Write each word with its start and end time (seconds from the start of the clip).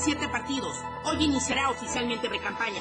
siete 0.00 0.28
partidos. 0.28 0.76
Hoy 1.04 1.24
iniciará 1.24 1.68
oficialmente 1.68 2.28
precampaña. 2.28 2.80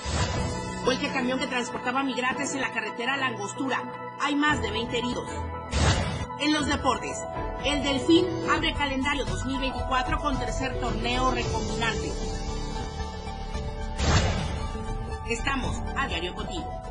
Fue 0.85 0.95
el 0.95 1.11
camión 1.11 1.37
que 1.37 1.47
transportaba 1.47 2.01
migrantes 2.03 2.53
en 2.53 2.61
la 2.61 2.71
carretera 2.71 3.17
La 3.17 3.27
Angostura. 3.27 3.83
Hay 4.21 4.35
más 4.35 4.61
de 4.61 4.71
20 4.71 4.97
heridos. 4.97 5.29
En 6.39 6.53
los 6.53 6.67
deportes, 6.67 7.17
el 7.65 7.83
Delfín 7.83 8.25
abre 8.49 8.73
calendario 8.73 9.25
2024 9.25 10.19
con 10.19 10.39
tercer 10.39 10.79
torneo 10.79 11.31
recombinante. 11.31 12.11
Estamos 15.27 15.75
a 15.97 16.07
diario 16.07 16.33
contigo. 16.33 16.88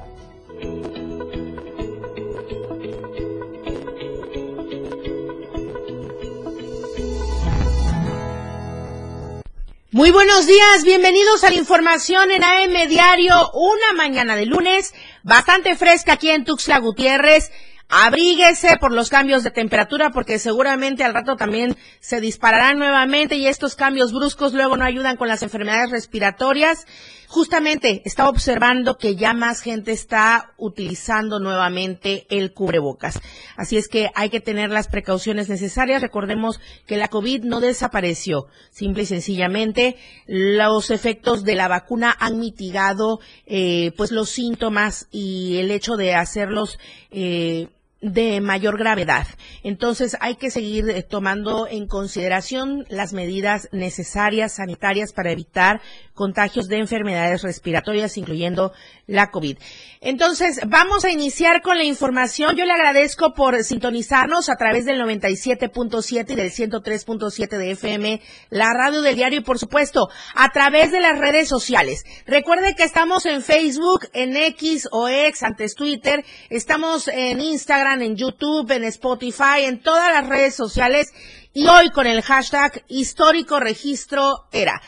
Muy 9.99 10.13
buenos 10.13 10.47
días, 10.47 10.85
bienvenidos 10.85 11.43
a 11.43 11.51
la 11.51 11.57
información 11.57 12.31
en 12.31 12.45
AM 12.45 12.89
Diario, 12.89 13.51
una 13.53 13.95
mañana 13.97 14.37
de 14.37 14.47
lunes, 14.47 14.95
bastante 15.25 15.75
fresca 15.75 16.13
aquí 16.13 16.31
en 16.31 16.45
Tuxtla 16.45 16.79
Gutiérrez. 16.79 17.51
Abríguese 17.89 18.77
por 18.77 18.93
los 18.93 19.09
cambios 19.09 19.43
de 19.43 19.51
temperatura 19.51 20.11
porque 20.11 20.39
seguramente 20.39 21.03
al 21.03 21.15
rato 21.15 21.35
también 21.35 21.77
se 21.99 22.21
dispararán 22.21 22.79
nuevamente 22.79 23.35
y 23.35 23.49
estos 23.49 23.75
cambios 23.75 24.13
bruscos 24.13 24.53
luego 24.53 24.77
no 24.77 24.85
ayudan 24.85 25.17
con 25.17 25.27
las 25.27 25.43
enfermedades 25.43 25.91
respiratorias. 25.91 26.87
Justamente 27.29 28.01
estaba 28.07 28.31
observando 28.31 28.97
que 28.97 29.15
ya 29.15 29.35
más 29.35 29.61
gente 29.61 29.93
está 29.93 30.55
utilizando 30.57 31.39
nuevamente 31.39 32.27
el 32.31 32.55
cubrebocas. 32.55 33.21
Así 33.55 33.77
es 33.77 33.89
que 33.89 34.11
hay 34.15 34.31
que 34.31 34.41
tener 34.41 34.71
las 34.71 34.89
precauciones 34.89 35.51
necesarias. 35.51 36.01
Recordemos 36.01 36.59
que 36.87 36.97
la 36.97 37.09
COVID 37.09 37.45
no 37.45 37.61
desapareció. 37.61 38.47
Simple 38.71 39.03
y 39.03 39.07
sencillamente 39.07 39.97
los 40.27 40.91
efectos 40.91 41.45
de 41.45 41.55
la 41.55 41.69
vacuna 41.69 42.17
han 42.19 42.39
mitigado 42.39 43.21
eh, 43.45 43.93
pues 43.99 44.11
los 44.11 44.31
síntomas 44.31 45.07
y 45.11 45.59
el 45.59 45.71
hecho 45.71 45.97
de 45.97 46.15
hacerlos 46.15 46.79
eh, 47.11 47.69
de 48.01 48.41
mayor 48.41 48.79
gravedad. 48.79 49.27
Entonces 49.63 50.17
hay 50.21 50.37
que 50.37 50.51
seguir 50.51 50.89
eh, 50.89 51.03
tomando 51.03 51.67
en 51.67 51.89
consideración 51.89 52.87
las 52.89 53.13
medidas 53.13 53.69
necesarias 53.73 54.55
sanitarias 54.55 55.13
para 55.13 55.33
evitar 55.33 55.81
contagios 56.19 56.69
de 56.69 56.79
enfermedades 56.79 57.43
respiratorias, 57.43 58.17
incluyendo 58.17 58.73
la 59.07 59.31
COVID. 59.31 59.57
Entonces, 60.01 60.61
vamos 60.67 61.05
a 61.05 61.11
iniciar 61.11 61.63
con 61.63 61.79
la 61.79 61.85
información. 61.85 62.57
Yo 62.57 62.65
le 62.65 62.73
agradezco 62.73 63.35
por 63.35 63.63
sintonizarnos 63.63 64.49
a 64.49 64.57
través 64.57 64.85
del 64.85 65.01
97.7 65.01 66.31
y 66.31 66.35
del 66.35 66.51
103.7 66.51 67.57
de 67.57 67.71
FM, 67.71 68.21
la 68.51 68.75
radio 68.75 69.01
del 69.01 69.15
diario 69.15 69.41
y, 69.41 69.45
por 69.45 69.59
supuesto, 69.59 70.09
a 70.35 70.51
través 70.51 70.91
de 70.91 71.01
las 71.01 71.19
redes 71.19 71.49
sociales. 71.49 72.05
Recuerde 72.27 72.75
que 72.75 72.83
estamos 72.83 73.25
en 73.25 73.41
Facebook, 73.43 74.09
en 74.13 74.37
X 74.37 74.89
o 74.91 75.09
X, 75.09 75.43
antes 75.45 75.75
Twitter. 75.75 76.25
Estamos 76.51 77.07
en 77.09 77.41
Instagram, 77.41 77.88
en 77.95 78.17
YouTube, 78.17 78.71
en 78.71 78.85
Spotify, 78.85 79.65
en 79.65 79.81
todas 79.81 80.13
las 80.13 80.29
redes 80.29 80.55
sociales. 80.55 81.13
Y 81.55 81.67
hoy 81.67 81.91
con 81.91 82.07
el 82.07 82.23
hashtag 82.23 82.85
histórico 82.89 83.59
registro 83.59 84.47
era. 84.53 84.81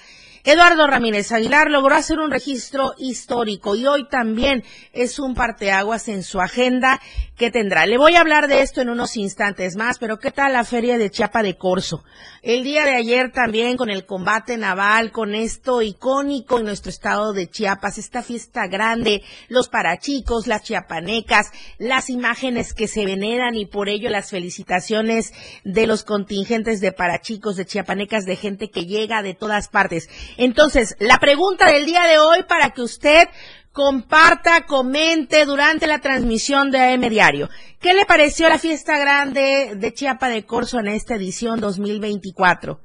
Eduardo 0.42 0.86
Ramírez 0.86 1.32
Aguilar 1.32 1.70
logró 1.70 1.94
hacer 1.94 2.18
un 2.18 2.30
registro 2.30 2.94
histórico 2.96 3.76
y 3.76 3.86
hoy 3.86 4.08
también 4.08 4.64
es 4.94 5.18
un 5.18 5.34
parteaguas 5.34 6.08
en 6.08 6.22
su 6.22 6.40
agenda 6.40 6.98
que 7.36 7.50
tendrá. 7.50 7.84
Le 7.84 7.98
voy 7.98 8.16
a 8.16 8.20
hablar 8.20 8.48
de 8.48 8.62
esto 8.62 8.80
en 8.80 8.88
unos 8.88 9.16
instantes 9.16 9.76
más, 9.76 9.98
pero 9.98 10.18
¿qué 10.18 10.30
tal 10.30 10.54
la 10.54 10.64
feria 10.64 10.96
de 10.96 11.10
Chiapa 11.10 11.42
de 11.42 11.56
Corzo? 11.56 12.04
El 12.42 12.64
día 12.64 12.84
de 12.84 12.94
ayer 12.94 13.32
también 13.32 13.76
con 13.76 13.90
el 13.90 14.06
combate 14.06 14.56
naval, 14.56 15.10
con 15.10 15.34
esto 15.34 15.82
icónico 15.82 16.58
en 16.58 16.64
nuestro 16.64 16.88
estado 16.88 17.34
de 17.34 17.48
Chiapas, 17.48 17.98
esta 17.98 18.22
fiesta 18.22 18.66
grande, 18.66 19.22
los 19.48 19.68
parachicos, 19.68 20.46
las 20.46 20.62
chiapanecas, 20.62 21.50
las 21.78 22.08
imágenes 22.08 22.72
que 22.72 22.88
se 22.88 23.04
veneran 23.04 23.54
y 23.54 23.66
por 23.66 23.90
ello 23.90 24.08
las 24.08 24.30
felicitaciones 24.30 25.32
de 25.64 25.86
los 25.86 26.02
contingentes 26.04 26.80
de 26.80 26.92
parachicos, 26.92 27.56
de 27.56 27.66
chiapanecas, 27.66 28.24
de 28.24 28.36
gente 28.36 28.70
que 28.70 28.86
llega 28.86 29.22
de 29.22 29.34
todas 29.34 29.68
partes. 29.68 30.08
Entonces, 30.36 30.96
la 30.98 31.18
pregunta 31.18 31.70
del 31.70 31.86
día 31.86 32.04
de 32.04 32.18
hoy 32.18 32.42
para 32.44 32.70
que 32.70 32.82
usted 32.82 33.28
comparta, 33.72 34.66
comente 34.66 35.44
durante 35.44 35.86
la 35.86 36.00
transmisión 36.00 36.70
de 36.70 36.80
AM 36.80 37.08
Diario. 37.08 37.48
¿Qué 37.80 37.94
le 37.94 38.04
pareció 38.04 38.48
la 38.48 38.58
fiesta 38.58 38.98
grande 38.98 39.74
de 39.76 39.94
Chiapa 39.94 40.28
de 40.28 40.44
Corzo 40.44 40.80
en 40.80 40.88
esta 40.88 41.14
edición 41.14 41.60
2024? 41.60 42.80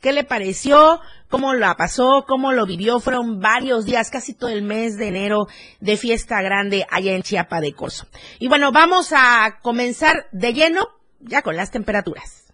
¿Qué 0.00 0.12
le 0.12 0.24
pareció? 0.24 1.00
¿Cómo 1.28 1.52
la 1.54 1.74
pasó? 1.76 2.24
¿Cómo 2.26 2.52
lo 2.52 2.64
vivió? 2.64 3.00
Fueron 3.00 3.40
varios 3.40 3.84
días, 3.84 4.10
casi 4.10 4.34
todo 4.34 4.50
el 4.50 4.62
mes 4.62 4.96
de 4.96 5.08
enero 5.08 5.46
de 5.80 5.96
fiesta 5.96 6.40
grande 6.42 6.86
allá 6.90 7.12
en 7.12 7.22
Chiapa 7.22 7.60
de 7.60 7.72
Corzo. 7.72 8.06
Y 8.38 8.48
bueno, 8.48 8.72
vamos 8.72 9.12
a 9.14 9.58
comenzar 9.62 10.26
de 10.32 10.54
lleno 10.54 10.88
ya 11.20 11.42
con 11.42 11.54
las 11.54 11.70
temperaturas. 11.70 12.52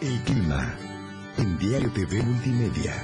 El 0.00 0.20
clima 0.22 0.76
en 1.38 1.58
Diario 1.58 1.90
TV 1.92 2.22
Multimedia. 2.22 2.94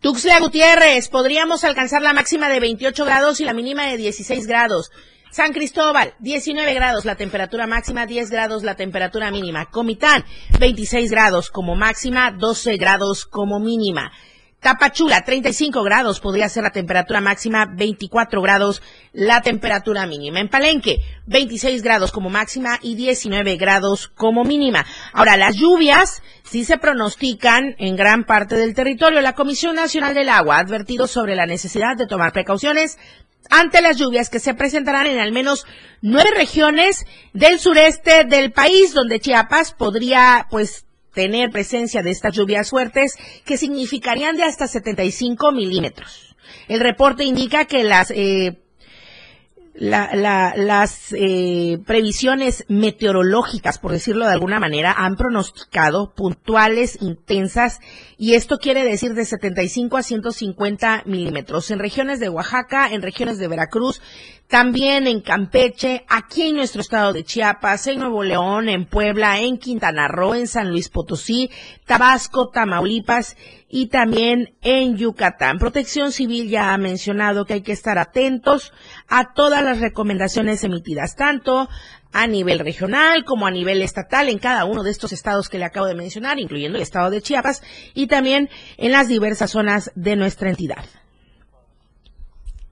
Tuxtla 0.00 0.40
Gutiérrez, 0.40 1.08
podríamos 1.08 1.62
alcanzar 1.64 2.02
la 2.02 2.12
máxima 2.12 2.48
de 2.48 2.58
28 2.58 3.04
grados 3.04 3.40
y 3.40 3.44
la 3.44 3.52
mínima 3.52 3.86
de 3.86 3.98
16 3.98 4.46
grados. 4.46 4.90
San 5.30 5.52
Cristóbal, 5.52 6.14
19 6.18 6.74
grados 6.74 7.04
la 7.04 7.14
temperatura 7.14 7.66
máxima, 7.66 8.06
10 8.06 8.30
grados 8.30 8.64
la 8.64 8.74
temperatura 8.74 9.30
mínima. 9.30 9.70
Comitán, 9.70 10.24
26 10.58 11.10
grados 11.10 11.50
como 11.50 11.76
máxima, 11.76 12.32
12 12.32 12.76
grados 12.76 13.24
como 13.24 13.60
mínima. 13.60 14.12
Tapachula, 14.62 15.24
35 15.24 15.82
grados 15.82 16.20
podría 16.20 16.48
ser 16.48 16.62
la 16.62 16.70
temperatura 16.70 17.20
máxima, 17.20 17.66
24 17.66 18.40
grados 18.40 18.80
la 19.12 19.40
temperatura 19.40 20.06
mínima. 20.06 20.38
En 20.38 20.48
Palenque, 20.48 21.00
26 21.26 21.82
grados 21.82 22.12
como 22.12 22.30
máxima 22.30 22.78
y 22.80 22.94
19 22.94 23.56
grados 23.56 24.06
como 24.06 24.44
mínima. 24.44 24.86
Ahora, 25.12 25.36
las 25.36 25.56
lluvias 25.56 26.22
sí 26.44 26.64
se 26.64 26.78
pronostican 26.78 27.74
en 27.78 27.96
gran 27.96 28.22
parte 28.22 28.54
del 28.54 28.72
territorio. 28.72 29.20
La 29.20 29.34
Comisión 29.34 29.74
Nacional 29.74 30.14
del 30.14 30.28
Agua 30.28 30.58
ha 30.58 30.60
advertido 30.60 31.08
sobre 31.08 31.34
la 31.34 31.46
necesidad 31.46 31.96
de 31.96 32.06
tomar 32.06 32.32
precauciones 32.32 32.98
ante 33.50 33.82
las 33.82 33.96
lluvias 33.96 34.30
que 34.30 34.38
se 34.38 34.54
presentarán 34.54 35.08
en 35.08 35.18
al 35.18 35.32
menos 35.32 35.66
nueve 36.02 36.30
regiones 36.36 37.04
del 37.32 37.58
sureste 37.58 38.22
del 38.22 38.52
país, 38.52 38.94
donde 38.94 39.18
Chiapas 39.18 39.74
podría, 39.74 40.46
pues, 40.50 40.86
tener 41.12 41.50
presencia 41.50 42.02
de 42.02 42.10
estas 42.10 42.34
lluvias 42.34 42.70
fuertes 42.70 43.14
que 43.44 43.56
significarían 43.56 44.36
de 44.36 44.44
hasta 44.44 44.66
75 44.66 45.52
milímetros. 45.52 46.36
El 46.68 46.80
reporte 46.80 47.24
indica 47.24 47.64
que 47.66 47.84
las 47.84 48.10
eh, 48.10 48.62
las 49.74 51.12
eh, 51.12 51.78
previsiones 51.86 52.64
meteorológicas, 52.68 53.78
por 53.78 53.92
decirlo 53.92 54.26
de 54.26 54.32
alguna 54.32 54.60
manera, 54.60 54.92
han 54.92 55.16
pronosticado 55.16 56.12
puntuales, 56.14 56.98
intensas, 57.00 57.80
y 58.18 58.34
esto 58.34 58.58
quiere 58.58 58.84
decir 58.84 59.14
de 59.14 59.24
75 59.24 59.96
a 59.96 60.02
150 60.02 61.04
milímetros 61.06 61.70
en 61.70 61.78
regiones 61.78 62.20
de 62.20 62.28
Oaxaca, 62.28 62.92
en 62.92 63.00
regiones 63.02 63.38
de 63.38 63.48
Veracruz, 63.48 64.02
también 64.52 65.06
en 65.06 65.22
Campeche, 65.22 66.04
aquí 66.10 66.48
en 66.48 66.56
nuestro 66.56 66.82
estado 66.82 67.14
de 67.14 67.24
Chiapas, 67.24 67.86
en 67.86 68.00
Nuevo 68.00 68.22
León, 68.22 68.68
en 68.68 68.84
Puebla, 68.84 69.40
en 69.40 69.56
Quintana 69.56 70.08
Roo, 70.08 70.34
en 70.34 70.46
San 70.46 70.68
Luis 70.68 70.90
Potosí, 70.90 71.48
Tabasco, 71.86 72.50
Tamaulipas 72.50 73.38
y 73.70 73.86
también 73.86 74.54
en 74.60 74.98
Yucatán. 74.98 75.58
Protección 75.58 76.12
Civil 76.12 76.50
ya 76.50 76.74
ha 76.74 76.76
mencionado 76.76 77.46
que 77.46 77.54
hay 77.54 77.62
que 77.62 77.72
estar 77.72 77.96
atentos 77.96 78.74
a 79.08 79.32
todas 79.32 79.64
las 79.64 79.80
recomendaciones 79.80 80.62
emitidas, 80.64 81.16
tanto 81.16 81.70
a 82.12 82.26
nivel 82.26 82.58
regional 82.58 83.24
como 83.24 83.46
a 83.46 83.50
nivel 83.50 83.80
estatal 83.80 84.28
en 84.28 84.38
cada 84.38 84.66
uno 84.66 84.82
de 84.82 84.90
estos 84.90 85.14
estados 85.14 85.48
que 85.48 85.56
le 85.58 85.64
acabo 85.64 85.86
de 85.86 85.94
mencionar, 85.94 86.38
incluyendo 86.38 86.76
el 86.76 86.82
estado 86.82 87.08
de 87.08 87.22
Chiapas 87.22 87.62
y 87.94 88.06
también 88.06 88.50
en 88.76 88.92
las 88.92 89.08
diversas 89.08 89.52
zonas 89.52 89.90
de 89.94 90.14
nuestra 90.14 90.50
entidad 90.50 90.84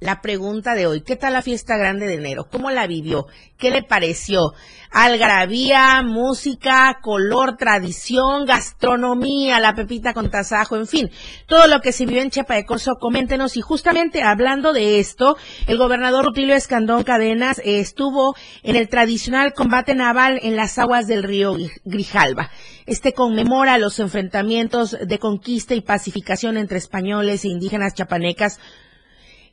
la 0.00 0.22
pregunta 0.22 0.74
de 0.74 0.86
hoy. 0.86 1.02
¿Qué 1.02 1.14
tal 1.14 1.34
la 1.34 1.42
fiesta 1.42 1.76
grande 1.76 2.06
de 2.06 2.14
enero? 2.14 2.48
¿Cómo 2.50 2.70
la 2.70 2.86
vivió? 2.86 3.26
¿Qué 3.58 3.70
le 3.70 3.82
pareció? 3.82 4.54
Algarabía, 4.90 6.02
música, 6.02 6.98
color, 7.02 7.56
tradición, 7.56 8.46
gastronomía, 8.46 9.60
la 9.60 9.74
pepita 9.74 10.14
con 10.14 10.30
tasajo, 10.30 10.76
en 10.76 10.86
fin, 10.86 11.10
todo 11.46 11.66
lo 11.66 11.80
que 11.80 11.92
se 11.92 12.06
vivió 12.06 12.22
en 12.22 12.30
Chiapa 12.30 12.54
de 12.54 12.64
Corso, 12.64 12.96
coméntenos. 12.98 13.56
Y 13.56 13.60
justamente 13.60 14.22
hablando 14.22 14.72
de 14.72 14.98
esto, 14.98 15.36
el 15.66 15.76
gobernador 15.76 16.24
Rutilio 16.24 16.54
Escandón 16.54 17.04
Cadenas 17.04 17.60
estuvo 17.62 18.34
en 18.62 18.76
el 18.76 18.88
tradicional 18.88 19.52
combate 19.52 19.94
naval 19.94 20.40
en 20.42 20.56
las 20.56 20.78
aguas 20.78 21.06
del 21.06 21.22
río 21.22 21.54
Grijalba. 21.84 22.50
Este 22.86 23.12
conmemora 23.12 23.78
los 23.78 24.00
enfrentamientos 24.00 24.96
de 25.00 25.18
conquista 25.18 25.74
y 25.74 25.82
pacificación 25.82 26.56
entre 26.56 26.78
españoles 26.78 27.44
e 27.44 27.48
indígenas 27.48 27.94
chapanecas 27.94 28.58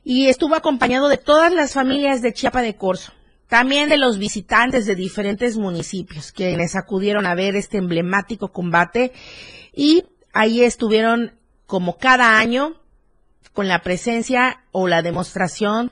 y 0.04 0.26
estuvo 0.26 0.54
acompañado 0.54 1.08
de 1.08 1.18
todas 1.18 1.52
las 1.52 1.72
familias 1.72 2.22
de 2.22 2.32
Chiapa 2.32 2.62
de 2.62 2.76
Corzo. 2.76 3.12
también 3.48 3.88
de 3.88 3.96
los 3.96 4.18
visitantes 4.18 4.84
de 4.84 4.94
diferentes 4.94 5.56
municipios 5.56 6.32
quienes 6.32 6.76
acudieron 6.76 7.24
a 7.24 7.34
ver 7.34 7.56
este 7.56 7.78
emblemático 7.78 8.52
combate 8.52 9.12
y 9.74 10.04
ahí 10.32 10.62
estuvieron 10.62 11.38
como 11.66 11.96
cada 11.96 12.38
año 12.38 12.74
con 13.52 13.68
la 13.68 13.82
presencia 13.82 14.64
o 14.70 14.86
la 14.86 15.02
demostración 15.02 15.90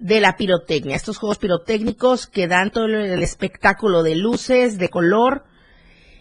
de 0.00 0.20
la 0.20 0.36
pirotecnia, 0.36 0.96
estos 0.96 1.18
juegos 1.18 1.38
pirotécnicos 1.38 2.26
que 2.26 2.46
dan 2.46 2.70
todo 2.70 2.86
el 2.86 3.22
espectáculo 3.22 4.02
de 4.02 4.16
luces, 4.16 4.78
de 4.78 4.88
color, 4.88 5.44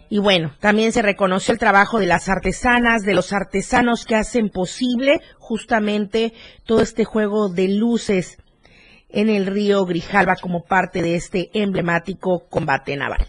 y 0.09 0.19
bueno, 0.19 0.55
también 0.59 0.91
se 0.91 1.01
reconoció 1.01 1.51
el 1.53 1.59
trabajo 1.59 1.99
de 1.99 2.05
las 2.05 2.29
artesanas, 2.29 3.03
de 3.03 3.13
los 3.13 3.33
artesanos 3.33 4.05
que 4.05 4.15
hacen 4.15 4.49
posible 4.49 5.21
justamente 5.39 6.33
todo 6.65 6.81
este 6.81 7.05
juego 7.05 7.49
de 7.49 7.69
luces 7.69 8.37
en 9.09 9.29
el 9.29 9.45
río 9.45 9.85
Grijalba 9.85 10.35
como 10.35 10.63
parte 10.63 11.01
de 11.01 11.15
este 11.15 11.49
emblemático 11.53 12.47
combate 12.49 12.95
naval. 12.95 13.27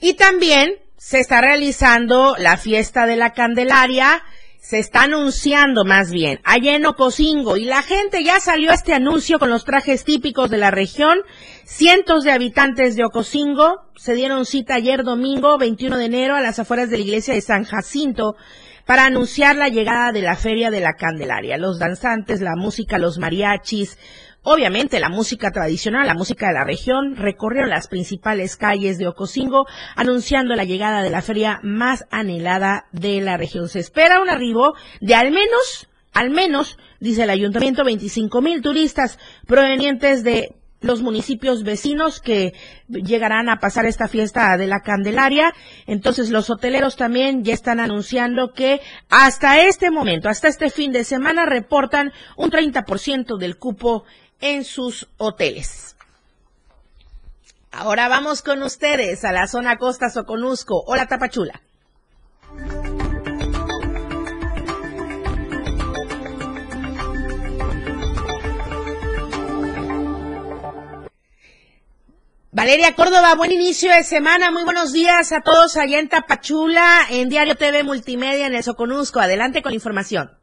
Y 0.00 0.14
también 0.14 0.74
se 0.96 1.20
está 1.20 1.40
realizando 1.40 2.34
la 2.38 2.56
fiesta 2.56 3.06
de 3.06 3.16
la 3.16 3.32
Candelaria, 3.32 4.22
se 4.62 4.78
está 4.78 5.02
anunciando 5.02 5.84
más 5.84 6.12
bien, 6.12 6.38
allá 6.44 6.76
en 6.76 6.86
Ocosingo, 6.86 7.56
y 7.56 7.64
la 7.64 7.82
gente 7.82 8.22
ya 8.22 8.38
salió 8.38 8.70
a 8.70 8.74
este 8.74 8.94
anuncio 8.94 9.40
con 9.40 9.50
los 9.50 9.64
trajes 9.64 10.04
típicos 10.04 10.50
de 10.50 10.58
la 10.58 10.70
región. 10.70 11.18
Cientos 11.64 12.22
de 12.22 12.30
habitantes 12.30 12.94
de 12.94 13.04
Ocosingo 13.04 13.82
se 13.96 14.14
dieron 14.14 14.46
cita 14.46 14.76
ayer 14.76 15.02
domingo 15.02 15.58
21 15.58 15.98
de 15.98 16.04
enero 16.04 16.36
a 16.36 16.40
las 16.40 16.60
afueras 16.60 16.90
de 16.90 16.98
la 16.98 17.02
iglesia 17.02 17.34
de 17.34 17.40
San 17.40 17.64
Jacinto 17.64 18.36
para 18.86 19.04
anunciar 19.04 19.56
la 19.56 19.68
llegada 19.68 20.12
de 20.12 20.22
la 20.22 20.36
Feria 20.36 20.70
de 20.70 20.80
la 20.80 20.92
Candelaria. 20.92 21.58
Los 21.58 21.80
danzantes, 21.80 22.40
la 22.40 22.54
música, 22.54 22.98
los 22.98 23.18
mariachis, 23.18 23.98
Obviamente 24.44 24.98
la 24.98 25.08
música 25.08 25.52
tradicional, 25.52 26.06
la 26.06 26.14
música 26.14 26.48
de 26.48 26.54
la 26.54 26.64
región, 26.64 27.14
recorrieron 27.14 27.70
las 27.70 27.86
principales 27.86 28.56
calles 28.56 28.98
de 28.98 29.06
Ocosingo 29.06 29.66
anunciando 29.94 30.56
la 30.56 30.64
llegada 30.64 31.02
de 31.02 31.10
la 31.10 31.22
feria 31.22 31.60
más 31.62 32.06
anhelada 32.10 32.86
de 32.90 33.20
la 33.20 33.36
región. 33.36 33.68
Se 33.68 33.78
espera 33.78 34.20
un 34.20 34.28
arribo 34.28 34.74
de 35.00 35.14
al 35.14 35.30
menos, 35.30 35.88
al 36.12 36.30
menos, 36.30 36.76
dice 36.98 37.22
el 37.22 37.30
ayuntamiento, 37.30 37.84
25 37.84 38.42
mil 38.42 38.62
turistas 38.62 39.20
provenientes 39.46 40.24
de 40.24 40.56
los 40.82 41.00
municipios 41.00 41.62
vecinos 41.62 42.20
que 42.20 42.52
llegarán 42.88 43.48
a 43.48 43.60
pasar 43.60 43.86
esta 43.86 44.08
fiesta 44.08 44.56
de 44.56 44.66
la 44.66 44.80
Candelaria. 44.80 45.54
Entonces 45.86 46.30
los 46.30 46.50
hoteleros 46.50 46.96
también 46.96 47.44
ya 47.44 47.54
están 47.54 47.80
anunciando 47.80 48.52
que 48.52 48.80
hasta 49.08 49.62
este 49.62 49.90
momento, 49.90 50.28
hasta 50.28 50.48
este 50.48 50.68
fin 50.68 50.92
de 50.92 51.04
semana, 51.04 51.46
reportan 51.46 52.12
un 52.36 52.50
30% 52.50 53.38
del 53.38 53.56
cupo 53.56 54.04
en 54.42 54.64
sus 54.64 55.08
hoteles. 55.16 55.96
Ahora 57.70 58.08
vamos 58.08 58.42
con 58.42 58.62
ustedes 58.62 59.24
a 59.24 59.32
la 59.32 59.46
zona 59.46 59.78
Costa 59.78 60.10
Soconusco. 60.10 60.84
Hola 60.86 61.06
Tapachula. 61.06 61.62
Valeria 72.54 72.94
Córdoba, 72.94 73.34
buen 73.34 73.50
inicio 73.50 73.90
de 73.90 74.04
semana. 74.04 74.50
Muy 74.50 74.64
buenos 74.64 74.92
días 74.92 75.32
a 75.32 75.40
todos 75.40 75.78
allá 75.78 75.98
en 75.98 76.10
Tapachula, 76.10 77.06
en 77.08 77.30
Diario 77.30 77.56
TV 77.56 77.82
Multimedia, 77.82 78.46
en 78.46 78.54
el 78.54 78.62
Soconusco. 78.62 79.20
Adelante 79.20 79.62
con 79.62 79.70
la 79.70 79.76
información. 79.76 80.41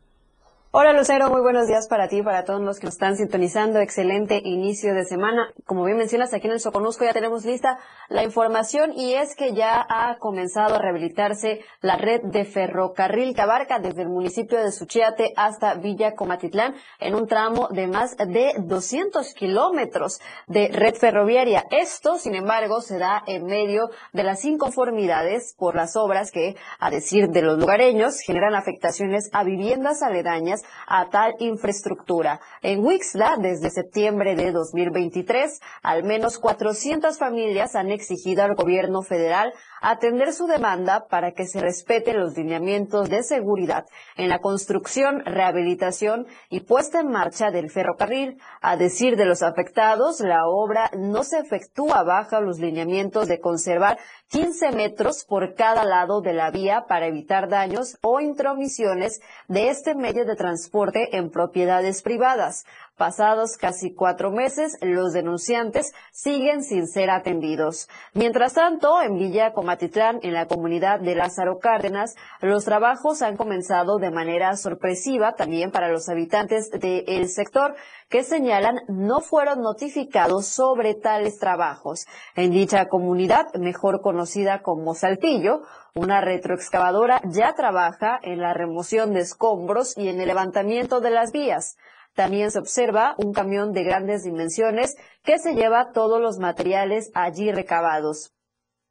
Hola 0.71 0.93
Lucero, 0.93 1.31
muy 1.31 1.41
buenos 1.41 1.65
días 1.65 1.87
para 1.87 2.07
ti 2.09 2.17
y 2.17 2.21
para 2.21 2.43
todos 2.43 2.61
los 2.61 2.77
que 2.77 2.85
nos 2.85 2.93
están 2.93 3.17
sintonizando. 3.17 3.79
Excelente 3.79 4.39
inicio 4.43 4.93
de 4.93 5.03
semana. 5.03 5.51
Como 5.65 5.83
bien 5.83 5.97
mencionas, 5.97 6.31
aquí 6.31 6.45
en 6.45 6.53
el 6.53 6.59
Soconusco 6.59 7.03
ya 7.03 7.11
tenemos 7.11 7.43
lista 7.43 7.79
la 8.07 8.23
información 8.23 8.93
y 8.95 9.15
es 9.15 9.35
que 9.35 9.55
ya 9.55 9.83
ha 9.89 10.19
comenzado 10.19 10.75
a 10.75 10.77
rehabilitarse 10.77 11.61
la 11.81 11.95
red 11.95 12.21
de 12.21 12.45
ferrocarril 12.45 13.33
que 13.33 13.41
abarca 13.41 13.79
desde 13.79 14.03
el 14.03 14.09
municipio 14.09 14.59
de 14.63 14.71
Suchiate 14.71 15.33
hasta 15.35 15.73
Villa 15.73 16.13
Comatitlán 16.13 16.75
en 16.99 17.15
un 17.15 17.25
tramo 17.25 17.67
de 17.69 17.87
más 17.87 18.15
de 18.15 18.53
200 18.59 19.33
kilómetros 19.33 20.19
de 20.45 20.67
red 20.67 20.93
ferroviaria. 20.93 21.65
Esto, 21.71 22.19
sin 22.19 22.35
embargo, 22.35 22.81
se 22.81 22.99
da 22.99 23.23
en 23.25 23.45
medio 23.45 23.89
de 24.13 24.21
las 24.21 24.45
inconformidades 24.45 25.55
por 25.57 25.75
las 25.75 25.95
obras 25.95 26.29
que, 26.29 26.55
a 26.79 26.91
decir 26.91 27.29
de 27.29 27.41
los 27.41 27.57
lugareños, 27.57 28.19
generan 28.19 28.53
afectaciones 28.53 29.31
a 29.33 29.43
viviendas 29.43 30.03
aledañas 30.03 30.58
a 30.87 31.09
tal 31.09 31.35
infraestructura. 31.39 32.39
En 32.61 32.83
Wixla, 32.83 33.37
desde 33.37 33.69
septiembre 33.69 34.35
de 34.35 34.51
2023, 34.51 35.59
al 35.83 36.03
menos 36.03 36.37
400 36.39 37.17
familias 37.17 37.75
han 37.75 37.89
exigido 37.91 38.43
al 38.43 38.55
gobierno 38.55 39.01
federal 39.01 39.53
atender 39.81 40.33
su 40.33 40.47
demanda 40.47 41.07
para 41.07 41.31
que 41.31 41.45
se 41.45 41.59
respeten 41.59 42.19
los 42.19 42.37
lineamientos 42.37 43.09
de 43.09 43.23
seguridad 43.23 43.85
en 44.15 44.29
la 44.29 44.39
construcción, 44.39 45.23
rehabilitación 45.25 46.27
y 46.49 46.61
puesta 46.61 46.99
en 46.99 47.09
marcha 47.09 47.51
del 47.51 47.69
ferrocarril. 47.69 48.39
A 48.61 48.77
decir 48.77 49.15
de 49.15 49.25
los 49.25 49.41
afectados, 49.41 50.19
la 50.19 50.47
obra 50.47 50.91
no 50.97 51.23
se 51.23 51.39
efectúa 51.39 52.03
bajo 52.03 52.41
los 52.41 52.59
lineamientos 52.59 53.27
de 53.27 53.39
conservar 53.39 53.97
15 54.29 54.71
metros 54.71 55.25
por 55.25 55.55
cada 55.55 55.83
lado 55.83 56.21
de 56.21 56.33
la 56.33 56.51
vía 56.51 56.85
para 56.87 57.07
evitar 57.07 57.49
daños 57.49 57.97
o 58.01 58.19
intromisiones 58.19 59.21
de 59.47 59.69
este 59.69 59.95
medio 59.95 60.25
de 60.25 60.35
transporte 60.35 61.17
en 61.17 61.31
propiedades 61.31 62.01
privadas. 62.01 62.65
Pasados 62.99 63.55
casi 63.55 63.93
cuatro 63.93 64.29
meses, 64.29 64.77
los 64.81 65.13
denunciantes 65.13 65.93
siguen 66.11 66.65
sin 66.65 66.85
ser 66.85 67.09
atendidos. 67.09 67.87
Mientras 68.13 68.55
tanto, 68.55 69.01
en 69.01 69.17
Villa 69.17 69.53
Comatitlán, 69.53 70.19
en 70.21 70.33
la 70.33 70.47
comunidad 70.47 70.99
de 70.99 71.15
Lázaro 71.15 71.59
Cárdenas, 71.59 72.17
los 72.41 72.65
trabajos 72.65 73.21
han 73.21 73.37
comenzado 73.37 73.99
de 73.99 74.11
manera 74.11 74.57
sorpresiva 74.57 75.35
también 75.35 75.71
para 75.71 75.87
los 75.87 76.09
habitantes 76.09 76.71
del 76.71 77.29
sector 77.29 77.73
que 78.09 78.23
señalan 78.23 78.81
no 78.89 79.21
fueron 79.21 79.61
notificados 79.61 80.47
sobre 80.47 80.93
tales 80.93 81.39
trabajos. 81.39 82.05
En 82.35 82.51
dicha 82.51 82.89
comunidad, 82.89 83.53
mejor 83.53 84.01
conocida 84.01 84.61
como 84.61 84.93
Saltillo, 84.93 85.61
una 85.95 86.19
retroexcavadora 86.19 87.21
ya 87.23 87.53
trabaja 87.53 88.19
en 88.23 88.41
la 88.41 88.53
remoción 88.53 89.13
de 89.13 89.21
escombros 89.21 89.97
y 89.97 90.09
en 90.09 90.19
el 90.19 90.27
levantamiento 90.27 90.99
de 90.99 91.11
las 91.11 91.31
vías. 91.31 91.77
También 92.19 92.51
se 92.51 92.59
observa 92.59 93.15
un 93.17 93.31
camión 93.31 93.71
de 93.71 93.85
grandes 93.85 94.25
dimensiones 94.25 94.97
que 95.23 95.39
se 95.39 95.53
lleva 95.53 95.93
todos 95.93 96.19
los 96.19 96.37
materiales 96.37 97.11
allí 97.13 97.49
recabados. 97.49 98.33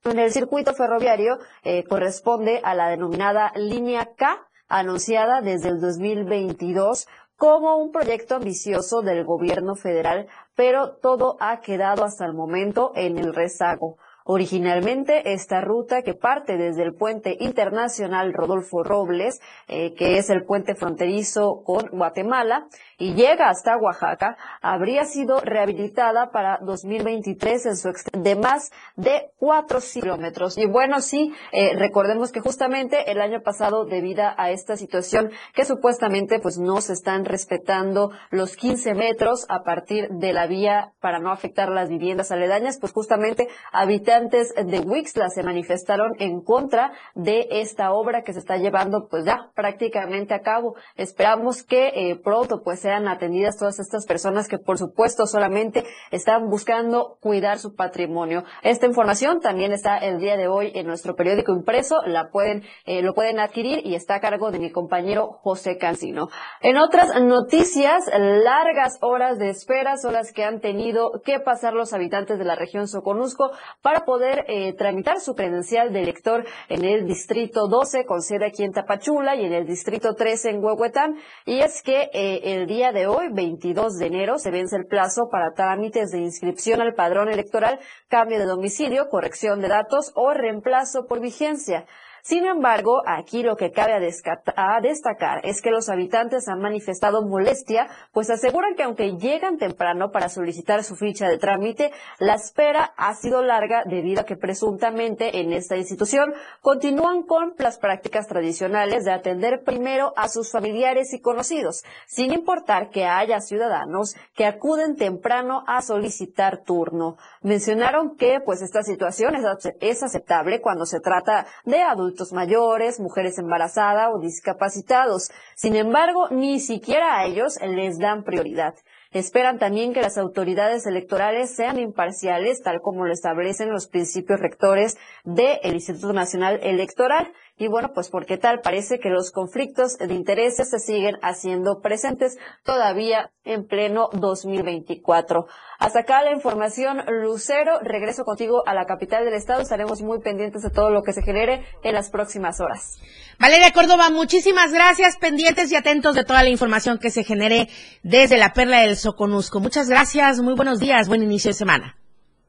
En 0.04 0.18
el 0.18 0.32
circuito 0.32 0.72
ferroviario 0.72 1.36
eh, 1.62 1.84
corresponde 1.84 2.62
a 2.64 2.74
la 2.74 2.88
denominada 2.88 3.52
línea 3.54 4.14
K, 4.16 4.48
anunciada 4.66 5.42
desde 5.42 5.68
el 5.68 5.78
2022 5.78 7.06
como 7.36 7.76
un 7.76 7.92
proyecto 7.92 8.36
ambicioso 8.36 9.02
del 9.02 9.26
gobierno 9.26 9.74
federal, 9.74 10.26
pero 10.54 10.96
todo 10.96 11.36
ha 11.38 11.60
quedado 11.60 12.04
hasta 12.04 12.24
el 12.24 12.32
momento 12.32 12.92
en 12.94 13.18
el 13.18 13.34
rezago. 13.34 13.98
Originalmente, 14.30 15.32
esta 15.32 15.62
ruta 15.62 16.02
que 16.02 16.12
parte 16.12 16.58
desde 16.58 16.82
el 16.82 16.94
puente 16.94 17.38
internacional 17.40 18.34
Rodolfo 18.34 18.82
Robles, 18.82 19.40
eh, 19.68 19.94
que 19.94 20.18
es 20.18 20.28
el 20.28 20.44
puente 20.44 20.74
fronterizo 20.74 21.62
con 21.64 21.88
Guatemala, 21.88 22.68
y 22.98 23.14
llega 23.14 23.48
hasta 23.48 23.76
Oaxaca, 23.76 24.36
habría 24.60 25.04
sido 25.04 25.40
rehabilitada 25.40 26.30
para 26.30 26.58
2023 26.62 27.66
en 27.66 27.76
su 27.76 27.92
de 28.12 28.36
más 28.36 28.70
de 28.96 29.30
4 29.38 29.78
kilómetros. 29.80 30.58
Y 30.58 30.66
bueno, 30.66 31.00
sí, 31.00 31.32
eh, 31.52 31.74
recordemos 31.76 32.32
que 32.32 32.40
justamente 32.40 33.10
el 33.10 33.20
año 33.20 33.40
pasado, 33.42 33.84
debido 33.84 34.24
a 34.36 34.50
esta 34.50 34.76
situación 34.76 35.30
que 35.54 35.64
supuestamente 35.64 36.40
pues 36.40 36.58
no 36.58 36.80
se 36.80 36.92
están 36.94 37.24
respetando 37.24 38.10
los 38.30 38.56
15 38.56 38.94
metros 38.94 39.46
a 39.48 39.62
partir 39.62 40.08
de 40.08 40.32
la 40.32 40.46
vía 40.46 40.92
para 41.00 41.18
no 41.20 41.30
afectar 41.30 41.68
las 41.68 41.88
viviendas 41.88 42.32
aledañas, 42.32 42.78
pues 42.80 42.92
justamente 42.92 43.48
habitantes 43.72 44.54
de 44.54 44.80
Wixla 44.80 45.28
se 45.28 45.42
manifestaron 45.42 46.14
en 46.18 46.40
contra 46.40 46.92
de 47.14 47.46
esta 47.50 47.92
obra 47.92 48.22
que 48.22 48.32
se 48.32 48.38
está 48.38 48.56
llevando 48.56 49.08
pues 49.08 49.24
ya 49.24 49.50
prácticamente 49.54 50.34
a 50.34 50.40
cabo. 50.40 50.74
Esperamos 50.96 51.62
que 51.62 51.88
eh, 51.94 52.16
pronto 52.16 52.62
pues 52.62 52.84
sean 52.88 53.06
atendidas 53.06 53.58
todas 53.58 53.80
estas 53.80 54.06
personas 54.06 54.48
que 54.48 54.56
por 54.56 54.78
supuesto 54.78 55.26
solamente 55.26 55.84
están 56.10 56.48
buscando 56.48 57.18
cuidar 57.20 57.58
su 57.58 57.74
patrimonio. 57.74 58.44
Esta 58.62 58.86
información 58.86 59.40
también 59.40 59.72
está 59.72 59.98
el 59.98 60.18
día 60.18 60.38
de 60.38 60.48
hoy 60.48 60.72
en 60.74 60.86
nuestro 60.86 61.14
periódico 61.14 61.52
impreso, 61.52 62.00
la 62.06 62.30
pueden, 62.30 62.62
eh, 62.86 63.02
lo 63.02 63.12
pueden 63.12 63.40
adquirir 63.40 63.84
y 63.84 63.94
está 63.94 64.14
a 64.14 64.20
cargo 64.20 64.50
de 64.50 64.58
mi 64.58 64.70
compañero 64.70 65.32
José 65.42 65.76
Cancino. 65.76 66.28
En 66.62 66.78
otras 66.78 67.20
noticias, 67.20 68.06
largas 68.16 68.96
horas 69.02 69.38
de 69.38 69.50
espera 69.50 69.98
son 69.98 70.14
las 70.14 70.32
que 70.32 70.44
han 70.44 70.60
tenido 70.60 71.20
que 71.22 71.40
pasar 71.40 71.74
los 71.74 71.92
habitantes 71.92 72.38
de 72.38 72.46
la 72.46 72.54
región 72.54 72.88
Soconusco 72.88 73.50
para 73.82 74.06
poder 74.06 74.46
eh, 74.48 74.72
tramitar 74.72 75.20
su 75.20 75.34
credencial 75.34 75.92
de 75.92 76.00
elector 76.00 76.46
en 76.70 76.86
el 76.86 77.06
distrito 77.06 77.68
12 77.68 78.06
con 78.06 78.22
sede 78.22 78.46
aquí 78.46 78.64
en 78.64 78.72
Tapachula 78.72 79.36
y 79.36 79.44
en 79.44 79.52
el 79.52 79.66
distrito 79.66 80.14
13 80.14 80.50
en 80.52 80.64
Huehuetán. 80.64 81.16
Y 81.44 81.58
es 81.58 81.82
que 81.82 82.08
eh, 82.14 82.54
el 82.54 82.66
día 82.66 82.77
de 82.78 83.08
hoy, 83.08 83.26
22 83.32 83.98
de 83.98 84.06
enero, 84.06 84.38
se 84.38 84.52
vence 84.52 84.76
el 84.76 84.86
plazo 84.86 85.28
para 85.30 85.52
trámites 85.52 86.12
de 86.12 86.20
inscripción 86.20 86.80
al 86.80 86.94
padrón 86.94 87.28
electoral, 87.28 87.80
cambio 88.06 88.38
de 88.38 88.44
domicilio, 88.44 89.08
corrección 89.08 89.60
de 89.60 89.66
datos 89.66 90.12
o 90.14 90.32
reemplazo 90.32 91.06
por 91.08 91.20
vigencia. 91.20 91.86
Sin 92.22 92.44
embargo, 92.44 93.02
aquí 93.06 93.42
lo 93.42 93.56
que 93.56 93.70
cabe 93.70 93.94
a, 93.94 94.80
destacar 94.80 95.40
es 95.44 95.62
que 95.62 95.70
los 95.70 95.88
habitantes 95.88 96.48
han 96.48 96.60
manifestado 96.60 97.22
molestia, 97.22 97.88
pues 98.12 98.28
aseguran 98.30 98.74
que 98.74 98.82
aunque 98.82 99.16
llegan 99.16 99.56
temprano 99.56 100.10
para 100.10 100.28
solicitar 100.28 100.84
su 100.84 100.96
ficha 100.96 101.28
de 101.28 101.38
trámite, 101.38 101.92
la 102.18 102.34
espera 102.34 102.92
ha 102.96 103.14
sido 103.14 103.42
larga 103.42 103.82
debido 103.86 104.22
a 104.22 104.24
que 104.24 104.36
presuntamente 104.36 105.40
en 105.40 105.52
esta 105.52 105.76
institución 105.76 106.34
continúan 106.60 107.22
con 107.22 107.54
las 107.58 107.78
prácticas 107.78 108.26
tradicionales 108.26 109.04
de 109.04 109.12
atender 109.12 109.62
primero 109.64 110.12
a 110.16 110.28
sus 110.28 110.50
familiares 110.50 111.14
y 111.14 111.20
conocidos, 111.20 111.82
sin 112.06 112.32
importar 112.32 112.90
que 112.90 113.06
haya 113.06 113.40
ciudadanos 113.40 114.16
que 114.34 114.44
acuden 114.44 114.96
temprano 114.96 115.62
a 115.66 115.82
solicitar 115.82 116.62
turno. 116.64 117.16
Mencionaron 117.42 118.16
que 118.16 118.40
pues 118.44 118.60
esta 118.60 118.82
situación 118.82 119.34
es 119.80 120.02
aceptable 120.02 120.60
cuando 120.60 120.84
se 120.84 121.00
trata 121.00 121.46
de 121.64 121.80
adultos 121.82 122.07
mayores, 122.32 123.00
mujeres 123.00 123.38
embarazadas 123.38 124.10
o 124.12 124.18
discapacitados. 124.18 125.30
Sin 125.54 125.76
embargo, 125.76 126.28
ni 126.30 126.60
siquiera 126.60 127.18
a 127.18 127.26
ellos 127.26 127.58
les 127.62 127.98
dan 127.98 128.24
prioridad. 128.24 128.74
Esperan 129.10 129.58
también 129.58 129.94
que 129.94 130.02
las 130.02 130.18
autoridades 130.18 130.86
electorales 130.86 131.54
sean 131.54 131.78
imparciales, 131.78 132.62
tal 132.62 132.80
como 132.82 133.06
lo 133.06 133.12
establecen 133.12 133.70
los 133.70 133.88
principios 133.88 134.38
rectores 134.38 134.98
del 135.24 135.74
Instituto 135.74 136.12
Nacional 136.12 136.60
Electoral. 136.62 137.32
Y 137.58 137.66
bueno, 137.66 137.90
pues 137.92 138.08
porque 138.08 138.38
tal 138.38 138.60
parece 138.60 139.00
que 139.00 139.10
los 139.10 139.32
conflictos 139.32 139.98
de 139.98 140.14
intereses 140.14 140.70
se 140.70 140.78
siguen 140.78 141.16
haciendo 141.22 141.80
presentes 141.80 142.38
todavía 142.62 143.32
en 143.44 143.66
pleno 143.66 144.10
2024. 144.12 145.46
Hasta 145.80 146.00
acá 146.00 146.22
la 146.22 146.32
información, 146.32 147.02
Lucero. 147.08 147.80
Regreso 147.80 148.24
contigo 148.24 148.62
a 148.64 148.74
la 148.74 148.86
capital 148.86 149.24
del 149.24 149.34
estado. 149.34 149.60
Estaremos 149.60 150.02
muy 150.02 150.20
pendientes 150.20 150.62
de 150.62 150.70
todo 150.70 150.90
lo 150.90 151.02
que 151.02 151.12
se 151.12 151.22
genere 151.22 151.64
en 151.82 151.94
las 151.94 152.10
próximas 152.10 152.60
horas. 152.60 153.00
Valeria 153.40 153.72
Córdoba, 153.72 154.10
muchísimas 154.10 154.72
gracias. 154.72 155.16
Pendientes 155.16 155.72
y 155.72 155.76
atentos 155.76 156.14
de 156.14 156.24
toda 156.24 156.44
la 156.44 156.50
información 156.50 156.98
que 156.98 157.10
se 157.10 157.24
genere 157.24 157.68
desde 158.04 158.38
la 158.38 158.52
Perla 158.52 158.82
del 158.82 158.96
Soconusco. 158.96 159.58
Muchas 159.58 159.88
gracias. 159.88 160.40
Muy 160.40 160.54
buenos 160.54 160.78
días. 160.78 161.08
Buen 161.08 161.24
inicio 161.24 161.50
de 161.50 161.54
semana. 161.54 161.96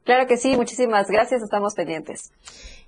Claro 0.03 0.27
que 0.27 0.37
sí. 0.37 0.55
Muchísimas 0.55 1.07
gracias. 1.07 1.41
Estamos 1.41 1.73
pendientes. 1.73 2.31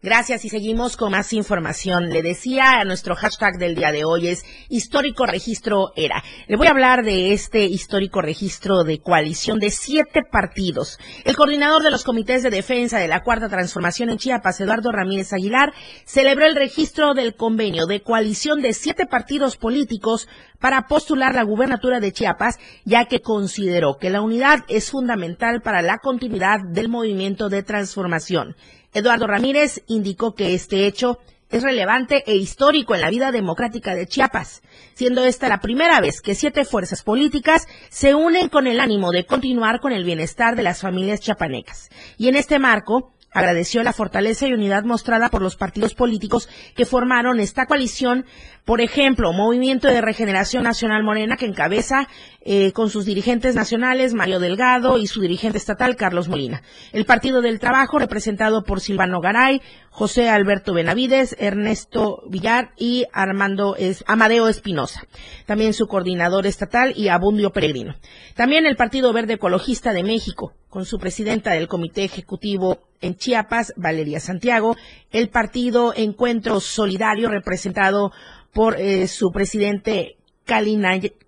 Gracias 0.04 0.46
y 0.46 0.50
seguimos 0.50 0.98
con 0.98 1.12
más 1.12 1.32
información. 1.32 2.10
Le 2.10 2.24
decía 2.24 2.80
a 2.80 2.86
nuestro 2.86 3.16
hashtag 3.16 3.60
del 3.60 3.76
día 3.76 3.92
de 3.92 4.04
hoy 4.04 4.30
es 4.30 4.44
histórico 4.68 5.28
registro 5.28 5.92
era. 5.96 6.24
Le 6.48 6.58
voy 6.58 6.66
a 6.66 6.72
hablar 6.72 7.04
de 7.04 7.34
este 7.34 7.66
histórico 7.66 8.20
registro 8.20 8.84
de 8.84 9.00
coalición 9.00 9.60
de 9.60 9.70
siete 9.70 10.24
partidos. 10.24 10.98
El 11.24 11.36
coordinador 11.36 11.84
de 11.84 11.92
los 11.92 12.04
comités 12.04 12.42
de 12.42 12.50
defensa 12.50 12.98
de 12.98 13.08
la 13.08 13.22
cuarta 13.22 13.48
transformación 13.48 14.10
en 14.10 14.18
Chiapas, 14.18 14.60
Eduardo 14.60 14.92
Ramírez 14.92 15.34
Aguilar, 15.34 15.72
celebró 16.04 16.48
el 16.48 16.56
registro 16.56 17.14
del 17.14 17.36
convenio 17.36 17.86
de 17.86 18.02
coalición 18.02 18.64
de 18.64 18.74
siete 18.74 19.06
partidos 19.06 19.56
políticos 19.56 20.28
para 20.60 20.88
postular 20.88 21.36
la 21.36 21.44
gubernatura 21.44 22.00
de 22.00 22.12
Chiapas, 22.12 22.58
ya 22.86 23.06
que 23.06 23.22
consideró 23.22 23.98
que 24.00 24.10
la 24.10 24.22
unidad 24.22 24.66
es 24.68 24.90
fundamental 24.90 25.62
para 25.62 25.84
la 25.84 26.00
continuidad 26.00 26.60
del 26.68 26.90
movimiento 26.90 27.50
de 27.50 27.62
transformación. 27.62 28.56
Eduardo 28.94 29.28
Ramírez 29.28 29.84
indicó 29.88 30.36
que 30.36 30.54
este 30.54 30.86
hecho 30.86 31.20
es 31.50 31.64
relevante 31.64 32.24
e 32.28 32.36
histórico 32.36 32.96
en 32.96 33.02
la 33.02 33.10
vida 33.10 33.32
democrática 33.32 33.94
de 33.94 34.08
Chiapas, 34.08 34.62
siendo 34.94 35.24
esta 35.24 35.50
la 35.50 35.60
primera 35.60 36.00
vez 36.00 36.22
que 36.22 36.36
siete 36.36 36.66
fuerzas 36.66 37.04
políticas 37.04 37.68
se 37.90 38.16
unen 38.16 38.50
con 38.50 38.68
el 38.68 38.80
ánimo 38.80 39.12
de 39.12 39.26
continuar 39.26 39.80
con 39.82 39.92
el 39.92 40.04
bienestar 40.04 40.56
de 40.56 40.64
las 40.64 40.82
familias 40.82 41.20
chapanecas. 41.20 41.90
Y 42.18 42.30
en 42.30 42.36
este 42.36 42.60
marco, 42.60 43.14
agradeció 43.32 43.82
la 43.84 43.94
fortaleza 43.94 44.48
y 44.48 44.54
unidad 44.54 44.84
mostrada 44.84 45.30
por 45.30 45.42
los 45.42 45.56
partidos 45.56 45.96
políticos 45.96 46.50
que 46.76 46.86
formaron 46.86 47.40
esta 47.40 47.66
coalición, 47.66 48.26
por 48.66 48.82
ejemplo, 48.82 49.34
Movimiento 49.34 49.88
de 49.88 50.02
Regeneración 50.02 50.64
Nacional 50.64 51.04
Morena, 51.04 51.36
que 51.36 51.46
encabeza 51.46 52.08
eh, 52.42 52.72
con 52.74 52.90
sus 52.90 53.06
dirigentes 53.06 53.56
nacionales, 53.56 54.14
Mario 54.14 54.40
Delgado, 54.40 54.98
y 54.98 55.08
su 55.08 55.22
dirigente 55.22 55.58
estatal, 55.58 55.96
Carlos 55.96 56.28
Molina. 56.28 56.62
El 56.92 57.06
Partido 57.06 57.42
del 57.42 57.60
Trabajo, 57.60 58.00
representado 58.00 58.64
por 58.64 58.80
Silvano 58.80 59.20
Garay, 59.20 59.62
José 59.90 60.30
Alberto 60.30 60.74
Benavides, 60.74 61.36
Ernesto 61.40 62.24
Villar 62.30 62.72
y 62.78 63.06
Armando 63.12 63.76
Amadeo 64.06 64.48
Espinosa. 64.48 65.04
También 65.46 65.74
su 65.74 65.88
coordinador 65.88 66.46
estatal 66.46 66.94
y 66.96 67.10
Abundio 67.10 67.52
Peregrino. 67.52 67.96
También 68.36 68.66
el 68.66 68.76
Partido 68.76 69.12
Verde 69.12 69.34
Ecologista 69.34 69.92
de 69.92 70.04
México, 70.04 70.54
con 70.70 70.86
su 70.86 70.98
presidenta 70.98 71.52
del 71.52 71.68
Comité 71.68 72.04
Ejecutivo 72.04 72.80
en 73.02 73.16
Chiapas, 73.16 73.74
Valeria 73.76 74.20
Santiago, 74.20 74.78
el 75.12 75.30
Partido 75.30 75.94
Encuentro 75.96 76.60
Solidario, 76.60 77.30
representado 77.30 78.12
por 78.54 78.80
eh, 78.80 79.08
su 79.08 79.32
presidente 79.32 80.18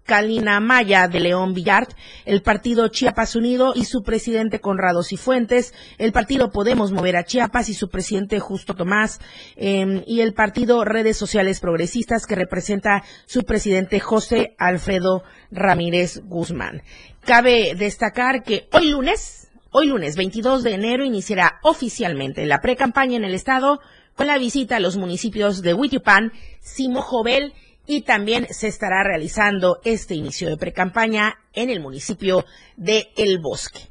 Kalina, 0.05 0.59
Maya 0.59 1.07
de 1.07 1.19
León 1.21 1.53
Villard, 1.53 1.87
el 2.25 2.41
partido 2.41 2.89
Chiapas 2.89 3.35
Unido 3.37 3.73
y 3.73 3.85
su 3.85 4.03
presidente 4.03 4.59
Conrado 4.59 5.01
Cifuentes, 5.01 5.73
el 5.97 6.11
partido 6.11 6.51
Podemos 6.51 6.91
Mover 6.91 7.15
a 7.15 7.23
Chiapas 7.23 7.69
y 7.69 7.73
su 7.73 7.89
presidente 7.89 8.39
Justo 8.39 8.75
Tomás, 8.75 9.21
em, 9.55 10.03
y 10.05 10.19
el 10.19 10.33
partido 10.33 10.83
Redes 10.83 11.15
Sociales 11.15 11.61
Progresistas 11.61 12.25
que 12.25 12.35
representa 12.35 13.03
su 13.25 13.43
presidente 13.43 14.01
José 14.01 14.55
Alfredo 14.57 15.23
Ramírez 15.51 16.21
Guzmán. 16.25 16.81
Cabe 17.21 17.75
destacar 17.75 18.43
que 18.43 18.67
hoy 18.73 18.89
lunes, 18.89 19.49
hoy 19.71 19.87
lunes 19.87 20.17
22 20.17 20.63
de 20.63 20.73
enero 20.73 21.05
iniciará 21.05 21.59
oficialmente 21.63 22.45
la 22.45 22.59
pre-campaña 22.59 23.15
en 23.15 23.23
el 23.23 23.35
estado 23.35 23.79
con 24.15 24.27
la 24.27 24.37
visita 24.37 24.77
a 24.77 24.79
los 24.79 24.97
municipios 24.97 25.61
de 25.61 25.73
Huitipán, 25.73 26.31
Simojovel 26.61 27.53
y 27.85 28.01
también 28.01 28.47
se 28.49 28.67
estará 28.67 29.03
realizando 29.03 29.79
este 29.83 30.15
inicio 30.15 30.49
de 30.49 30.57
precampaña 30.57 31.39
en 31.53 31.69
el 31.69 31.81
municipio 31.81 32.45
de 32.77 33.11
El 33.17 33.39
Bosque. 33.39 33.89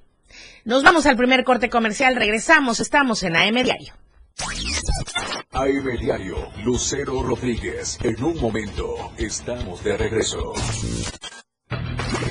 Nos 0.64 0.82
vamos 0.82 1.06
al 1.06 1.16
primer 1.16 1.44
corte 1.44 1.68
comercial, 1.68 2.16
regresamos, 2.16 2.80
estamos 2.80 3.22
en 3.22 3.36
AM 3.36 3.62
Diario. 3.62 3.94
AM 5.50 5.98
Diario, 6.00 6.36
Lucero 6.64 7.22
Rodríguez. 7.22 7.98
En 8.02 8.22
un 8.24 8.40
momento, 8.40 9.12
estamos 9.18 9.84
de 9.84 9.96
regreso. 9.96 10.54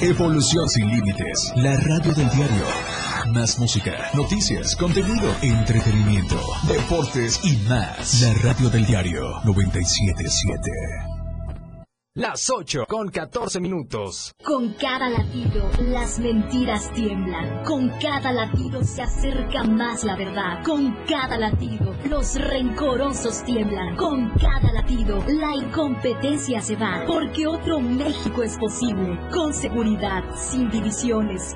Evolución 0.01 0.67
sin 0.67 0.89
límites, 0.89 1.51
la 1.57 1.75
radio 1.75 2.13
del 2.13 2.29
diario. 2.31 3.10
Más 3.29 3.59
música, 3.59 4.09
noticias, 4.13 4.75
contenido, 4.75 5.33
entretenimiento, 5.41 6.37
deportes 6.67 7.39
y 7.43 7.55
más. 7.67 8.21
La 8.21 8.33
radio 8.33 8.69
del 8.69 8.85
diario 8.85 9.39
977. 9.43 10.71
Las 12.15 12.49
8 12.49 12.87
con 12.89 13.09
14 13.09 13.61
minutos. 13.61 14.33
Con 14.43 14.73
cada 14.73 15.07
latido, 15.07 15.69
las 15.79 16.19
mentiras 16.19 16.91
tiemblan. 16.93 17.63
Con 17.63 17.89
cada 18.01 18.33
latido 18.33 18.83
se 18.83 19.01
acerca 19.03 19.63
más 19.63 20.03
la 20.03 20.17
verdad. 20.17 20.63
Con 20.65 20.93
cada 21.07 21.37
latido, 21.37 21.95
los 22.09 22.35
rencorosos 22.35 23.43
tiemblan. 23.45 23.95
Con 23.95 24.29
cada 24.31 24.73
latido, 24.73 25.23
la 25.27 25.55
incompetencia 25.55 26.59
se 26.61 26.75
va. 26.75 27.05
Porque 27.07 27.47
otro 27.47 27.79
México 27.79 28.43
es 28.43 28.57
posible. 28.57 29.17
Con 29.31 29.53
seguridad, 29.53 30.23
sin 30.35 30.69
divisiones 30.69 31.55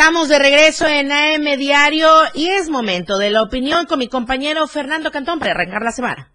Estamos 0.00 0.30
de 0.30 0.38
regreso 0.38 0.86
en 0.86 1.12
AM 1.12 1.58
Diario 1.58 2.08
y 2.32 2.48
es 2.48 2.70
momento 2.70 3.18
de 3.18 3.28
la 3.28 3.42
opinión 3.42 3.84
con 3.84 3.98
mi 3.98 4.08
compañero 4.08 4.66
Fernando 4.66 5.10
Cantón 5.10 5.38
para 5.38 5.50
arrancar 5.50 5.82
la 5.82 5.92
semana. 5.92 6.32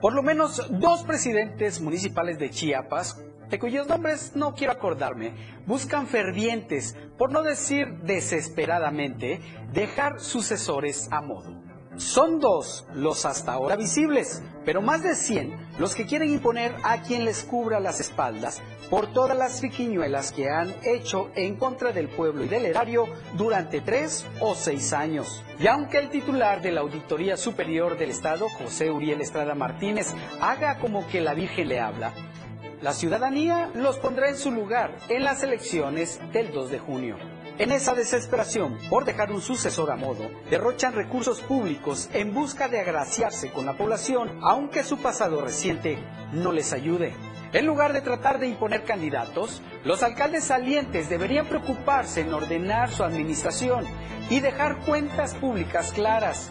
Por 0.00 0.14
lo 0.14 0.22
menos 0.22 0.64
dos 0.70 1.02
presidentes 1.02 1.80
municipales 1.80 2.38
de 2.38 2.50
Chiapas, 2.50 3.20
de 3.48 3.58
cuyos 3.58 3.88
nombres 3.88 4.36
no 4.36 4.54
quiero 4.54 4.72
acordarme, 4.72 5.34
buscan 5.66 6.06
fervientes, 6.06 6.96
por 7.18 7.32
no 7.32 7.42
decir 7.42 7.88
desesperadamente, 8.04 9.40
dejar 9.72 10.20
sucesores 10.20 11.08
a 11.10 11.20
modo. 11.20 11.59
Son 12.00 12.40
dos 12.40 12.86
los 12.94 13.26
hasta 13.26 13.52
ahora 13.52 13.76
visibles, 13.76 14.42
pero 14.64 14.80
más 14.80 15.02
de 15.02 15.14
100 15.14 15.74
los 15.78 15.94
que 15.94 16.06
quieren 16.06 16.30
imponer 16.30 16.74
a 16.82 17.02
quien 17.02 17.26
les 17.26 17.44
cubra 17.44 17.78
las 17.78 18.00
espaldas 18.00 18.62
por 18.88 19.12
todas 19.12 19.36
las 19.36 19.60
friquiñuelas 19.60 20.32
que 20.32 20.48
han 20.48 20.74
hecho 20.82 21.30
en 21.34 21.56
contra 21.56 21.92
del 21.92 22.08
pueblo 22.08 22.42
y 22.42 22.48
del 22.48 22.64
erario 22.64 23.04
durante 23.36 23.82
tres 23.82 24.24
o 24.40 24.54
seis 24.54 24.94
años. 24.94 25.44
Y 25.58 25.66
aunque 25.66 25.98
el 25.98 26.08
titular 26.08 26.62
de 26.62 26.72
la 26.72 26.80
Auditoría 26.80 27.36
Superior 27.36 27.98
del 27.98 28.08
Estado, 28.08 28.48
José 28.48 28.90
Uriel 28.90 29.20
Estrada 29.20 29.54
Martínez, 29.54 30.14
haga 30.40 30.78
como 30.78 31.06
que 31.06 31.20
la 31.20 31.34
Virgen 31.34 31.68
le 31.68 31.80
habla, 31.80 32.14
la 32.80 32.94
ciudadanía 32.94 33.70
los 33.74 33.98
pondrá 33.98 34.30
en 34.30 34.38
su 34.38 34.50
lugar 34.50 34.96
en 35.10 35.22
las 35.22 35.42
elecciones 35.42 36.18
del 36.32 36.50
2 36.50 36.70
de 36.70 36.78
junio. 36.78 37.29
En 37.60 37.72
esa 37.72 37.94
desesperación 37.94 38.78
por 38.88 39.04
dejar 39.04 39.30
un 39.30 39.42
sucesor 39.42 39.90
a 39.90 39.96
modo, 39.96 40.30
derrochan 40.48 40.94
recursos 40.94 41.42
públicos 41.42 42.08
en 42.14 42.32
busca 42.32 42.68
de 42.68 42.80
agraciarse 42.80 43.52
con 43.52 43.66
la 43.66 43.76
población, 43.76 44.40
aunque 44.40 44.82
su 44.82 44.96
pasado 44.96 45.42
reciente 45.42 45.98
no 46.32 46.52
les 46.52 46.72
ayude. 46.72 47.12
En 47.52 47.66
lugar 47.66 47.92
de 47.92 48.00
tratar 48.00 48.40
de 48.40 48.48
imponer 48.48 48.84
candidatos, 48.84 49.60
los 49.84 50.02
alcaldes 50.02 50.44
salientes 50.44 51.10
deberían 51.10 51.48
preocuparse 51.48 52.22
en 52.22 52.32
ordenar 52.32 52.90
su 52.90 53.04
administración 53.04 53.84
y 54.30 54.40
dejar 54.40 54.78
cuentas 54.86 55.34
públicas 55.34 55.92
claras. 55.92 56.50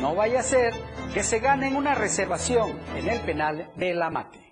No 0.00 0.16
vaya 0.16 0.40
a 0.40 0.42
ser 0.42 0.74
que 1.14 1.22
se 1.22 1.38
ganen 1.38 1.76
una 1.76 1.94
reservación 1.94 2.76
en 2.96 3.08
el 3.08 3.20
penal 3.20 3.70
de 3.76 3.94
la 3.94 4.10
Mate. 4.10 4.47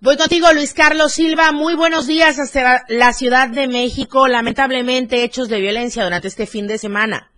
Voy 0.00 0.16
contigo, 0.16 0.46
Luis 0.54 0.74
Carlos 0.74 1.12
Silva. 1.12 1.50
Muy 1.50 1.74
buenos 1.74 2.06
días 2.06 2.38
hasta 2.38 2.84
la 2.88 3.12
Ciudad 3.12 3.48
de 3.48 3.66
México. 3.66 4.28
Lamentablemente, 4.28 5.24
hechos 5.24 5.48
de 5.48 5.60
violencia 5.60 6.04
durante 6.04 6.28
este 6.28 6.46
fin 6.46 6.68
de 6.68 6.78
semana. 6.78 7.32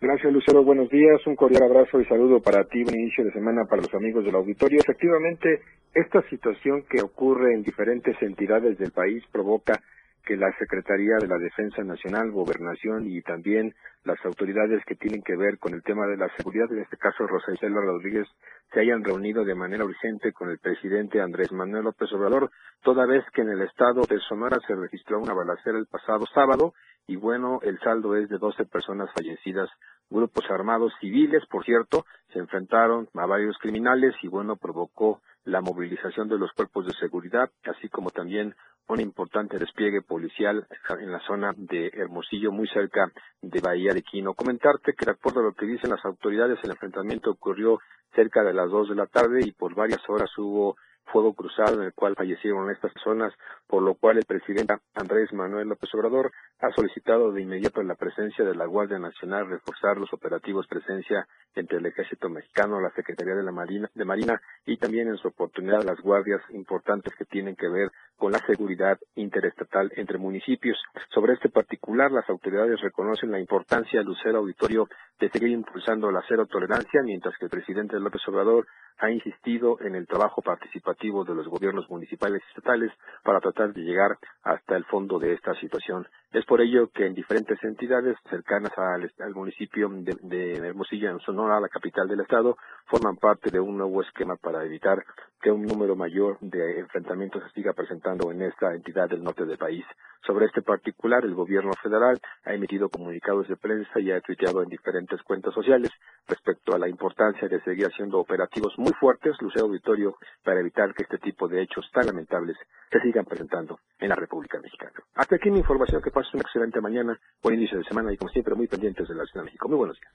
Gracias, 0.00 0.32
Lucero. 0.32 0.62
Buenos 0.62 0.88
días. 0.90 1.26
Un 1.26 1.34
cordial 1.34 1.64
abrazo 1.64 2.00
y 2.00 2.04
saludo 2.04 2.38
para 2.40 2.62
ti. 2.68 2.84
Buen 2.84 3.00
inicio 3.00 3.24
de 3.24 3.32
semana 3.32 3.64
para 3.64 3.82
los 3.82 3.92
amigos 3.94 4.24
del 4.24 4.36
auditorio. 4.36 4.78
Efectivamente, 4.78 5.60
esta 5.92 6.22
situación 6.30 6.84
que 6.88 7.02
ocurre 7.02 7.52
en 7.52 7.64
diferentes 7.64 8.14
entidades 8.22 8.78
del 8.78 8.92
país 8.92 9.24
provoca 9.32 9.82
que 10.24 10.36
la 10.36 10.52
Secretaría 10.58 11.16
de 11.20 11.28
la 11.28 11.38
Defensa 11.38 11.82
Nacional, 11.82 12.30
Gobernación 12.30 13.06
y 13.06 13.22
también 13.22 13.74
las 14.04 14.18
autoridades 14.24 14.84
que 14.84 14.94
tienen 14.94 15.22
que 15.22 15.36
ver 15.36 15.58
con 15.58 15.74
el 15.74 15.82
tema 15.82 16.06
de 16.06 16.16
la 16.16 16.28
seguridad, 16.36 16.70
en 16.72 16.80
este 16.80 16.96
caso 16.96 17.26
Rosa 17.26 17.52
Isela 17.52 17.80
Rodríguez, 17.80 18.26
se 18.72 18.80
hayan 18.80 19.04
reunido 19.04 19.44
de 19.44 19.54
manera 19.54 19.84
urgente 19.84 20.32
con 20.32 20.50
el 20.50 20.58
presidente 20.58 21.20
Andrés 21.20 21.52
Manuel 21.52 21.84
López 21.84 22.12
Obrador, 22.12 22.50
toda 22.82 23.06
vez 23.06 23.24
que 23.32 23.42
en 23.42 23.50
el 23.50 23.62
estado 23.62 24.02
de 24.08 24.18
Sonora 24.20 24.58
se 24.66 24.74
registró 24.74 25.20
una 25.20 25.34
balacera 25.34 25.78
el 25.78 25.86
pasado 25.86 26.24
sábado 26.34 26.74
y 27.06 27.16
bueno, 27.16 27.60
el 27.62 27.78
saldo 27.80 28.16
es 28.16 28.28
de 28.28 28.38
12 28.38 28.64
personas 28.66 29.10
fallecidas. 29.14 29.68
Grupos 30.08 30.44
armados 30.50 30.92
civiles, 31.00 31.44
por 31.50 31.64
cierto, 31.64 32.04
se 32.32 32.38
enfrentaron 32.38 33.08
a 33.14 33.26
varios 33.26 33.56
criminales 33.58 34.14
y 34.22 34.28
bueno, 34.28 34.56
provocó 34.56 35.20
la 35.44 35.60
movilización 35.60 36.28
de 36.28 36.38
los 36.38 36.52
cuerpos 36.52 36.86
de 36.86 36.92
seguridad, 36.92 37.50
así 37.64 37.88
como 37.88 38.10
también 38.10 38.54
un 38.88 39.00
importante 39.00 39.58
despliegue 39.58 40.02
policial 40.02 40.66
en 41.00 41.12
la 41.12 41.20
zona 41.20 41.52
de 41.56 41.90
Hermosillo, 41.94 42.52
muy 42.52 42.68
cerca 42.68 43.10
de 43.40 43.60
Bahía 43.60 43.94
de 43.94 44.02
Quino. 44.02 44.34
Comentarte 44.34 44.92
que 44.94 45.06
de 45.06 45.12
acuerdo 45.12 45.40
a 45.40 45.44
lo 45.44 45.54
que 45.54 45.66
dicen 45.66 45.90
las 45.90 46.04
autoridades, 46.04 46.58
el 46.62 46.70
enfrentamiento 46.70 47.30
ocurrió 47.30 47.78
cerca 48.14 48.42
de 48.42 48.52
las 48.52 48.70
dos 48.70 48.88
de 48.88 48.94
la 48.94 49.06
tarde 49.06 49.40
y 49.44 49.52
por 49.52 49.74
varias 49.74 50.00
horas 50.08 50.30
hubo 50.36 50.76
fuego 51.06 51.34
cruzado 51.34 51.80
en 51.80 51.86
el 51.86 51.94
cual 51.94 52.14
fallecieron 52.16 52.70
estas 52.70 52.92
personas, 52.92 53.32
por 53.66 53.82
lo 53.82 53.94
cual 53.94 54.18
el 54.18 54.24
presidente 54.24 54.74
Andrés 54.94 55.32
Manuel 55.32 55.68
López 55.68 55.92
Obrador 55.94 56.32
ha 56.60 56.70
solicitado 56.72 57.32
de 57.32 57.42
inmediato 57.42 57.82
la 57.82 57.94
presencia 57.94 58.44
de 58.44 58.54
la 58.54 58.66
Guardia 58.66 58.98
Nacional, 58.98 59.48
reforzar 59.48 59.98
los 59.98 60.12
operativos 60.12 60.66
presencia 60.66 61.26
entre 61.54 61.78
el 61.78 61.86
Ejército 61.86 62.28
Mexicano, 62.28 62.80
la 62.80 62.92
Secretaría 62.92 63.34
de 63.34 63.42
la 63.42 63.52
Marina, 63.52 63.90
de 63.94 64.04
Marina 64.04 64.40
y 64.64 64.76
también 64.76 65.08
en 65.08 65.16
su 65.18 65.28
oportunidad 65.28 65.82
las 65.82 66.00
guardias 66.00 66.40
importantes 66.50 67.14
que 67.16 67.24
tienen 67.24 67.56
que 67.56 67.68
ver 67.68 67.90
con 68.16 68.32
la 68.32 68.38
seguridad 68.46 68.98
interestatal 69.16 69.92
entre 69.96 70.18
municipios. 70.18 70.78
Sobre 71.12 71.34
este 71.34 71.48
particular, 71.48 72.10
las 72.12 72.28
autoridades 72.28 72.80
reconocen 72.80 73.30
la 73.30 73.40
importancia, 73.40 74.02
Lucero 74.02 74.38
Auditorio, 74.38 74.88
de 75.18 75.28
seguir 75.30 75.50
impulsando 75.50 76.10
la 76.10 76.22
cero 76.28 76.46
tolerancia, 76.46 77.02
mientras 77.02 77.36
que 77.38 77.46
el 77.46 77.50
presidente 77.50 77.98
López 77.98 78.22
Obrador 78.28 78.66
ha 78.98 79.10
insistido 79.10 79.78
en 79.80 79.94
el 79.94 80.06
trabajo 80.06 80.42
participativo 80.42 81.24
de 81.24 81.34
los 81.34 81.48
gobiernos 81.48 81.88
municipales 81.90 82.42
y 82.44 82.48
estatales 82.48 82.92
para 83.22 83.40
tratar 83.40 83.72
de 83.72 83.82
llegar 83.82 84.18
hasta 84.42 84.76
el 84.76 84.84
fondo 84.84 85.18
de 85.18 85.32
esta 85.34 85.54
situación. 85.54 86.06
Es 86.32 86.46
por 86.46 86.62
ello 86.62 86.88
que 86.88 87.04
en 87.04 87.12
diferentes 87.12 87.62
entidades 87.62 88.16
cercanas 88.30 88.72
al, 88.78 89.34
municipio 89.34 89.90
de, 89.90 90.16
de 90.22 90.66
Hermosillo, 90.66 91.10
en 91.10 91.20
Sonora, 91.20 91.60
la 91.60 91.68
capital 91.68 92.08
del 92.08 92.20
estado, 92.20 92.56
forman 92.86 93.16
parte 93.16 93.50
de 93.50 93.60
un 93.60 93.76
nuevo 93.76 94.00
esquema 94.00 94.36
para 94.36 94.64
evitar 94.64 95.04
que 95.42 95.50
un 95.50 95.66
número 95.66 95.94
mayor 95.94 96.38
de 96.40 96.80
enfrentamientos 96.80 97.42
se 97.44 97.50
siga 97.50 97.74
presentando 97.74 98.30
en 98.30 98.40
esta 98.42 98.72
entidad 98.74 99.10
del 99.10 99.22
norte 99.22 99.44
del 99.44 99.58
país. 99.58 99.84
Sobre 100.24 100.46
este 100.46 100.62
particular, 100.62 101.24
el 101.24 101.34
gobierno 101.34 101.72
federal 101.82 102.18
ha 102.44 102.54
emitido 102.54 102.88
comunicados 102.88 103.48
de 103.48 103.56
prensa 103.56 104.00
y 104.00 104.12
ha 104.12 104.20
tuiteado 104.20 104.62
en 104.62 104.68
diferentes 104.68 105.20
cuentas 105.22 105.52
sociales, 105.52 105.90
respecto 106.26 106.74
a 106.74 106.78
la 106.78 106.88
importancia 106.88 107.48
de 107.48 107.60
seguir 107.62 107.86
haciendo 107.86 108.18
operativos 108.18 108.74
muy 108.78 108.92
fuertes, 108.92 109.36
Lucero 109.40 109.66
Auditorio, 109.66 110.16
para 110.42 110.60
evitar 110.60 110.94
que 110.94 111.02
este 111.02 111.18
tipo 111.18 111.48
de 111.48 111.62
hechos 111.62 111.88
tan 111.92 112.06
lamentables 112.06 112.56
se 112.90 113.00
sigan 113.00 113.24
presentando 113.24 113.80
en 113.98 114.08
la 114.08 114.14
República 114.14 114.60
Mexicana. 114.60 114.92
Hasta 115.14 115.36
aquí 115.36 115.50
mi 115.50 115.58
información, 115.58 116.02
que 116.02 116.10
pases 116.10 116.34
una 116.34 116.42
excelente 116.42 116.80
mañana, 116.80 117.18
buen 117.42 117.56
inicio 117.56 117.78
de 117.78 117.84
semana 117.84 118.12
y 118.12 118.16
como 118.16 118.30
siempre 118.30 118.54
muy 118.54 118.66
pendientes 118.66 119.08
de 119.08 119.14
la 119.14 119.24
Ciudad 119.24 119.42
de 119.42 119.46
México. 119.46 119.68
Muy 119.68 119.78
buenos 119.78 119.98
días. 119.98 120.12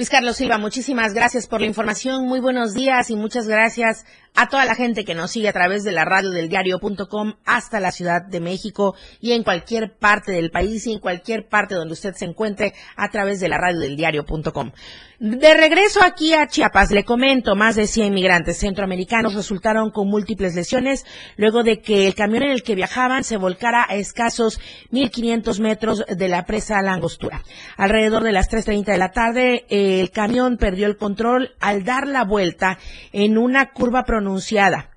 Luis 0.00 0.08
Carlos 0.08 0.38
Silva, 0.38 0.56
muchísimas 0.56 1.12
gracias 1.12 1.46
por 1.46 1.60
la 1.60 1.66
información. 1.66 2.26
Muy 2.26 2.40
buenos 2.40 2.72
días 2.72 3.10
y 3.10 3.16
muchas 3.16 3.46
gracias 3.46 4.06
a 4.34 4.48
toda 4.48 4.64
la 4.64 4.74
gente 4.74 5.04
que 5.04 5.14
nos 5.14 5.32
sigue 5.32 5.48
a 5.48 5.52
través 5.52 5.84
de 5.84 5.92
la 5.92 6.06
radio 6.06 6.30
del 6.30 6.48
diario.com 6.48 7.34
hasta 7.44 7.80
la 7.80 7.92
Ciudad 7.92 8.22
de 8.22 8.40
México 8.40 8.94
y 9.20 9.32
en 9.32 9.42
cualquier 9.42 9.98
parte 9.98 10.32
del 10.32 10.50
país 10.50 10.86
y 10.86 10.92
en 10.92 11.00
cualquier 11.00 11.48
parte 11.48 11.74
donde 11.74 11.92
usted 11.92 12.14
se 12.14 12.24
encuentre 12.24 12.72
a 12.96 13.10
través 13.10 13.40
de 13.40 13.48
la 13.48 13.58
radio 13.58 13.80
del 13.80 13.96
diario.com. 13.96 14.72
De 15.20 15.52
regreso 15.52 16.02
aquí 16.02 16.32
a 16.32 16.46
Chiapas, 16.46 16.90
le 16.92 17.04
comento, 17.04 17.54
más 17.54 17.76
de 17.76 17.86
100 17.86 18.14
migrantes 18.14 18.56
centroamericanos 18.56 19.34
resultaron 19.34 19.90
con 19.90 20.08
múltiples 20.08 20.54
lesiones 20.54 21.04
luego 21.36 21.62
de 21.62 21.82
que 21.82 22.06
el 22.06 22.14
camión 22.14 22.44
en 22.44 22.52
el 22.52 22.62
que 22.62 22.74
viajaban 22.74 23.22
se 23.22 23.36
volcara 23.36 23.84
a 23.86 23.96
escasos 23.96 24.60
1.500 24.92 25.60
metros 25.60 26.04
de 26.08 26.28
la 26.28 26.46
presa 26.46 26.80
La 26.80 26.94
Angostura. 26.94 27.42
Alrededor 27.76 28.22
de 28.22 28.32
las 28.32 28.48
3.30 28.48 28.86
de 28.86 28.96
la 28.96 29.10
tarde, 29.10 29.66
el 29.98 30.12
camión 30.12 30.58
perdió 30.58 30.86
el 30.86 30.96
control 30.96 31.56
al 31.58 31.84
dar 31.84 32.06
la 32.06 32.24
vuelta 32.24 32.78
en 33.12 33.38
una 33.38 33.72
curva 33.72 34.04
pronunciada. 34.04 34.90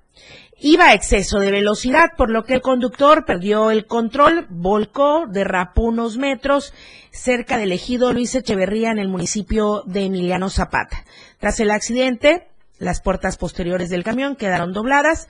Iba 0.60 0.86
a 0.86 0.94
exceso 0.94 1.40
de 1.40 1.50
velocidad, 1.50 2.12
por 2.16 2.30
lo 2.30 2.44
que 2.44 2.54
el 2.54 2.60
conductor 2.60 3.24
perdió 3.24 3.70
el 3.70 3.86
control, 3.86 4.46
volcó, 4.48 5.26
derrapó 5.26 5.82
unos 5.82 6.16
metros 6.16 6.72
cerca 7.10 7.58
del 7.58 7.72
ejido 7.72 8.12
Luis 8.12 8.34
Echeverría 8.34 8.90
en 8.90 8.98
el 8.98 9.08
municipio 9.08 9.82
de 9.86 10.04
Emiliano 10.04 10.50
Zapata. 10.50 11.04
Tras 11.38 11.58
el 11.60 11.70
accidente, 11.70 12.48
las 12.78 13.00
puertas 13.00 13.36
posteriores 13.36 13.90
del 13.90 14.04
camión 14.04 14.36
quedaron 14.36 14.72
dobladas. 14.72 15.28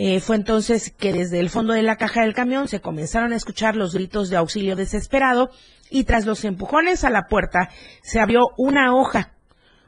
Eh, 0.00 0.20
fue 0.20 0.36
entonces 0.36 0.94
que 0.96 1.12
desde 1.12 1.40
el 1.40 1.50
fondo 1.50 1.72
de 1.72 1.82
la 1.82 1.96
caja 1.96 2.22
del 2.22 2.32
camión 2.32 2.68
se 2.68 2.80
comenzaron 2.80 3.32
a 3.32 3.36
escuchar 3.36 3.74
los 3.74 3.94
gritos 3.94 4.30
de 4.30 4.36
auxilio 4.36 4.76
desesperado 4.76 5.50
y 5.90 6.04
tras 6.04 6.24
los 6.24 6.44
empujones 6.44 7.02
a 7.02 7.10
la 7.10 7.26
puerta 7.26 7.70
se 8.02 8.20
abrió 8.20 8.50
una 8.56 8.94
hoja 8.94 9.32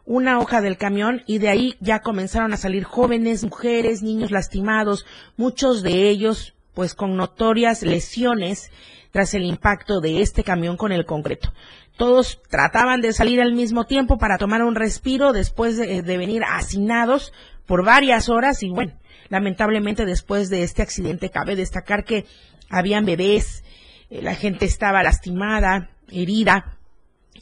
una 0.05 0.41
hoja 0.41 0.61
del 0.61 0.77
camión 0.77 1.23
y 1.27 1.39
de 1.39 1.49
ahí 1.49 1.77
ya 1.79 2.01
comenzaron 2.01 2.53
a 2.53 2.57
salir 2.57 2.83
jóvenes, 2.83 3.45
mujeres, 3.45 4.03
niños 4.03 4.33
lastimados, 4.33 5.07
muchos 5.37 5.85
de 5.85 6.09
ellos 6.09 6.55
pues 6.75 6.97
con 6.97 7.17
notorias 7.17 7.83
lesiones 7.83 8.73
tras 9.13 9.35
el 9.35 9.45
impacto 9.45 10.01
de 10.01 10.23
este 10.23 10.43
camión 10.43 10.77
con 10.77 10.91
el 10.91 11.05
concreto. 11.07 11.53
Todos 11.97 12.41
trataban 12.49 13.01
de 13.01 13.13
salir 13.13 13.41
al 13.41 13.53
mismo 13.53 13.85
tiempo 13.85 14.19
para 14.19 14.39
tomar 14.39 14.65
un 14.65 14.75
respiro 14.75 15.33
después 15.33 15.77
de, 15.77 16.03
de 16.03 16.17
venir 16.19 16.43
hacinados 16.45 17.33
por 17.71 17.85
varias 17.85 18.29
horas 18.29 18.65
y 18.65 18.69
bueno, 18.69 18.95
lamentablemente 19.29 20.05
después 20.05 20.51
de 20.51 20.65
este 20.65 20.83
accidente 20.83 21.31
cabe 21.31 21.55
destacar 21.55 22.03
que 22.03 22.27
habían 22.69 23.05
bebés, 23.05 23.63
eh, 24.11 24.23
la 24.23 24.35
gente 24.35 24.65
estaba 24.65 25.05
lastimada, 25.05 25.89
herida, 26.11 26.79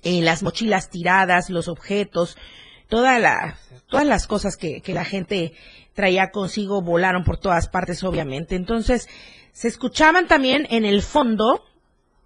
eh, 0.02 0.20
las 0.20 0.42
mochilas 0.42 0.90
tiradas, 0.90 1.48
los 1.48 1.66
objetos, 1.66 2.36
toda 2.88 3.18
la, 3.18 3.56
todas 3.86 4.06
las 4.06 4.26
cosas 4.26 4.58
que, 4.58 4.82
que 4.82 4.92
la 4.92 5.06
gente 5.06 5.54
traía 5.94 6.30
consigo 6.30 6.82
volaron 6.82 7.24
por 7.24 7.38
todas 7.38 7.66
partes, 7.66 8.04
obviamente. 8.04 8.54
Entonces, 8.54 9.08
se 9.52 9.68
escuchaban 9.68 10.28
también 10.28 10.66
en 10.68 10.84
el 10.84 11.00
fondo 11.00 11.64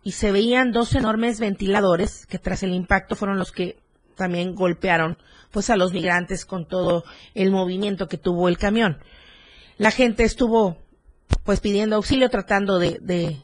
y 0.03 0.11
se 0.11 0.33
veían 0.33 0.73
dos 0.73 0.97
enormes 0.97 1.39
ventiladores 1.39 2.27
que 2.27 2.41
tras 2.41 2.65
el 2.65 2.75
impacto 2.75 3.15
fueron 3.15 3.39
los 3.39 3.53
que 3.53 3.77
también 4.17 4.55
golpearon 4.55 5.19
pues 5.51 5.71
a 5.71 5.77
los 5.77 5.93
migrantes 5.93 6.45
con 6.45 6.67
todo 6.67 7.05
el 7.35 7.51
movimiento 7.51 8.09
que 8.09 8.19
tuvo 8.19 8.49
el 8.49 8.59
camión. 8.59 8.99
La 9.79 9.91
gente 9.91 10.25
estuvo 10.25 10.79
pues 11.45 11.61
pidiendo 11.61 11.97
auxilio, 11.97 12.31
tratando 12.31 12.79
de, 12.79 12.99
de, 13.01 13.37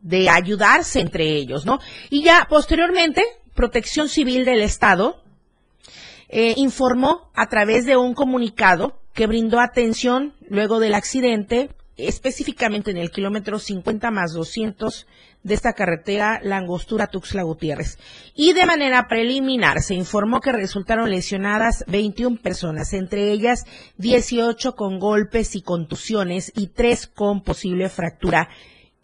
de 0.00 0.28
ayudarse 0.28 1.00
entre 1.00 1.36
ellos, 1.36 1.64
¿no? 1.66 1.80
Y 2.10 2.22
ya 2.22 2.46
posteriormente, 2.48 3.24
Protección 3.54 4.08
Civil 4.08 4.44
del 4.44 4.62
Estado 4.62 5.22
eh, 6.28 6.54
informó 6.56 7.30
a 7.34 7.48
través 7.48 7.86
de 7.86 7.96
un 7.96 8.14
comunicado 8.14 9.00
que 9.12 9.26
brindó 9.26 9.60
atención 9.60 10.34
luego 10.48 10.80
del 10.80 10.94
accidente, 10.94 11.70
específicamente 11.96 12.90
en 12.90 12.96
el 12.96 13.10
kilómetro 13.10 13.58
50 13.58 14.10
más 14.10 14.32
200 14.32 15.06
de 15.44 15.54
esta 15.54 15.74
carretera 15.74 16.40
Langostura 16.42 17.06
Tuxtla 17.06 17.44
Gutiérrez. 17.44 17.98
Y 18.34 18.54
de 18.54 18.66
manera 18.66 19.06
preliminar 19.06 19.82
se 19.82 19.94
informó 19.94 20.40
que 20.40 20.50
resultaron 20.50 21.10
lesionadas 21.10 21.84
21 21.86 22.38
personas, 22.38 22.92
entre 22.94 23.30
ellas 23.30 23.64
18 23.98 24.74
con 24.74 24.98
golpes 24.98 25.54
y 25.54 25.62
contusiones 25.62 26.50
y 26.56 26.68
3 26.68 27.06
con 27.06 27.42
posible 27.42 27.88
fractura 27.88 28.48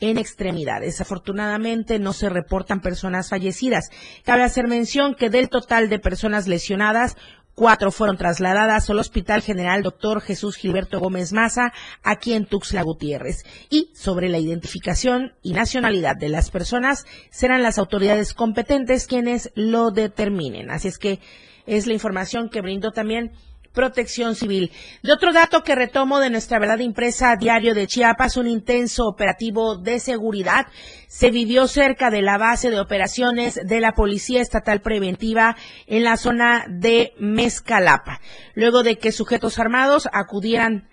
en 0.00 0.18
extremidades. 0.18 1.00
Afortunadamente 1.00 1.98
no 1.98 2.12
se 2.12 2.28
reportan 2.28 2.80
personas 2.80 3.28
fallecidas. 3.28 3.90
Cabe 4.24 4.42
hacer 4.42 4.66
mención 4.66 5.14
que 5.14 5.30
del 5.30 5.48
total 5.50 5.88
de 5.88 5.98
personas 5.98 6.48
lesionadas, 6.48 7.16
Cuatro 7.60 7.90
fueron 7.92 8.16
trasladadas 8.16 8.88
al 8.88 8.98
Hospital 9.00 9.42
General 9.42 9.82
Dr. 9.82 10.22
Jesús 10.22 10.56
Gilberto 10.56 10.98
Gómez 10.98 11.34
Maza, 11.34 11.74
aquí 12.02 12.32
en 12.32 12.46
Tuxtla 12.46 12.80
Gutiérrez. 12.80 13.44
Y 13.68 13.90
sobre 13.92 14.30
la 14.30 14.38
identificación 14.38 15.34
y 15.42 15.52
nacionalidad 15.52 16.16
de 16.16 16.30
las 16.30 16.50
personas, 16.50 17.04
serán 17.30 17.62
las 17.62 17.76
autoridades 17.76 18.32
competentes 18.32 19.06
quienes 19.06 19.52
lo 19.56 19.90
determinen. 19.90 20.70
Así 20.70 20.88
es 20.88 20.96
que 20.96 21.20
es 21.66 21.86
la 21.86 21.92
información 21.92 22.48
que 22.48 22.62
brindó 22.62 22.92
también 22.92 23.32
Protección 23.72 24.34
Civil. 24.34 24.72
De 25.02 25.12
otro 25.12 25.32
dato 25.32 25.62
que 25.62 25.76
retomo 25.76 26.18
de 26.18 26.28
nuestra 26.28 26.58
verdad 26.58 26.80
impresa 26.80 27.36
diario 27.36 27.72
de 27.72 27.86
Chiapas, 27.86 28.36
un 28.36 28.48
intenso 28.48 29.06
operativo 29.06 29.76
de 29.76 30.00
seguridad 30.00 30.66
se 31.06 31.30
vivió 31.30 31.68
cerca 31.68 32.10
de 32.10 32.20
la 32.20 32.36
base 32.36 32.70
de 32.70 32.80
operaciones 32.80 33.60
de 33.64 33.80
la 33.80 33.92
Policía 33.92 34.42
Estatal 34.42 34.80
Preventiva 34.80 35.56
en 35.86 36.02
la 36.02 36.16
zona 36.16 36.64
de 36.68 37.12
Mezcalapa. 37.20 38.20
Luego 38.54 38.82
de 38.82 38.98
que 38.98 39.12
sujetos 39.12 39.60
armados 39.60 40.08
acudieran 40.12 40.88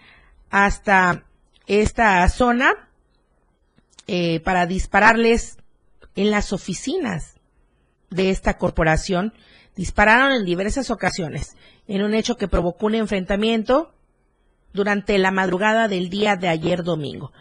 hasta 0.52 1.26
esta 1.66 2.30
zona 2.30 2.90
eh, 4.06 4.40
para 4.42 4.68
dispararles 4.68 5.58
en 6.16 6.30
las 6.30 6.54
oficinas 6.54 7.40
de 8.10 8.30
esta 8.30 8.58
corporación, 8.58 9.34
dispararon 9.76 10.32
en 10.32 10.46
diversas 10.46 10.92
ocasiones 10.92 11.56
en 11.88 12.04
un 12.04 12.14
hecho 12.14 12.36
que 12.36 12.48
provocó 12.48 12.88
un 12.88 12.96
enfrentamiento 12.96 13.94
durante 14.74 15.18
la 15.18 15.32
madrugada 15.32 15.88
del 15.88 16.10
día 16.10 16.36
de 16.36 16.48
ayer 16.48 16.84
domingo. 16.84 17.32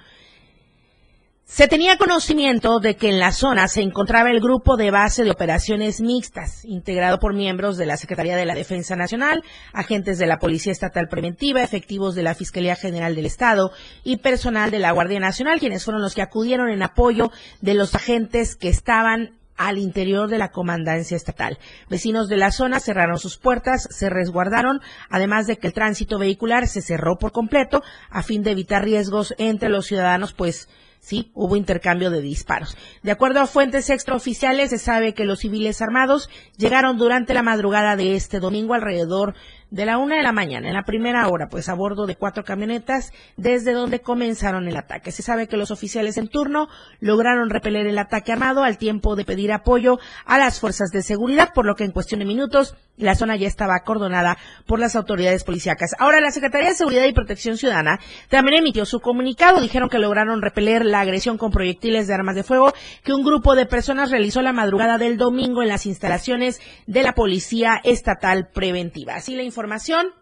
Se 1.49 1.69
tenía 1.69 1.97
conocimiento 1.97 2.81
de 2.81 2.97
que 2.97 3.09
en 3.09 3.21
la 3.21 3.31
zona 3.31 3.69
se 3.69 3.81
encontraba 3.81 4.33
el 4.33 4.41
grupo 4.41 4.77
de 4.77 4.91
base 4.91 5.23
de 5.23 5.31
operaciones 5.31 6.01
mixtas, 6.01 6.65
integrado 6.65 7.21
por 7.21 7.35
miembros 7.35 7.77
de 7.77 7.87
la 7.87 7.97
Secretaría 7.97 8.37
de 8.37 8.47
la 8.47 8.57
Defensa 8.57 8.97
Nacional, 8.97 9.45
agentes 9.73 10.19
de 10.19 10.27
la 10.27 10.41
Policía 10.41 10.73
Estatal 10.73 11.07
Preventiva, 11.07 11.63
efectivos 11.63 12.17
de 12.17 12.25
la 12.25 12.35
Fiscalía 12.35 12.75
General 12.75 13.15
del 13.15 13.27
Estado 13.27 13.71
y 14.03 14.17
personal 14.17 14.73
de 14.73 14.81
la 14.81 14.91
Guardia 14.91 15.21
Nacional, 15.21 15.61
quienes 15.61 15.85
fueron 15.85 16.03
los 16.03 16.17
que 16.17 16.23
acudieron 16.23 16.69
en 16.69 16.83
apoyo 16.83 17.31
de 17.61 17.75
los 17.75 17.95
agentes 17.95 18.57
que 18.57 18.69
estaban 18.69 19.39
al 19.57 19.79
interior 19.79 20.29
de 20.29 20.39
la 20.39 20.51
comandancia 20.51 21.17
estatal. 21.17 21.59
Vecinos 21.89 22.29
de 22.29 22.37
la 22.37 22.51
zona 22.51 22.81
cerraron 22.81 23.19
sus 23.19 23.39
puertas, 23.39 23.89
se 23.91 24.11
resguardaron, 24.11 24.81
además 25.11 25.47
de 25.47 25.57
que 25.57 25.67
el 25.67 25.73
tránsito 25.73 26.19
vehicular 26.19 26.69
se 26.69 26.83
cerró 26.83 27.17
por 27.17 27.33
completo 27.33 27.83
a 28.11 28.23
fin 28.23 28.43
de 28.43 28.53
evitar 28.53 28.85
riesgos 28.85 29.35
entre 29.39 29.69
los 29.69 29.87
ciudadanos, 29.87 30.33
pues 30.33 30.69
sí, 31.01 31.31
hubo 31.35 31.57
intercambio 31.57 32.11
de 32.11 32.21
disparos. 32.21 32.77
De 33.03 33.13
acuerdo 33.13 33.41
a 33.41 33.47
fuentes 33.47 33.91
extraoficiales, 33.91 34.71
se 34.71 34.79
sabe 34.79 35.15
que 35.15 35.25
los 35.25 35.41
civiles 35.41 35.81
armados 35.81 36.29
llegaron 36.57 36.99
durante 36.99 37.33
la 37.33 37.43
madrugada 37.43 37.95
de 37.97 38.17
este 38.17 38.41
domingo 38.41 38.75
alrededor 38.75 39.35
de 39.71 39.85
la 39.85 39.99
una 39.99 40.17
de 40.17 40.23
la 40.23 40.33
mañana, 40.33 40.69
en 40.69 40.75
la 40.75 40.85
primera 40.85 41.29
hora, 41.29 41.49
pues 41.49 41.69
a 41.69 41.75
bordo 41.75 42.07
de 42.07 42.17
cuatro 42.17 42.45
camionetas, 42.45 43.13
desde 43.37 43.73
donde 43.73 44.01
comenzaron 44.01 44.69
el 44.69 44.77
ataque. 44.77 45.11
Se 45.11 45.23
sabe 45.23 45.49
que 45.49 45.57
los 45.57 45.71
oficiales 45.71 46.17
en 46.17 46.29
turno 46.29 46.69
lograron 47.01 47.51
repeler 47.51 47.87
el 47.87 47.99
ataque 47.99 48.33
armado 48.33 48.63
al 48.63 48.79
tiempo 48.79 49.17
de 49.17 49.25
pedir 49.25 49.53
apoyo 49.53 49.99
a 50.25 50.39
las 50.39 50.61
fuerzas 50.61 50.91
de 50.91 51.03
seguridad, 51.03 51.53
por 51.55 51.67
lo 51.67 51.75
que 51.75 51.85
en 51.85 51.93
cuestión 51.93 52.21
de 52.21 52.27
minutos 52.27 52.77
la 52.97 53.15
zona 53.15 53.37
ya 53.37 53.47
estaba 53.47 53.75
acordonada 53.77 54.39
por 54.67 54.79
las 54.79 54.97
autoridades 54.97 55.45
policíacas. 55.45 55.91
Ahora, 55.99 56.21
la 56.21 56.31
Secretaría 56.31 56.69
de 56.69 56.75
Seguridad 56.75 57.05
y 57.05 57.13
Protección 57.13 57.59
Ciudadana 57.59 58.01
también 58.29 58.59
emitió 58.59 58.87
su 58.87 59.01
comunicado. 59.01 59.61
Dijeron 59.61 59.89
que 59.89 59.99
lograron 59.99 60.41
repeler 60.41 60.85
la 60.85 61.01
agresión 61.01 61.37
con 61.37 61.51
proyectiles 61.51 62.07
de 62.07 62.15
armas 62.15 62.37
de 62.37 62.43
fuego 62.43 62.73
que 63.05 63.13
un 63.13 63.23
grupo 63.23 63.55
de 63.55 63.67
personas 63.67 64.11
realizó 64.11 64.41
la 64.43 64.53
madrugada 64.53 64.97
del 64.97 65.19
domingo 65.19 65.63
en 65.63 65.69
las 65.69 65.87
instalaciones 65.87 66.61
de 66.87 67.03
la 67.03 67.13
Policía 67.13 67.81
Estatal 67.85 68.49
Preventiva. 68.53 69.17
Así 69.17 69.37
la 69.37 69.43
información. 69.57 70.13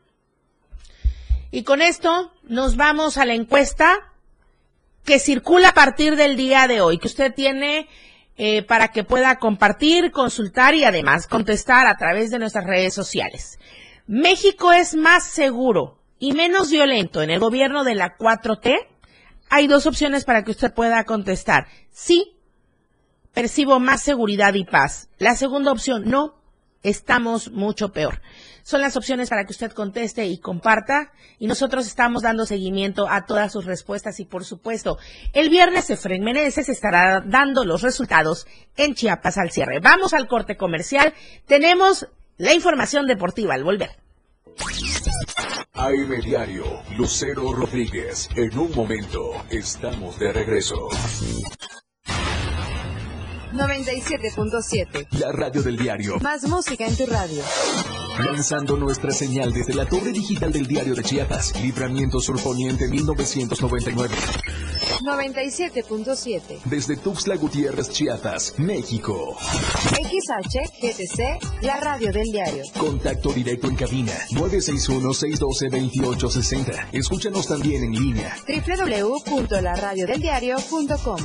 Y 1.50 1.64
con 1.64 1.82
esto 1.82 2.32
nos 2.44 2.76
vamos 2.76 3.18
a 3.18 3.24
la 3.24 3.34
encuesta 3.34 4.12
que 5.04 5.18
circula 5.18 5.70
a 5.70 5.74
partir 5.74 6.14
del 6.14 6.36
día 6.36 6.68
de 6.68 6.80
hoy, 6.80 6.98
que 6.98 7.08
usted 7.08 7.34
tiene 7.34 7.88
eh, 8.36 8.62
para 8.62 8.88
que 8.88 9.02
pueda 9.02 9.36
compartir, 9.40 10.12
consultar 10.12 10.76
y 10.76 10.84
además 10.84 11.26
contestar 11.26 11.88
a 11.88 11.96
través 11.96 12.30
de 12.30 12.38
nuestras 12.38 12.64
redes 12.64 12.94
sociales. 12.94 13.58
México 14.06 14.72
es 14.72 14.94
más 14.94 15.24
seguro 15.24 15.98
y 16.20 16.32
menos 16.32 16.70
violento 16.70 17.20
en 17.20 17.30
el 17.30 17.40
gobierno 17.40 17.82
de 17.82 17.96
la 17.96 18.16
4T. 18.16 18.86
Hay 19.50 19.66
dos 19.66 19.86
opciones 19.86 20.24
para 20.24 20.44
que 20.44 20.52
usted 20.52 20.72
pueda 20.72 21.02
contestar. 21.02 21.66
Sí, 21.90 22.36
percibo 23.32 23.80
más 23.80 24.00
seguridad 24.00 24.54
y 24.54 24.64
paz. 24.64 25.08
La 25.18 25.34
segunda 25.34 25.72
opción, 25.72 26.04
no, 26.08 26.36
estamos 26.84 27.50
mucho 27.50 27.92
peor. 27.92 28.20
Son 28.64 28.80
las 28.80 28.96
opciones 28.96 29.28
para 29.28 29.44
que 29.44 29.52
usted 29.52 29.72
conteste 29.72 30.24
y 30.24 30.38
comparta 30.38 31.12
y 31.38 31.46
nosotros 31.46 31.86
estamos 31.86 32.22
dando 32.22 32.46
seguimiento 32.46 33.06
a 33.10 33.26
todas 33.26 33.52
sus 33.52 33.66
respuestas 33.66 34.20
y 34.20 34.24
por 34.24 34.46
supuesto, 34.46 34.96
el 35.34 35.50
viernes 35.50 35.90
Efren 35.90 36.24
Meneses 36.24 36.70
estará 36.70 37.20
dando 37.20 37.66
los 37.66 37.82
resultados 37.82 38.46
en 38.78 38.94
Chiapas 38.94 39.36
al 39.36 39.50
cierre. 39.50 39.80
Vamos 39.80 40.14
al 40.14 40.26
corte 40.26 40.56
comercial. 40.56 41.12
Tenemos 41.46 42.08
la 42.38 42.54
información 42.54 43.06
deportiva 43.06 43.52
al 43.52 43.64
volver. 43.64 43.90
AM 45.74 46.20
Diario, 46.22 46.64
Lucero 46.96 47.52
Rodríguez. 47.52 48.30
En 48.34 48.58
un 48.58 48.74
momento, 48.74 49.44
estamos 49.50 50.18
de 50.18 50.32
regreso. 50.32 50.88
97.7. 53.54 55.06
La 55.18 55.30
radio 55.30 55.62
del 55.62 55.76
diario. 55.76 56.18
Más 56.20 56.42
música 56.48 56.86
en 56.86 56.96
tu 56.96 57.06
radio. 57.06 57.42
Lanzando 58.18 58.76
nuestra 58.76 59.12
señal 59.12 59.52
desde 59.52 59.74
la 59.74 59.86
torre 59.86 60.12
digital 60.12 60.52
del 60.52 60.66
diario 60.66 60.94
de 60.94 61.02
Chiapas. 61.02 61.60
Libramiento 61.62 62.20
Surponiente 62.20 62.88
1999. 62.88 64.14
97.7. 65.04 66.62
Desde 66.64 66.96
Tuxtla 66.96 67.36
Gutiérrez, 67.36 67.90
Chiapas, 67.90 68.54
México. 68.58 69.36
XH, 69.38 70.80
GTC, 70.80 71.38
la 71.62 71.78
radio 71.78 72.10
del 72.10 72.24
diario. 72.32 72.64
Contacto 72.78 73.30
directo 73.32 73.68
en 73.68 73.76
cabina 73.76 74.12
961-612-2860. 74.32 76.88
Escúchanos 76.92 77.46
también 77.46 77.84
en 77.84 77.92
línea. 77.92 78.34
www.laradiodeldiario.com 78.48 81.18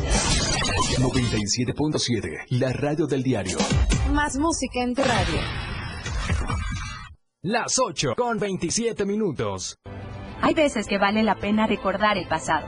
97.7. 0.98 2.46
La 2.50 2.72
radio 2.74 3.08
del 3.08 3.24
diario. 3.24 3.58
Más 4.12 4.38
música 4.38 4.84
en 4.84 4.94
tu 4.94 5.02
radio. 5.02 5.40
Las 7.42 7.80
8 7.80 8.16
con 8.18 8.38
27 8.38 9.06
minutos. 9.06 9.78
Hay 10.42 10.54
veces 10.54 10.88
que 10.88 10.98
vale 10.98 11.24
la 11.24 11.36
pena 11.36 11.68
recordar 11.68 12.18
el 12.18 12.28
pasado. 12.28 12.68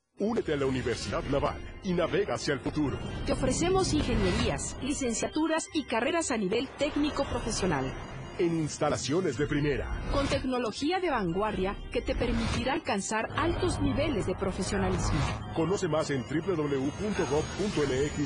Únete 0.21 0.53
a 0.53 0.55
la 0.55 0.67
Universidad 0.67 1.23
Naval 1.31 1.57
y 1.83 1.93
navega 1.93 2.35
hacia 2.35 2.53
el 2.53 2.59
futuro. 2.59 2.95
Te 3.25 3.33
ofrecemos 3.33 3.91
ingenierías, 3.91 4.77
licenciaturas 4.83 5.67
y 5.73 5.85
carreras 5.85 6.29
a 6.29 6.37
nivel 6.37 6.67
técnico 6.77 7.25
profesional. 7.25 7.91
En 8.37 8.55
instalaciones 8.59 9.39
de 9.39 9.47
primera. 9.47 9.99
Con 10.13 10.27
tecnología 10.27 10.99
de 10.99 11.09
vanguardia 11.09 11.75
que 11.91 12.03
te 12.03 12.13
permitirá 12.13 12.73
alcanzar 12.73 13.29
altos 13.35 13.81
niveles 13.81 14.27
de 14.27 14.35
profesionalismo. 14.35 15.19
Conoce 15.55 15.87
más 15.87 16.11
en 16.11 16.21
www.gov.mx 16.21 16.71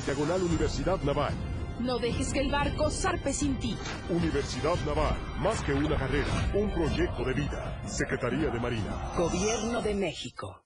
diagonal 0.04 0.42
Universidad 0.42 1.00
Naval. 1.00 1.32
No 1.80 1.98
dejes 1.98 2.34
que 2.34 2.40
el 2.40 2.50
barco 2.50 2.90
zarpe 2.90 3.32
sin 3.32 3.58
ti. 3.58 3.74
Universidad 4.10 4.76
Naval, 4.84 5.16
más 5.38 5.62
que 5.62 5.72
una 5.72 5.96
carrera, 5.96 6.50
un 6.52 6.70
proyecto 6.70 7.24
de 7.24 7.32
vida. 7.32 7.80
Secretaría 7.88 8.50
de 8.50 8.60
Marina. 8.60 9.12
Gobierno 9.16 9.80
de 9.80 9.94
México. 9.94 10.65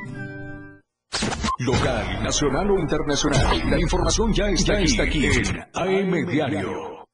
Local, 1.59 2.23
nacional 2.23 2.71
o 2.71 2.79
internacional. 2.79 3.69
La 3.69 3.79
información 3.79 4.33
ya 4.33 4.45
está, 4.47 4.73
aquí, 4.73 4.85
está 4.85 5.03
aquí 5.03 5.25
en 5.25 5.59
AM 5.73 6.25
Diario. 6.25 7.05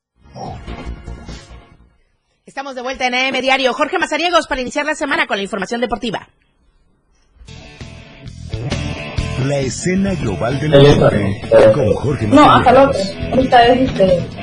Estamos 2.45 2.75
de 2.75 2.81
vuelta 2.81 3.07
en 3.07 3.15
AM 3.15 3.41
Diario. 3.41 3.73
Jorge 3.73 3.97
Mazariegos 3.97 4.47
para 4.47 4.61
iniciar 4.61 4.85
la 4.85 4.95
semana 4.95 5.27
con 5.27 5.37
la 5.37 5.43
información 5.43 5.81
deportiva. 5.81 6.29
La 9.45 9.59
escena 9.59 10.13
global 10.15 10.59
del 10.59 10.71
deporte 10.71 11.41
con 11.73 11.93
Jorge 11.93 12.27
No, 12.27 12.51
hasta 12.51 12.71
luego. 12.71 12.87
Mazariegos. 12.87 13.33
Ahorita 13.33 13.65
es 13.67 13.89
este. 13.89 14.36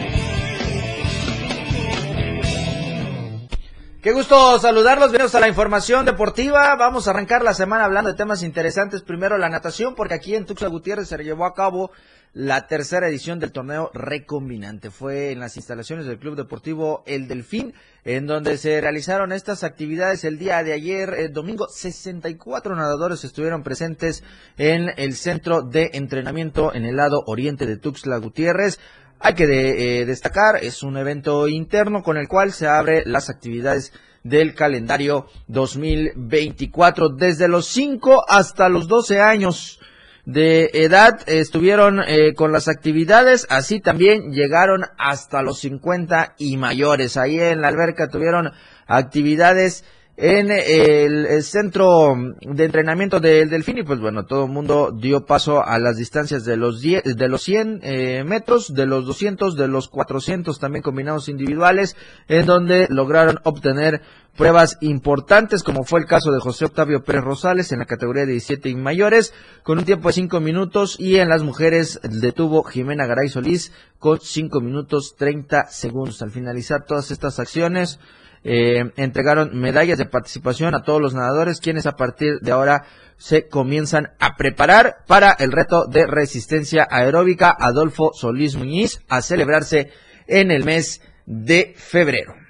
Qué 4.04 4.12
gusto 4.12 4.58
saludarlos, 4.58 5.12
bienvenidos 5.12 5.34
a 5.34 5.40
la 5.40 5.48
información 5.48 6.04
deportiva. 6.04 6.76
Vamos 6.76 7.08
a 7.08 7.12
arrancar 7.12 7.42
la 7.42 7.54
semana 7.54 7.86
hablando 7.86 8.10
de 8.10 8.16
temas 8.18 8.42
interesantes. 8.42 9.00
Primero 9.00 9.38
la 9.38 9.48
natación, 9.48 9.94
porque 9.94 10.12
aquí 10.12 10.34
en 10.34 10.44
Tuxtla 10.44 10.68
Gutiérrez 10.68 11.08
se 11.08 11.16
llevó 11.24 11.46
a 11.46 11.54
cabo 11.54 11.90
la 12.34 12.66
tercera 12.66 13.08
edición 13.08 13.38
del 13.38 13.52
torneo 13.52 13.90
recombinante. 13.94 14.90
Fue 14.90 15.30
en 15.30 15.40
las 15.40 15.56
instalaciones 15.56 16.04
del 16.04 16.18
Club 16.18 16.36
Deportivo 16.36 17.02
El 17.06 17.28
Delfín, 17.28 17.72
en 18.04 18.26
donde 18.26 18.58
se 18.58 18.78
realizaron 18.82 19.32
estas 19.32 19.64
actividades 19.64 20.24
el 20.24 20.38
día 20.38 20.62
de 20.62 20.74
ayer, 20.74 21.14
eh, 21.14 21.28
domingo. 21.30 21.66
64 21.66 22.76
nadadores 22.76 23.24
estuvieron 23.24 23.62
presentes 23.62 24.22
en 24.58 24.90
el 24.98 25.14
centro 25.14 25.62
de 25.62 25.92
entrenamiento 25.94 26.74
en 26.74 26.84
el 26.84 26.96
lado 26.96 27.22
oriente 27.24 27.64
de 27.64 27.78
Tuxtla 27.78 28.18
Gutiérrez. 28.18 28.78
Hay 29.20 29.34
que 29.34 29.46
de- 29.46 30.00
eh, 30.00 30.06
destacar, 30.06 30.56
es 30.62 30.82
un 30.82 30.96
evento 30.96 31.48
interno 31.48 32.02
con 32.02 32.16
el 32.16 32.28
cual 32.28 32.52
se 32.52 32.66
abre 32.66 33.02
las 33.06 33.30
actividades 33.30 33.92
del 34.22 34.54
calendario 34.54 35.26
2024. 35.48 37.08
Desde 37.10 37.48
los 37.48 37.66
5 37.66 38.24
hasta 38.28 38.68
los 38.68 38.88
12 38.88 39.20
años 39.20 39.80
de 40.26 40.70
edad 40.72 41.20
estuvieron 41.26 42.00
eh, 42.06 42.32
con 42.34 42.50
las 42.52 42.68
actividades, 42.68 43.46
así 43.50 43.80
también 43.80 44.32
llegaron 44.32 44.84
hasta 44.98 45.42
los 45.42 45.58
50 45.60 46.34
y 46.38 46.56
mayores. 46.56 47.16
Ahí 47.16 47.38
en 47.38 47.60
la 47.60 47.68
alberca 47.68 48.08
tuvieron 48.08 48.50
actividades 48.86 49.84
en 50.16 50.50
el, 50.50 51.42
centro 51.42 52.14
de 52.40 52.64
entrenamiento 52.64 53.18
del 53.18 53.50
Delfín 53.50 53.78
y 53.78 53.82
pues 53.82 53.98
bueno, 53.98 54.26
todo 54.26 54.44
el 54.44 54.52
mundo 54.52 54.92
dio 54.92 55.26
paso 55.26 55.64
a 55.64 55.78
las 55.80 55.96
distancias 55.96 56.44
de 56.44 56.56
los 56.56 56.80
10, 56.80 57.16
de 57.16 57.28
los 57.28 57.42
100 57.42 57.80
eh, 57.82 58.24
metros, 58.24 58.74
de 58.74 58.86
los 58.86 59.06
200, 59.06 59.56
de 59.56 59.66
los 59.66 59.88
400 59.88 60.60
también 60.60 60.82
combinados 60.82 61.28
individuales, 61.28 61.96
en 62.28 62.46
donde 62.46 62.86
lograron 62.90 63.38
obtener 63.42 64.02
pruebas 64.36 64.78
importantes, 64.80 65.62
como 65.62 65.84
fue 65.84 66.00
el 66.00 66.06
caso 66.06 66.30
de 66.30 66.40
José 66.40 66.64
Octavio 66.64 67.02
Pérez 67.02 67.24
Rosales 67.24 67.72
en 67.72 67.80
la 67.80 67.86
categoría 67.86 68.24
de 68.24 68.32
17 68.32 68.68
y 68.68 68.74
mayores, 68.76 69.32
con 69.62 69.78
un 69.78 69.84
tiempo 69.84 70.08
de 70.08 70.14
5 70.14 70.40
minutos, 70.40 70.96
y 70.98 71.16
en 71.16 71.28
las 71.28 71.42
mujeres 71.42 72.00
detuvo 72.02 72.62
Jimena 72.62 73.06
Garay 73.06 73.28
Solís 73.28 73.72
con 73.98 74.20
5 74.20 74.60
minutos 74.60 75.16
30 75.16 75.66
segundos. 75.68 76.22
Al 76.22 76.30
finalizar 76.30 76.84
todas 76.84 77.10
estas 77.10 77.38
acciones, 77.38 78.00
eh, 78.44 78.92
entregaron 78.96 79.58
medallas 79.58 79.98
de 79.98 80.04
participación 80.06 80.74
a 80.74 80.82
todos 80.82 81.00
los 81.00 81.14
nadadores, 81.14 81.60
quienes 81.60 81.86
a 81.86 81.96
partir 81.96 82.40
de 82.40 82.52
ahora 82.52 82.84
se 83.16 83.48
comienzan 83.48 84.12
a 84.18 84.36
preparar 84.36 84.98
para 85.06 85.32
el 85.32 85.50
reto 85.50 85.86
de 85.86 86.06
resistencia 86.06 86.86
aeróbica 86.90 87.56
Adolfo 87.58 88.12
Solís 88.12 88.54
Muñiz 88.54 89.00
a 89.08 89.22
celebrarse 89.22 89.90
en 90.26 90.50
el 90.50 90.64
mes 90.64 91.00
de 91.26 91.74
febrero. 91.76 92.43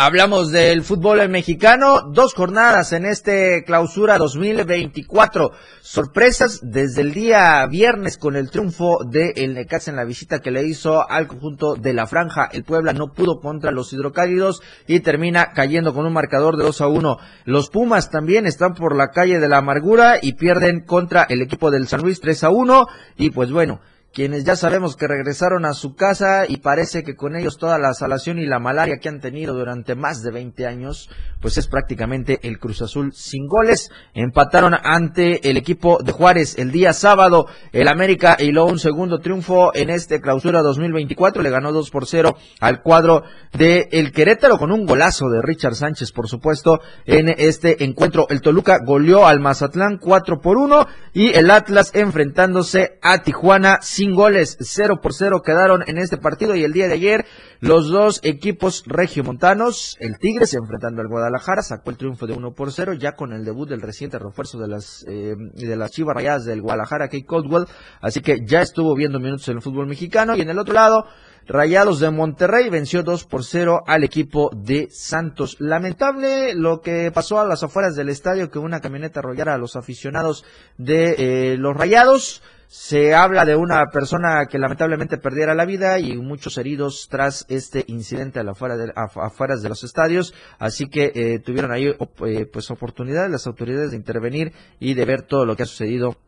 Hablamos 0.00 0.52
del 0.52 0.84
fútbol 0.84 1.28
mexicano, 1.28 2.02
dos 2.12 2.32
jornadas 2.32 2.92
en 2.92 3.04
este 3.04 3.64
clausura 3.64 4.16
2024. 4.16 5.50
Sorpresas 5.80 6.60
desde 6.62 7.00
el 7.00 7.12
día 7.12 7.66
viernes 7.66 8.16
con 8.16 8.36
el 8.36 8.48
triunfo 8.48 8.98
de 9.04 9.32
el 9.34 9.54
Necaxa 9.54 9.90
en 9.90 9.96
la 9.96 10.04
visita 10.04 10.38
que 10.38 10.52
le 10.52 10.62
hizo 10.62 11.10
al 11.10 11.26
conjunto 11.26 11.74
de 11.74 11.94
la 11.94 12.06
franja. 12.06 12.48
El 12.52 12.62
Puebla 12.62 12.92
no 12.92 13.12
pudo 13.12 13.40
contra 13.40 13.72
los 13.72 13.92
hidrocálidos 13.92 14.62
y 14.86 15.00
termina 15.00 15.50
cayendo 15.52 15.92
con 15.92 16.06
un 16.06 16.12
marcador 16.12 16.56
de 16.56 16.62
2 16.62 16.80
a 16.80 16.86
1. 16.86 17.16
Los 17.46 17.68
Pumas 17.68 18.08
también 18.08 18.46
están 18.46 18.74
por 18.74 18.94
la 18.94 19.10
calle 19.10 19.40
de 19.40 19.48
la 19.48 19.56
amargura 19.56 20.18
y 20.22 20.34
pierden 20.34 20.84
contra 20.84 21.24
el 21.24 21.42
equipo 21.42 21.72
del 21.72 21.88
San 21.88 22.02
Luis 22.02 22.20
3 22.20 22.44
a 22.44 22.50
1. 22.50 22.86
Y 23.16 23.30
pues 23.30 23.50
bueno, 23.50 23.80
quienes 24.12 24.44
ya 24.44 24.56
sabemos 24.56 24.96
que 24.96 25.06
regresaron 25.06 25.64
a 25.64 25.74
su 25.74 25.94
casa 25.94 26.44
y 26.48 26.56
parece 26.56 27.04
que 27.04 27.14
con 27.14 27.36
ellos 27.36 27.58
toda 27.58 27.78
la 27.78 27.94
salación 27.94 28.38
y 28.38 28.46
la 28.46 28.58
malaria 28.58 28.98
que 28.98 29.08
han 29.08 29.20
tenido 29.20 29.54
durante 29.54 29.94
más 29.94 30.22
de 30.22 30.32
20 30.32 30.66
años, 30.66 31.10
pues 31.40 31.58
es 31.58 31.68
prácticamente 31.68 32.40
el 32.42 32.58
Cruz 32.58 32.82
Azul 32.82 33.12
sin 33.14 33.46
goles. 33.46 33.90
Empataron 34.14 34.74
ante 34.82 35.48
el 35.48 35.56
equipo 35.56 35.98
de 36.02 36.12
Juárez 36.12 36.58
el 36.58 36.72
día 36.72 36.92
sábado. 36.92 37.46
El 37.72 37.86
América 37.86 38.36
hiló 38.40 38.66
un 38.66 38.78
segundo 38.78 39.20
triunfo 39.20 39.74
en 39.74 39.90
este 39.90 40.20
clausura 40.20 40.62
2024. 40.62 41.42
Le 41.42 41.50
ganó 41.50 41.72
2 41.72 41.90
por 41.90 42.06
0 42.06 42.36
al 42.60 42.82
cuadro 42.82 43.22
de 43.52 43.88
el 43.92 44.12
Querétaro 44.12 44.58
con 44.58 44.72
un 44.72 44.86
golazo 44.86 45.28
de 45.28 45.42
Richard 45.42 45.74
Sánchez, 45.74 46.12
por 46.12 46.28
supuesto, 46.28 46.80
en 47.06 47.28
este 47.28 47.84
encuentro. 47.84 48.26
El 48.30 48.40
Toluca 48.40 48.78
goleó 48.84 49.26
al 49.26 49.38
Mazatlán 49.38 49.98
4 49.98 50.40
por 50.40 50.56
1 50.56 50.86
y 51.12 51.34
el 51.34 51.50
Atlas 51.50 51.92
enfrentándose 51.94 52.98
a 53.02 53.22
Tijuana 53.22 53.78
goles, 54.14 54.56
0 54.60 55.00
por 55.02 55.14
0 55.14 55.42
quedaron 55.44 55.82
en 55.86 55.98
este 55.98 56.16
partido 56.16 56.54
y 56.54 56.64
el 56.64 56.72
día 56.72 56.88
de 56.88 56.94
ayer 56.94 57.26
los 57.60 57.88
dos 57.88 58.20
equipos 58.22 58.84
regiomontanos, 58.86 59.96
el 60.00 60.18
Tigres 60.18 60.54
enfrentando 60.54 61.02
al 61.02 61.08
Guadalajara, 61.08 61.62
sacó 61.62 61.90
el 61.90 61.96
triunfo 61.96 62.26
de 62.26 62.34
1 62.34 62.52
por 62.52 62.72
0 62.72 62.94
ya 62.94 63.12
con 63.12 63.32
el 63.32 63.44
debut 63.44 63.68
del 63.68 63.82
reciente 63.82 64.18
refuerzo 64.18 64.58
de 64.58 64.68
las 64.68 65.04
eh, 65.08 65.34
de 65.54 65.76
las 65.76 65.90
Chivas 65.90 66.14
Rayadas 66.14 66.44
del 66.44 66.62
Guadalajara, 66.62 67.08
Kate 67.08 67.26
Caldwell, 67.26 67.66
así 68.00 68.20
que 68.20 68.44
ya 68.44 68.60
estuvo 68.60 68.94
viendo 68.94 69.18
minutos 69.18 69.48
en 69.48 69.56
el 69.56 69.62
fútbol 69.62 69.86
mexicano 69.86 70.36
y 70.36 70.40
en 70.40 70.50
el 70.50 70.58
otro 70.58 70.74
lado 70.74 71.04
Rayados 71.48 71.98
de 71.98 72.10
Monterrey 72.10 72.68
venció 72.68 73.02
2 73.02 73.24
por 73.24 73.42
0 73.42 73.82
al 73.86 74.04
equipo 74.04 74.50
de 74.54 74.88
Santos. 74.90 75.56
Lamentable 75.58 76.54
lo 76.54 76.82
que 76.82 77.10
pasó 77.10 77.40
a 77.40 77.46
las 77.46 77.62
afueras 77.62 77.94
del 77.96 78.10
estadio, 78.10 78.50
que 78.50 78.58
una 78.58 78.80
camioneta 78.80 79.20
arrollara 79.20 79.54
a 79.54 79.58
los 79.58 79.74
aficionados 79.74 80.44
de 80.76 81.14
eh, 81.52 81.56
los 81.56 81.74
Rayados. 81.74 82.42
Se 82.70 83.14
habla 83.14 83.46
de 83.46 83.56
una 83.56 83.86
persona 83.90 84.44
que 84.44 84.58
lamentablemente 84.58 85.16
perdiera 85.16 85.54
la 85.54 85.64
vida 85.64 85.98
y 86.00 86.18
muchos 86.18 86.58
heridos 86.58 87.08
tras 87.10 87.46
este 87.48 87.82
incidente 87.88 88.40
a 88.40 88.42
la 88.44 88.52
afuera 88.52 88.76
de, 88.76 88.92
af- 88.92 89.24
afueras 89.26 89.62
de 89.62 89.70
los 89.70 89.84
estadios. 89.84 90.34
Así 90.58 90.86
que 90.90 91.10
eh, 91.14 91.38
tuvieron 91.38 91.72
ahí 91.72 91.86
eh, 92.26 92.44
pues 92.52 92.70
oportunidad 92.70 93.30
las 93.30 93.46
autoridades 93.46 93.92
de 93.92 93.96
intervenir 93.96 94.52
y 94.80 94.92
de 94.92 95.04
ver 95.06 95.22
todo 95.22 95.46
lo 95.46 95.56
que 95.56 95.62
ha 95.62 95.66
sucedido 95.66 96.18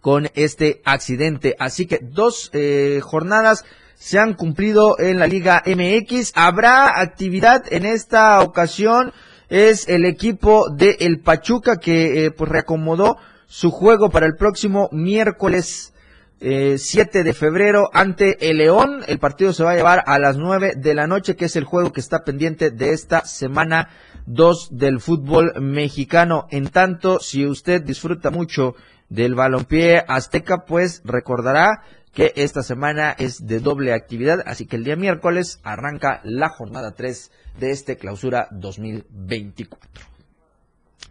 con 0.00 0.28
este 0.36 0.80
accidente. 0.84 1.56
Así 1.58 1.86
que 1.86 1.98
dos 2.00 2.50
eh, 2.52 3.00
jornadas 3.02 3.64
se 3.96 4.20
han 4.20 4.34
cumplido 4.34 4.96
en 5.00 5.18
la 5.18 5.26
Liga 5.26 5.60
MX. 5.66 6.34
Habrá 6.36 7.00
actividad 7.00 7.64
en 7.72 7.84
esta 7.84 8.40
ocasión. 8.42 9.12
Es 9.48 9.88
el 9.88 10.04
equipo 10.04 10.68
de 10.70 10.98
El 11.00 11.18
Pachuca 11.20 11.78
que 11.78 12.26
eh, 12.26 12.30
pues 12.30 12.48
reacomodó 12.48 13.16
su 13.54 13.70
juego 13.70 14.10
para 14.10 14.26
el 14.26 14.34
próximo 14.34 14.88
miércoles 14.90 15.94
eh, 16.40 16.74
7 16.76 17.22
de 17.22 17.32
febrero 17.34 17.88
ante 17.92 18.50
el 18.50 18.56
León. 18.56 19.04
El 19.06 19.20
partido 19.20 19.52
se 19.52 19.62
va 19.62 19.70
a 19.70 19.76
llevar 19.76 20.02
a 20.08 20.18
las 20.18 20.36
9 20.36 20.72
de 20.76 20.92
la 20.92 21.06
noche, 21.06 21.36
que 21.36 21.44
es 21.44 21.54
el 21.54 21.62
juego 21.62 21.92
que 21.92 22.00
está 22.00 22.24
pendiente 22.24 22.72
de 22.72 22.90
esta 22.90 23.24
semana 23.24 23.90
2 24.26 24.70
del 24.72 24.98
fútbol 24.98 25.52
mexicano. 25.60 26.48
En 26.50 26.66
tanto, 26.66 27.20
si 27.20 27.46
usted 27.46 27.80
disfruta 27.80 28.32
mucho 28.32 28.74
del 29.08 29.36
balompié 29.36 30.04
azteca, 30.08 30.64
pues 30.66 31.00
recordará 31.04 31.84
que 32.12 32.32
esta 32.34 32.64
semana 32.64 33.12
es 33.16 33.46
de 33.46 33.60
doble 33.60 33.92
actividad, 33.92 34.40
así 34.46 34.66
que 34.66 34.74
el 34.74 34.82
día 34.82 34.96
miércoles 34.96 35.60
arranca 35.62 36.20
la 36.24 36.48
jornada 36.48 36.90
3 36.90 37.30
de 37.60 37.70
este 37.70 37.98
clausura 37.98 38.48
2024. 38.50 40.13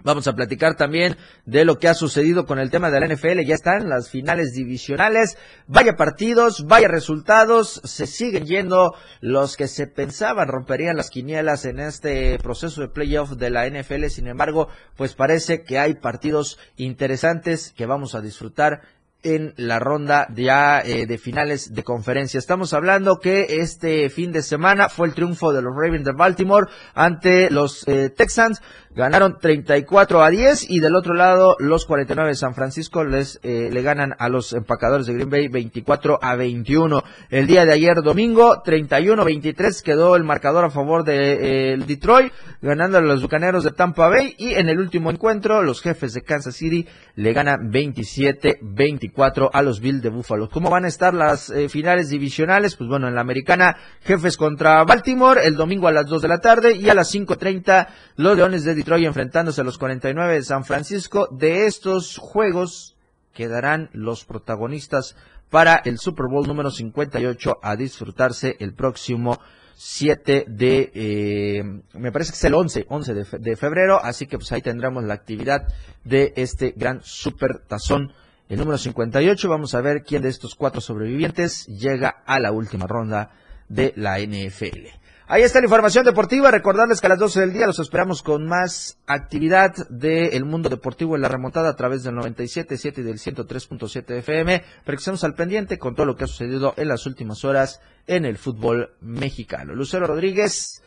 Vamos 0.04 0.28
a 0.28 0.34
platicar 0.34 0.76
también 0.76 1.16
de 1.46 1.64
lo 1.64 1.78
que 1.78 1.88
ha 1.88 1.94
sucedido 1.94 2.46
con 2.46 2.60
el 2.60 2.70
tema 2.70 2.92
de 2.92 3.00
la 3.00 3.08
NFL. 3.08 3.42
Ya 3.46 3.56
están 3.56 3.88
las 3.88 4.10
finales 4.10 4.54
divisionales. 4.54 5.38
Vaya 5.68 5.96
partidos, 5.96 6.66
vaya 6.68 6.88
resultados. 6.88 7.82
Se 7.86 8.08
siguen 8.08 8.46
yendo 8.46 8.96
los 9.22 9.56
que 9.56 9.68
se 9.68 9.88
pensaban 9.88 10.48
romperían 10.48 10.98
las 10.98 11.10
quinielas 11.10 11.66
en 11.66 11.80
este 11.80 12.38
proceso 12.40 12.82
de 12.82 12.90
playoff 12.90 13.32
de 13.32 13.50
la 13.50 13.70
NFL. 13.70 14.08
Sin 14.08 14.28
embargo, 14.28 14.68
pues 14.98 15.14
parece 15.14 15.64
que 15.64 15.80
hay 15.80 15.94
partidos 15.94 16.60
interesantes 16.76 17.74
que 17.76 17.86
vamos 17.86 18.16
a 18.16 18.22
disfrutar 18.22 18.82
en 19.24 19.54
la 19.58 19.80
ronda 19.80 20.28
eh, 20.36 21.06
de 21.08 21.18
finales 21.18 21.74
de 21.74 21.84
conferencia. 21.84 22.38
Estamos 22.38 22.74
hablando 22.74 23.20
que 23.20 23.60
este 23.62 24.10
fin 24.10 24.32
de 24.32 24.42
semana 24.42 24.90
fue 24.90 25.08
el 25.08 25.14
triunfo 25.14 25.54
de 25.54 25.62
los 25.62 25.74
Ravens 25.76 26.06
de 26.06 26.12
Baltimore 26.12 26.68
ante 26.94 27.50
los 27.50 27.88
eh, 27.88 28.10
Texans. 28.10 28.62
Ganaron 28.96 29.40
34 29.40 30.24
a 30.24 30.30
10 30.30 30.70
y 30.70 30.80
del 30.80 30.96
otro 30.96 31.16
lado 31.16 31.56
los 31.58 31.88
49 31.88 32.30
de 32.30 32.36
San 32.36 32.54
Francisco 32.54 33.04
les 33.04 33.40
eh, 33.42 33.70
le 33.72 33.82
ganan 33.82 34.14
a 34.20 34.30
los 34.30 34.54
empacadores 34.54 35.08
de 35.08 35.16
Green 35.16 35.32
Bay 35.32 35.48
24 35.48 36.20
a 36.22 36.36
21. 36.36 37.04
El 37.32 37.48
día 37.48 37.66
de 37.66 37.72
ayer 37.72 38.04
domingo 38.04 38.62
31-23 38.64 39.82
quedó 39.82 40.16
el 40.16 40.24
marcador 40.24 40.66
a 40.66 40.70
favor 40.70 41.04
de 41.04 41.72
eh, 41.74 41.78
Detroit 41.78 42.32
ganando 42.62 43.00
a 43.00 43.02
los 43.02 43.24
Bucaneros 43.24 43.64
de 43.64 43.72
Tampa 43.72 44.10
Bay 44.10 44.36
y 44.38 44.54
en 44.54 44.70
el 44.70 44.78
último 44.80 45.10
encuentro 45.10 45.64
los 45.64 45.82
jefes 45.82 46.14
de 46.14 46.22
Kansas 46.22 46.56
City 46.56 46.88
le 47.16 47.34
ganan 47.34 47.72
27-24 47.72 49.13
a 49.22 49.62
los 49.62 49.80
Bills 49.80 50.02
de 50.02 50.10
Buffalo. 50.10 50.50
¿Cómo 50.50 50.70
van 50.70 50.86
a 50.86 50.88
estar 50.88 51.14
las 51.14 51.50
eh, 51.50 51.70
finales 51.70 52.10
divisionales? 52.10 52.76
Pues 52.76 52.90
bueno, 52.90 53.08
en 53.08 53.16
la 53.16 53.22
americana 53.22 53.78
jefes 54.02 54.38
contra 54.38 54.84
Baltimore 54.84 55.46
el 55.46 55.56
domingo 55.56 55.88
a 55.88 55.92
las 55.92 56.06
2 56.08 56.22
de 56.22 56.28
la 56.28 56.40
tarde 56.40 56.76
y 56.76 56.90
a 56.90 56.94
las 56.94 57.14
5.30 57.14 57.88
los 58.16 58.36
Leones 58.38 58.64
de 58.64 58.76
Detroit 58.76 59.06
enfrentándose 59.06 59.62
a 59.62 59.64
los 59.64 59.78
49 59.78 60.34
de 60.36 60.44
San 60.44 60.66
Francisco. 60.66 61.28
De 61.32 61.66
estos 61.66 62.18
juegos 62.18 62.96
quedarán 63.34 63.90
los 63.94 64.26
protagonistas 64.26 65.16
para 65.50 65.76
el 65.86 66.00
Super 66.00 66.26
Bowl 66.28 66.48
número 66.48 66.72
58 66.72 67.60
a 67.62 67.76
disfrutarse 67.76 68.56
el 68.60 68.74
próximo 68.74 69.40
7 69.76 70.46
de, 70.48 70.92
eh, 70.94 71.64
me 71.94 72.12
parece 72.12 72.32
que 72.32 72.38
es 72.38 72.44
el 72.46 72.54
11, 72.54 72.86
11 72.88 73.14
de, 73.14 73.26
fe- 73.26 73.38
de 73.40 73.56
febrero, 73.56 74.00
así 74.04 74.28
que 74.28 74.38
pues 74.38 74.52
ahí 74.52 74.62
tendremos 74.62 75.04
la 75.04 75.14
actividad 75.16 75.68
de 76.04 76.32
este 76.38 76.74
gran 76.78 77.02
super 77.04 77.60
tazón. 77.68 78.14
El 78.54 78.60
número 78.60 78.78
58, 78.78 79.50
vamos 79.50 79.74
a 79.74 79.82
ver 79.82 80.04
quién 80.04 80.22
de 80.22 80.30
estos 80.30 80.54
cuatro 80.54 80.80
sobrevivientes 80.80 81.66
llega 81.66 82.22
a 82.24 82.40
la 82.40 82.52
última 82.52 82.86
ronda 82.86 83.32
de 83.68 83.94
la 83.96 84.20
NFL. 84.20 84.90
Ahí 85.26 85.42
está 85.42 85.58
la 85.58 85.66
información 85.66 86.06
deportiva. 86.06 86.52
Recordarles 86.52 87.02
que 87.02 87.08
a 87.08 87.10
las 87.10 87.18
12 87.18 87.40
del 87.40 87.54
día 87.54 87.66
los 87.66 87.80
esperamos 87.80 88.22
con 88.22 88.46
más 88.46 89.00
actividad 89.08 89.74
del 89.90 90.46
mundo 90.46 90.70
deportivo 90.70 91.16
en 91.16 91.24
la 91.24 91.30
remontada 91.30 91.70
a 91.70 91.76
través 91.76 92.04
del 92.04 92.14
97.7 92.14 93.00
y 93.00 93.02
del 93.02 93.18
103.7 93.18 94.18
FM. 94.20 94.64
Para 94.86 94.98
que 94.98 95.00
estemos 95.00 95.24
al 95.24 95.34
pendiente 95.34 95.80
con 95.80 95.96
todo 95.96 96.06
lo 96.06 96.16
que 96.16 96.26
ha 96.26 96.28
sucedido 96.28 96.76
en 96.78 96.90
las 96.90 97.08
últimas 97.08 97.44
horas 97.46 97.82
en 98.06 98.24
el 98.24 98.38
fútbol 98.38 98.92
mexicano. 99.02 99.74
Lucero 99.74 100.06
Rodríguez, 100.06 100.84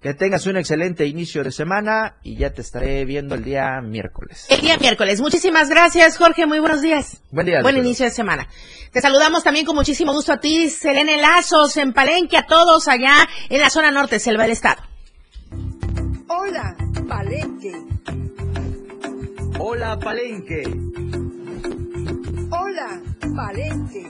que 0.00 0.14
tengas 0.14 0.46
un 0.46 0.56
excelente 0.56 1.06
inicio 1.06 1.42
de 1.42 1.50
semana 1.50 2.16
y 2.22 2.36
ya 2.36 2.50
te 2.50 2.60
estaré 2.62 3.04
viendo 3.04 3.34
el 3.34 3.42
día 3.42 3.80
miércoles. 3.82 4.46
El 4.48 4.60
día 4.60 4.76
miércoles. 4.78 5.20
Muchísimas 5.20 5.68
gracias, 5.68 6.16
Jorge. 6.16 6.46
Muy 6.46 6.60
buenos 6.60 6.82
días. 6.82 7.20
Buen 7.30 7.46
día. 7.46 7.62
Buen 7.62 7.76
inicio 7.76 8.04
de 8.04 8.12
semana. 8.12 8.48
Te 8.92 9.00
saludamos 9.00 9.42
también 9.42 9.66
con 9.66 9.74
muchísimo 9.74 10.12
gusto 10.12 10.32
a 10.32 10.38
ti, 10.38 10.70
Selene 10.70 11.20
Lazos, 11.20 11.76
en 11.76 11.92
Palenque, 11.92 12.36
a 12.36 12.46
todos 12.46 12.86
allá 12.88 13.28
en 13.48 13.60
la 13.60 13.70
zona 13.70 13.90
norte, 13.90 14.20
Selva 14.20 14.44
del 14.44 14.52
Estado. 14.52 14.82
Hola, 16.28 16.76
Palenque. 17.08 17.72
Hola, 19.58 19.98
Palenque. 19.98 20.62
Hola, 22.50 23.02
Palenque. 23.34 24.06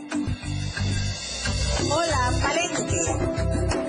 Hola, 1.91 2.31
Palenque. 2.43 3.88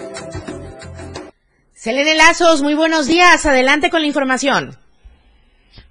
Selene 1.79 2.13
Lazos, 2.13 2.61
muy 2.61 2.73
buenos 2.73 3.07
días. 3.07 3.45
Adelante 3.45 3.89
con 3.89 4.01
la 4.01 4.07
información. 4.07 4.77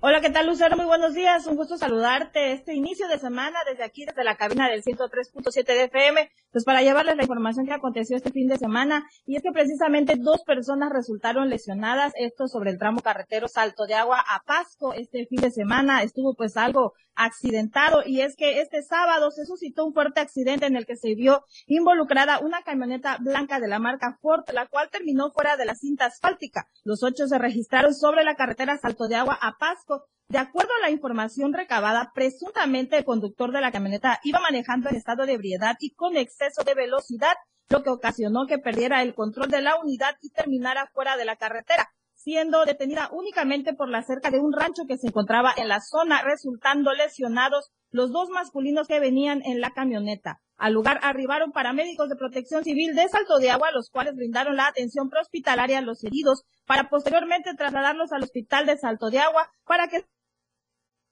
Hola, 0.01 0.21
¿qué 0.21 0.29
tal, 0.29 0.47
Lucero? 0.47 0.77
Muy 0.77 0.85
buenos 0.85 1.15
días. 1.15 1.47
Un 1.47 1.57
gusto 1.57 1.79
saludarte 1.79 2.53
este 2.53 2.75
inicio 2.75 3.09
de 3.09 3.19
semana 3.19 3.61
desde 3.67 3.85
aquí, 3.85 4.05
desde 4.05 4.23
la 4.23 4.37
cabina 4.37 4.69
del 4.69 4.83
103.7 4.83 5.65
de 5.65 5.85
FM, 5.85 6.31
pues 6.51 6.65
para 6.65 6.83
llevarles 6.83 7.17
la 7.17 7.23
información 7.23 7.67
que 7.67 7.73
aconteció 7.73 8.17
este 8.17 8.33
fin 8.33 8.49
de 8.49 8.59
semana. 8.59 9.07
Y 9.27 9.37
es 9.37 9.43
que 9.43 9.53
precisamente 9.53 10.17
dos 10.17 10.43
personas 10.45 10.91
resultaron 10.93 11.49
lesionadas, 11.49 12.13
esto 12.17 12.49
sobre 12.49 12.71
el 12.71 12.79
tramo 12.79 13.01
carretero 13.01 13.49
Salto 13.49 13.87
de 13.87 13.95
Agua 13.95 14.19
a 14.19 14.43
Pasco. 14.47 14.93
Este 14.93 15.27
fin 15.27 15.41
de 15.41 15.51
semana 15.51 16.03
estuvo 16.03 16.35
pues 16.35 16.57
algo 16.57 16.93
accidentado 17.19 18.03
y 18.07 18.21
es 18.21 18.37
que 18.37 18.61
este 18.61 18.83
sábado 18.83 19.31
se 19.31 19.45
suscitó 19.45 19.85
un 19.85 19.93
fuerte 19.93 20.21
accidente 20.21 20.67
en 20.67 20.77
el 20.77 20.87
que 20.87 20.97
se 20.97 21.15
vio 21.15 21.43
involucrada 21.67 22.39
una 22.39 22.63
camioneta 22.63 23.19
blanca 23.21 23.59
de 23.59 23.69
la 23.69 23.81
marca 23.81 24.17
Ford, 24.23 24.45
la 24.53 24.67
cual 24.67 24.89
terminó 24.91 25.31
fuera 25.33 25.57
de 25.57 25.67
la 25.67 25.75
cinta 25.75 26.07
asfáltica. 26.07 26.69
Los 26.85 27.03
ocho 27.03 27.27
se 27.27 27.39
registraron 27.39 27.95
sobre 27.95 28.25
la 28.25 28.37
carretera 28.37 28.79
Salto 28.79 29.09
de 29.09 29.17
Agua 29.17 29.39
a 29.41 29.57
Pasco. 29.59 30.05
De 30.31 30.37
acuerdo 30.37 30.71
a 30.77 30.83
la 30.83 30.91
información 30.91 31.55
recabada, 31.55 32.13
presuntamente 32.15 32.99
el 32.99 33.05
conductor 33.07 33.51
de 33.51 33.63
la 33.63 33.73
camioneta 33.73 34.21
iba 34.25 34.41
manejando 34.41 34.91
en 34.91 34.97
estado 34.97 35.25
de 35.25 35.33
ebriedad 35.33 35.77
y 35.81 35.95
con 35.95 36.19
exceso 36.19 36.65
de 36.65 36.75
velocidad, 36.75 37.35
lo 37.71 37.83
que 37.83 37.89
ocasionó 37.89 38.47
que 38.47 38.59
perdiera 38.59 39.01
el 39.03 39.15
control 39.15 39.49
de 39.49 39.63
la 39.63 39.81
unidad 39.81 40.17
y 40.21 40.29
terminara 40.31 40.91
fuera 40.93 41.17
de 41.17 41.25
la 41.25 41.37
carretera 41.37 41.89
siendo 42.19 42.65
detenida 42.65 43.09
únicamente 43.13 43.73
por 43.75 43.89
la 43.89 44.03
cerca 44.03 44.31
de 44.31 44.41
un 44.41 44.53
rancho 44.53 44.83
que 44.87 44.99
se 44.99 45.07
encontraba 45.07 45.55
en 45.57 45.69
la 45.69 45.81
zona, 45.81 46.21
resultando 46.23 46.93
lesionados 46.93 47.71
los 47.91 48.11
dos 48.13 48.29
masculinos 48.29 48.89
que 48.89 49.01
venían 49.01 49.41
en 49.47 49.61
la 49.61 49.71
camioneta. 49.71 50.41
Al 50.57 50.75
lugar 50.75 50.99
arribaron 51.03 51.53
paramédicos 51.53 52.09
de 52.09 52.17
protección 52.17 52.65
civil 52.65 52.95
de 52.97 53.09
Salto 53.09 53.39
de 53.39 53.51
Agua, 53.51 53.71
los 53.73 53.89
cuales 53.91 54.17
brindaron 54.17 54.57
la 54.57 54.67
atención 54.67 55.09
prehospitalaria 55.09 55.79
a 55.79 55.83
los 55.83 56.03
heridos 56.03 56.45
para 56.67 56.91
posteriormente 56.91 57.55
trasladarlos 57.55 58.13
al 58.13 58.25
hospital 58.25 58.67
de 58.67 58.77
Salto 58.77 59.09
de 59.11 59.21
Agua 59.21 59.51
para 59.65 59.87
que 59.87 60.05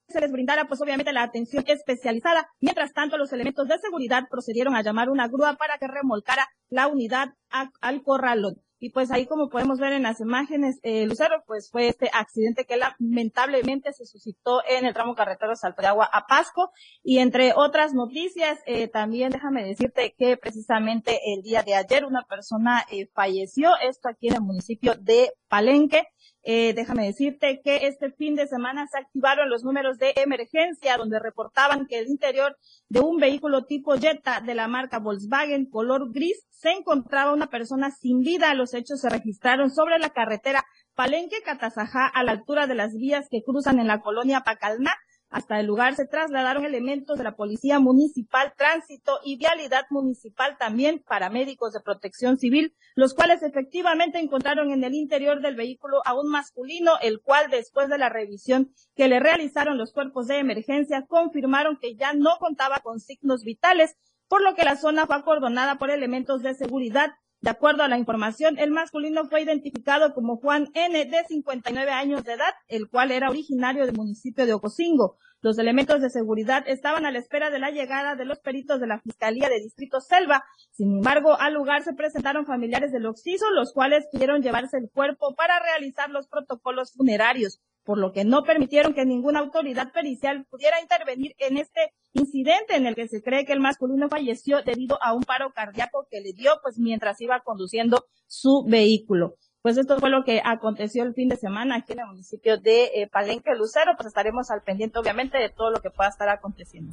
se 0.08 0.20
les 0.20 0.32
brindara 0.32 0.66
pues 0.66 0.80
obviamente 0.80 1.12
la 1.12 1.22
atención 1.22 1.64
especializada. 1.66 2.48
Mientras 2.60 2.92
tanto, 2.92 3.18
los 3.18 3.32
elementos 3.32 3.68
de 3.68 3.78
seguridad 3.78 4.24
procedieron 4.30 4.76
a 4.76 4.82
llamar 4.82 5.10
una 5.10 5.28
grúa 5.28 5.54
para 5.54 5.78
que 5.78 5.88
remolcara 5.88 6.48
la 6.68 6.88
unidad 6.88 7.34
al 7.50 8.02
corralón. 8.02 8.62
Y 8.78 8.90
pues 8.90 9.10
ahí 9.10 9.24
como 9.26 9.48
podemos 9.48 9.78
ver 9.78 9.94
en 9.94 10.02
las 10.02 10.20
imágenes, 10.20 10.78
eh, 10.82 11.06
Lucero, 11.06 11.42
pues 11.46 11.70
fue 11.70 11.88
este 11.88 12.10
accidente 12.12 12.66
que 12.66 12.76
lamentablemente 12.76 13.92
se 13.94 14.04
suscitó 14.04 14.60
en 14.68 14.84
el 14.84 14.92
tramo 14.92 15.14
carretero 15.14 15.56
Salto 15.56 15.80
de 15.80 15.88
Agua 15.88 16.10
a 16.12 16.26
Pasco. 16.26 16.70
Y 17.02 17.18
entre 17.18 17.52
otras 17.56 17.94
noticias, 17.94 18.58
eh, 18.66 18.88
también 18.88 19.30
déjame 19.30 19.64
decirte 19.64 20.14
que 20.18 20.36
precisamente 20.36 21.18
el 21.34 21.42
día 21.42 21.62
de 21.62 21.74
ayer 21.74 22.04
una 22.04 22.24
persona 22.28 22.84
eh, 22.90 23.06
falleció, 23.14 23.70
esto 23.82 24.10
aquí 24.10 24.28
en 24.28 24.34
el 24.34 24.42
municipio 24.42 24.94
de 24.94 25.32
Palenque. 25.48 26.04
Eh, 26.48 26.74
déjame 26.74 27.06
decirte 27.06 27.60
que 27.60 27.88
este 27.88 28.12
fin 28.12 28.36
de 28.36 28.46
semana 28.46 28.86
se 28.86 28.98
activaron 28.98 29.50
los 29.50 29.64
números 29.64 29.98
de 29.98 30.12
emergencia 30.14 30.96
donde 30.96 31.18
reportaban 31.18 31.88
que 31.88 31.98
el 31.98 32.06
interior 32.06 32.56
de 32.88 33.00
un 33.00 33.16
vehículo 33.16 33.64
tipo 33.64 33.96
Jetta 33.96 34.40
de 34.40 34.54
la 34.54 34.68
marca 34.68 35.00
Volkswagen 35.00 35.68
color 35.68 36.12
gris 36.12 36.46
se 36.50 36.70
encontraba 36.70 37.32
una 37.32 37.48
persona 37.48 37.90
sin 37.90 38.20
vida. 38.20 38.54
Los 38.54 38.74
hechos 38.74 39.00
se 39.00 39.08
registraron 39.08 39.72
sobre 39.72 39.98
la 39.98 40.10
carretera 40.10 40.64
Palenque 40.94 41.42
Catazajá 41.44 42.06
a 42.06 42.22
la 42.22 42.30
altura 42.30 42.68
de 42.68 42.76
las 42.76 42.94
vías 42.94 43.26
que 43.28 43.42
cruzan 43.42 43.80
en 43.80 43.88
la 43.88 43.98
colonia 43.98 44.42
Pacalná 44.42 44.92
hasta 45.30 45.58
el 45.60 45.66
lugar 45.66 45.96
se 45.96 46.06
trasladaron 46.06 46.64
elementos 46.64 47.18
de 47.18 47.24
la 47.24 47.36
Policía 47.36 47.80
Municipal, 47.80 48.54
Tránsito 48.56 49.18
y 49.24 49.36
Vialidad 49.36 49.86
Municipal, 49.90 50.56
también 50.58 51.02
paramédicos 51.06 51.72
de 51.72 51.80
protección 51.80 52.38
civil, 52.38 52.74
los 52.94 53.14
cuales 53.14 53.42
efectivamente 53.42 54.18
encontraron 54.18 54.70
en 54.70 54.84
el 54.84 54.94
interior 54.94 55.40
del 55.40 55.56
vehículo 55.56 56.00
a 56.04 56.14
un 56.14 56.30
masculino, 56.30 56.92
el 57.02 57.20
cual 57.20 57.50
después 57.50 57.88
de 57.88 57.98
la 57.98 58.08
revisión 58.08 58.72
que 58.94 59.08
le 59.08 59.20
realizaron 59.20 59.78
los 59.78 59.92
cuerpos 59.92 60.26
de 60.26 60.38
emergencia, 60.38 61.04
confirmaron 61.06 61.78
que 61.80 61.96
ya 61.96 62.12
no 62.12 62.36
contaba 62.38 62.78
con 62.82 63.00
signos 63.00 63.42
vitales, 63.42 63.96
por 64.28 64.42
lo 64.42 64.54
que 64.54 64.64
la 64.64 64.76
zona 64.76 65.06
fue 65.06 65.16
acordonada 65.16 65.76
por 65.76 65.90
elementos 65.90 66.42
de 66.42 66.54
seguridad 66.54 67.10
de 67.40 67.50
acuerdo 67.50 67.82
a 67.82 67.88
la 67.88 67.98
información, 67.98 68.58
el 68.58 68.70
masculino 68.70 69.26
fue 69.26 69.42
identificado 69.42 70.14
como 70.14 70.36
Juan 70.38 70.68
N, 70.74 71.04
de 71.04 71.24
59 71.24 71.90
años 71.90 72.24
de 72.24 72.32
edad, 72.32 72.54
el 72.66 72.88
cual 72.88 73.12
era 73.12 73.28
originario 73.28 73.84
del 73.86 73.94
municipio 73.94 74.46
de 74.46 74.54
Ocosingo. 74.54 75.18
Los 75.42 75.58
elementos 75.58 76.00
de 76.00 76.10
seguridad 76.10 76.64
estaban 76.66 77.04
a 77.04 77.12
la 77.12 77.18
espera 77.18 77.50
de 77.50 77.58
la 77.58 77.70
llegada 77.70 78.16
de 78.16 78.24
los 78.24 78.40
peritos 78.40 78.80
de 78.80 78.86
la 78.86 79.00
Fiscalía 79.00 79.48
de 79.48 79.60
Distrito 79.60 80.00
Selva. 80.00 80.44
Sin 80.72 80.96
embargo, 80.96 81.38
al 81.38 81.54
lugar 81.54 81.82
se 81.82 81.92
presentaron 81.92 82.46
familiares 82.46 82.90
del 82.90 83.06
occiso, 83.06 83.44
los 83.50 83.72
cuales 83.72 84.06
pidieron 84.10 84.42
llevarse 84.42 84.78
el 84.78 84.90
cuerpo 84.90 85.34
para 85.36 85.60
realizar 85.60 86.10
los 86.10 86.26
protocolos 86.26 86.94
funerarios 86.94 87.60
por 87.86 87.98
lo 87.98 88.12
que 88.12 88.24
no 88.24 88.42
permitieron 88.42 88.92
que 88.92 89.06
ninguna 89.06 89.38
autoridad 89.38 89.92
pericial 89.92 90.44
pudiera 90.50 90.80
intervenir 90.82 91.34
en 91.38 91.56
este 91.56 91.92
incidente 92.12 92.74
en 92.74 92.84
el 92.86 92.96
que 92.96 93.06
se 93.06 93.22
cree 93.22 93.46
que 93.46 93.52
el 93.52 93.60
masculino 93.60 94.08
falleció 94.08 94.60
debido 94.62 94.98
a 95.02 95.14
un 95.14 95.22
paro 95.22 95.52
cardíaco 95.54 96.06
que 96.10 96.20
le 96.20 96.32
dio 96.32 96.50
pues 96.62 96.78
mientras 96.78 97.20
iba 97.20 97.40
conduciendo 97.40 98.04
su 98.26 98.64
vehículo. 98.66 99.36
Pues 99.62 99.78
esto 99.78 99.98
fue 99.98 100.10
lo 100.10 100.24
que 100.24 100.42
aconteció 100.44 101.04
el 101.04 101.14
fin 101.14 101.28
de 101.28 101.36
semana 101.36 101.76
aquí 101.76 101.92
en 101.92 102.00
el 102.00 102.06
municipio 102.06 102.58
de 102.58 102.90
eh, 102.94 103.08
Palenque 103.10 103.54
Lucero, 103.56 103.92
pues 103.96 104.08
estaremos 104.08 104.50
al 104.50 104.62
pendiente 104.62 104.98
obviamente 104.98 105.38
de 105.38 105.48
todo 105.48 105.70
lo 105.70 105.80
que 105.80 105.90
pueda 105.90 106.10
estar 106.10 106.28
aconteciendo. 106.28 106.92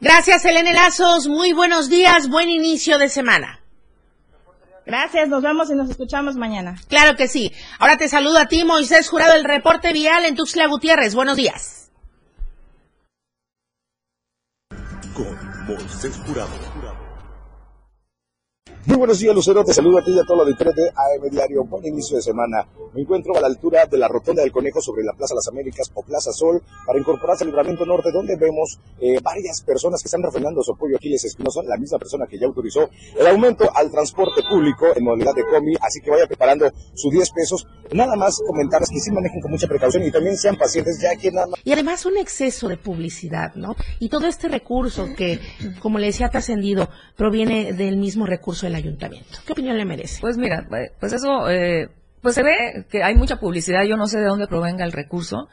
Gracias, 0.00 0.44
Elena 0.44 0.72
Lazos. 0.72 1.28
Muy 1.28 1.52
buenos 1.52 1.88
días, 1.88 2.28
buen 2.28 2.48
inicio 2.48 2.98
de 2.98 3.08
semana. 3.08 3.61
Gracias, 4.84 5.28
nos 5.28 5.42
vemos 5.42 5.70
y 5.70 5.74
nos 5.74 5.90
escuchamos 5.90 6.36
mañana. 6.36 6.76
Claro 6.88 7.16
que 7.16 7.28
sí. 7.28 7.52
Ahora 7.78 7.96
te 7.96 8.08
saludo 8.08 8.38
a 8.38 8.46
ti, 8.46 8.64
Moisés 8.64 9.08
Jurado, 9.08 9.34
el 9.34 9.44
reporte 9.44 9.92
vial 9.92 10.24
en 10.24 10.34
Tuxtla 10.34 10.66
Gutiérrez. 10.66 11.14
Buenos 11.14 11.36
días. 11.36 11.90
Con 15.14 15.66
Moisés 15.66 16.20
Jurado. 16.26 16.71
Muy 18.84 18.96
buenos 18.96 19.20
días, 19.20 19.32
Lucero. 19.32 19.64
Te 19.64 19.72
saludo 19.72 19.98
a 19.98 20.02
ti 20.02 20.10
y 20.10 20.18
a 20.18 20.24
todo 20.24 20.38
lo 20.38 20.44
de 20.44 20.54
de 20.54 20.88
AM 20.88 21.30
Diario. 21.30 21.62
Buen 21.62 21.86
inicio 21.86 22.16
de 22.16 22.22
semana. 22.22 22.66
Me 22.92 23.02
encuentro 23.02 23.32
a 23.36 23.40
la 23.40 23.46
altura 23.46 23.86
de 23.86 23.96
la 23.96 24.08
Rotonda 24.08 24.42
del 24.42 24.50
Conejo 24.50 24.80
sobre 24.80 25.04
la 25.04 25.12
Plaza 25.12 25.36
Las 25.36 25.46
Américas 25.46 25.88
o 25.94 26.02
Plaza 26.02 26.32
Sol 26.32 26.60
para 26.84 26.98
incorporarse 26.98 27.44
al 27.44 27.50
Libramiento 27.50 27.86
Norte, 27.86 28.10
donde 28.12 28.34
vemos 28.34 28.80
eh, 29.00 29.20
varias 29.22 29.62
personas 29.62 30.02
que 30.02 30.08
están 30.08 30.20
refrendando 30.24 30.64
su 30.64 30.72
apoyo 30.72 30.96
aquí. 30.96 31.10
Les 31.10 31.24
Espinosa, 31.24 31.62
la 31.62 31.76
misma 31.76 31.98
persona 31.98 32.26
que 32.26 32.40
ya 32.40 32.46
autorizó 32.46 32.90
el 33.20 33.26
aumento 33.28 33.70
al 33.72 33.88
transporte 33.88 34.42
público 34.50 34.86
en 34.96 35.04
modalidad 35.04 35.34
de 35.36 35.44
comi. 35.44 35.74
Así 35.80 36.00
que 36.00 36.10
vaya 36.10 36.26
preparando 36.26 36.68
sus 36.94 37.12
10 37.12 37.30
pesos. 37.30 37.68
Nada 37.92 38.16
más 38.16 38.36
comentarles 38.44 38.90
que 38.90 38.98
sí 38.98 39.12
manejen 39.12 39.40
con 39.40 39.52
mucha 39.52 39.68
precaución 39.68 40.02
y 40.02 40.10
también 40.10 40.36
sean 40.36 40.56
pacientes, 40.56 41.00
ya 41.00 41.14
que 41.14 41.30
nada 41.30 41.46
más. 41.46 41.60
Y 41.62 41.72
además 41.72 42.04
un 42.04 42.16
exceso 42.16 42.66
de 42.66 42.78
publicidad, 42.78 43.54
¿no? 43.54 43.76
Y 44.00 44.08
todo 44.08 44.26
este 44.26 44.48
recurso 44.48 45.06
que, 45.16 45.38
como 45.80 45.98
le 46.00 46.06
decía, 46.06 46.30
trascendido, 46.30 46.88
proviene 47.16 47.72
del 47.74 47.96
mismo 47.96 48.26
recurso 48.26 48.66
del 48.72 48.84
ayuntamiento. 48.84 49.38
¿Qué 49.46 49.52
opinión 49.52 49.76
le 49.76 49.84
merece? 49.84 50.20
Pues 50.20 50.36
mira, 50.36 50.66
eh, 50.76 50.90
pues 50.98 51.12
eso, 51.12 51.48
eh, 51.50 51.88
pues 52.20 52.34
se 52.34 52.42
ve 52.42 52.86
que 52.90 53.02
hay 53.02 53.14
mucha 53.14 53.36
publicidad, 53.36 53.84
yo 53.84 53.96
no 53.96 54.06
sé 54.06 54.18
de 54.18 54.26
dónde 54.26 54.46
provenga 54.46 54.84
el 54.84 54.92
recurso, 54.92 55.48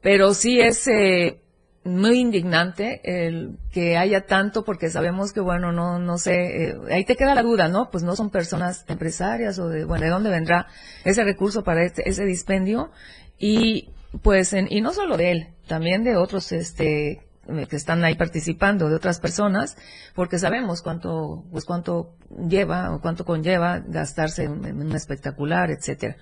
pero 0.00 0.34
sí 0.34 0.60
es 0.60 0.86
eh, 0.88 1.40
muy 1.84 2.20
indignante 2.20 3.00
el 3.04 3.58
que 3.72 3.96
haya 3.96 4.26
tanto 4.26 4.64
porque 4.64 4.90
sabemos 4.90 5.32
que 5.32 5.40
bueno, 5.40 5.72
no 5.72 5.98
no 5.98 6.18
sé, 6.18 6.68
eh, 6.68 6.74
ahí 6.90 7.04
te 7.04 7.16
queda 7.16 7.34
la 7.34 7.42
duda, 7.42 7.68
¿no? 7.68 7.90
Pues 7.90 8.04
no 8.04 8.16
son 8.16 8.30
personas 8.30 8.84
empresarias 8.88 9.58
o 9.58 9.68
de 9.68 9.84
bueno, 9.84 10.04
¿de 10.04 10.10
dónde 10.10 10.30
vendrá 10.30 10.66
ese 11.04 11.24
recurso 11.24 11.64
para 11.64 11.84
este, 11.84 12.08
ese 12.08 12.24
dispendio? 12.24 12.90
Y 13.38 13.90
pues 14.22 14.52
en, 14.52 14.66
y 14.70 14.82
no 14.82 14.92
solo 14.92 15.16
de 15.16 15.32
él, 15.32 15.48
también 15.66 16.04
de 16.04 16.16
otros 16.16 16.52
este 16.52 17.20
que 17.68 17.76
están 17.76 18.04
ahí 18.04 18.14
participando 18.14 18.88
de 18.88 18.94
otras 18.94 19.18
personas, 19.18 19.76
porque 20.14 20.38
sabemos 20.38 20.82
cuánto, 20.82 21.44
pues 21.50 21.64
cuánto 21.64 22.14
lleva 22.48 22.94
o 22.94 23.00
cuánto 23.00 23.24
conlleva 23.24 23.80
gastarse 23.80 24.44
en, 24.44 24.64
en 24.64 24.80
un 24.80 24.94
espectacular, 24.94 25.70
etcétera, 25.70 26.16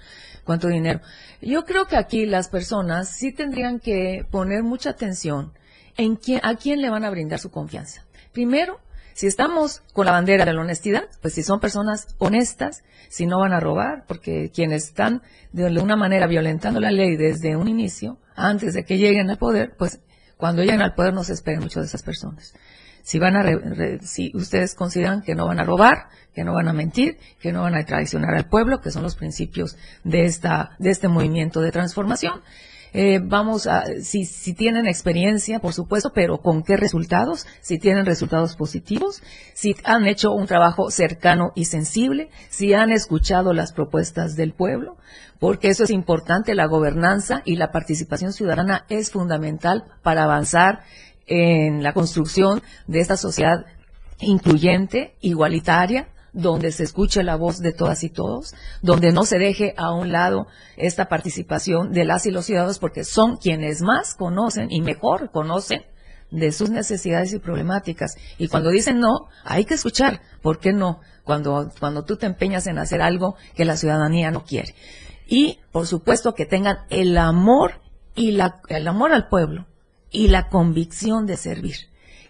cuánto 0.44 0.68
dinero. 0.68 1.00
Yo 1.42 1.64
creo 1.64 1.86
que 1.86 1.96
aquí 1.96 2.24
las 2.24 2.48
personas 2.48 3.10
sí 3.10 3.32
tendrían 3.32 3.80
que 3.80 4.26
poner 4.30 4.62
mucha 4.62 4.90
atención 4.90 5.52
en 5.96 6.16
quién, 6.16 6.40
a 6.44 6.54
quién 6.54 6.80
le 6.80 6.90
van 6.90 7.04
a 7.04 7.10
brindar 7.10 7.40
su 7.40 7.50
confianza. 7.50 8.06
Primero, 8.32 8.80
si 9.18 9.26
estamos 9.26 9.82
con 9.92 10.06
la 10.06 10.12
bandera 10.12 10.44
de 10.44 10.52
la 10.52 10.60
honestidad, 10.60 11.08
pues 11.20 11.34
si 11.34 11.42
son 11.42 11.58
personas 11.58 12.14
honestas, 12.18 12.84
si 13.08 13.26
no 13.26 13.40
van 13.40 13.52
a 13.52 13.58
robar, 13.58 14.04
porque 14.06 14.52
quienes 14.54 14.84
están 14.84 15.22
de 15.52 15.66
una 15.80 15.96
manera 15.96 16.28
violentando 16.28 16.78
la 16.78 16.92
ley 16.92 17.16
desde 17.16 17.56
un 17.56 17.66
inicio, 17.66 18.18
antes 18.36 18.74
de 18.74 18.84
que 18.84 18.96
lleguen 18.96 19.28
al 19.28 19.38
poder, 19.38 19.74
pues 19.76 20.00
cuando 20.39 20.62
lleguen 20.62 20.80
al 20.80 20.95
poder 20.95 21.12
no 21.12 21.22
se 21.24 21.34
esperen 21.34 21.61
mucho 21.61 21.80
de 21.80 21.86
esas 21.86 22.03
personas. 22.03 22.55
Si 23.03 23.18
van 23.18 23.36
a, 23.36 23.43
re- 23.43 23.99
si 24.03 24.32
ustedes 24.34 24.74
consideran 24.74 25.20
que 25.22 25.34
no 25.34 25.47
van 25.47 25.61
a 25.61 25.64
robar, 25.64 26.09
que 26.34 26.45
no 26.45 26.55
van 26.55 26.68
a 26.68 26.72
mentir, 26.72 27.18
que 27.41 27.53
no 27.53 27.62
van 27.62 27.74
a 27.74 27.84
traicionar 27.84 28.34
al 28.34 28.49
pueblo, 28.49 28.80
que 28.80 28.91
son 28.91 29.03
los 29.03 29.16
principios 29.16 29.76
de 30.05 30.24
esta, 30.24 30.70
de 30.78 30.91
este 30.91 31.09
movimiento 31.09 31.61
de 31.61 31.72
transformación, 31.72 32.41
Eh, 32.93 33.20
vamos 33.22 33.66
a, 33.66 33.84
si, 34.01 34.24
si 34.24 34.55
tienen 34.55 34.86
experiencia, 34.86 35.61
por 35.61 35.72
supuesto, 35.74 36.12
pero 36.14 36.39
con 36.39 36.62
qué 36.62 36.76
resultados, 36.76 37.47
si 37.61 37.78
tienen 37.78 38.07
resultados 38.07 38.57
positivos, 38.57 39.22
si 39.55 39.76
han 39.84 40.07
hecho 40.07 40.32
un 40.32 40.47
trabajo 40.47 40.91
cercano 40.91 41.53
y 41.55 41.66
sensible, 41.66 42.30
si 42.49 42.72
han 42.74 42.91
escuchado 42.91 43.53
las 43.53 43.72
propuestas 43.72 44.36
del 44.36 44.53
pueblo, 44.53 44.97
porque 45.39 45.68
eso 45.68 45.84
es 45.84 45.91
importante, 45.91 46.55
la 46.55 46.66
gobernanza 46.66 47.43
y 47.45 47.57
la 47.57 47.70
participación 47.70 48.32
ciudadana 48.32 48.84
es 48.89 49.11
fundamental 49.11 49.84
para 50.03 50.24
avanzar 50.24 50.80
en 51.26 51.82
la 51.82 51.93
construcción 51.93 52.62
de 52.86 53.01
esta 53.01 53.16
sociedad 53.16 53.66
incluyente, 54.20 55.14
igualitaria, 55.20 56.09
donde 56.32 56.72
se 56.72 56.84
escuche 56.84 57.22
la 57.22 57.36
voz 57.36 57.60
de 57.60 57.72
todas 57.72 58.04
y 58.04 58.10
todos, 58.10 58.54
donde 58.82 59.12
no 59.12 59.24
se 59.24 59.38
deje 59.38 59.74
a 59.76 59.92
un 59.92 60.12
lado 60.12 60.46
esta 60.76 61.08
participación 61.08 61.92
de 61.92 62.04
las 62.04 62.26
y 62.26 62.30
los 62.30 62.46
ciudadanos, 62.46 62.78
porque 62.78 63.04
son 63.04 63.36
quienes 63.36 63.82
más 63.82 64.14
conocen 64.14 64.70
y 64.70 64.80
mejor 64.80 65.30
conocen 65.30 65.84
de 66.30 66.52
sus 66.52 66.70
necesidades 66.70 67.32
y 67.32 67.38
problemáticas. 67.38 68.16
Y 68.38 68.48
cuando 68.48 68.70
dicen 68.70 69.00
no, 69.00 69.28
hay 69.44 69.64
que 69.64 69.74
escuchar. 69.74 70.20
¿Por 70.42 70.58
qué 70.58 70.72
no? 70.72 71.00
Cuando, 71.24 71.70
cuando 71.78 72.04
tú 72.04 72.16
te 72.16 72.26
empeñas 72.26 72.66
en 72.66 72.78
hacer 72.78 73.02
algo 73.02 73.36
que 73.54 73.64
la 73.64 73.76
ciudadanía 73.76 74.30
no 74.30 74.44
quiere. 74.44 74.74
Y, 75.26 75.58
por 75.72 75.86
supuesto, 75.86 76.34
que 76.34 76.46
tengan 76.46 76.78
el 76.90 77.16
amor 77.18 77.80
y 78.14 78.32
la, 78.32 78.60
el 78.68 78.88
amor 78.88 79.12
al 79.12 79.28
pueblo 79.28 79.66
y 80.10 80.28
la 80.28 80.48
convicción 80.48 81.26
de 81.26 81.36
servir. 81.36 81.76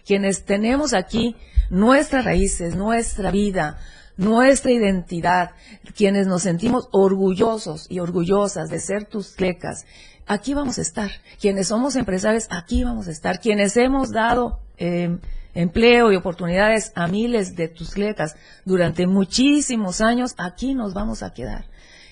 Quienes 0.05 0.45
tenemos 0.45 0.93
aquí 0.93 1.35
nuestras 1.69 2.25
raíces, 2.25 2.75
nuestra 2.75 3.31
vida, 3.31 3.79
nuestra 4.17 4.71
identidad, 4.71 5.51
quienes 5.95 6.27
nos 6.27 6.43
sentimos 6.43 6.89
orgullosos 6.91 7.87
y 7.89 7.99
orgullosas 7.99 8.69
de 8.69 8.79
ser 8.79 9.05
tus 9.05 9.31
clecas, 9.31 9.85
aquí 10.27 10.53
vamos 10.53 10.77
a 10.77 10.81
estar. 10.81 11.11
Quienes 11.39 11.69
somos 11.69 11.95
empresarios, 11.95 12.47
aquí 12.49 12.83
vamos 12.83 13.07
a 13.07 13.11
estar. 13.11 13.39
Quienes 13.39 13.77
hemos 13.77 14.11
dado 14.11 14.59
eh, 14.77 15.17
empleo 15.53 16.11
y 16.11 16.15
oportunidades 16.15 16.91
a 16.95 17.07
miles 17.07 17.55
de 17.55 17.67
tus 17.67 17.91
clecas 17.91 18.35
durante 18.65 19.07
muchísimos 19.07 20.01
años, 20.01 20.35
aquí 20.37 20.73
nos 20.73 20.93
vamos 20.93 21.23
a 21.23 21.33
quedar. 21.33 21.65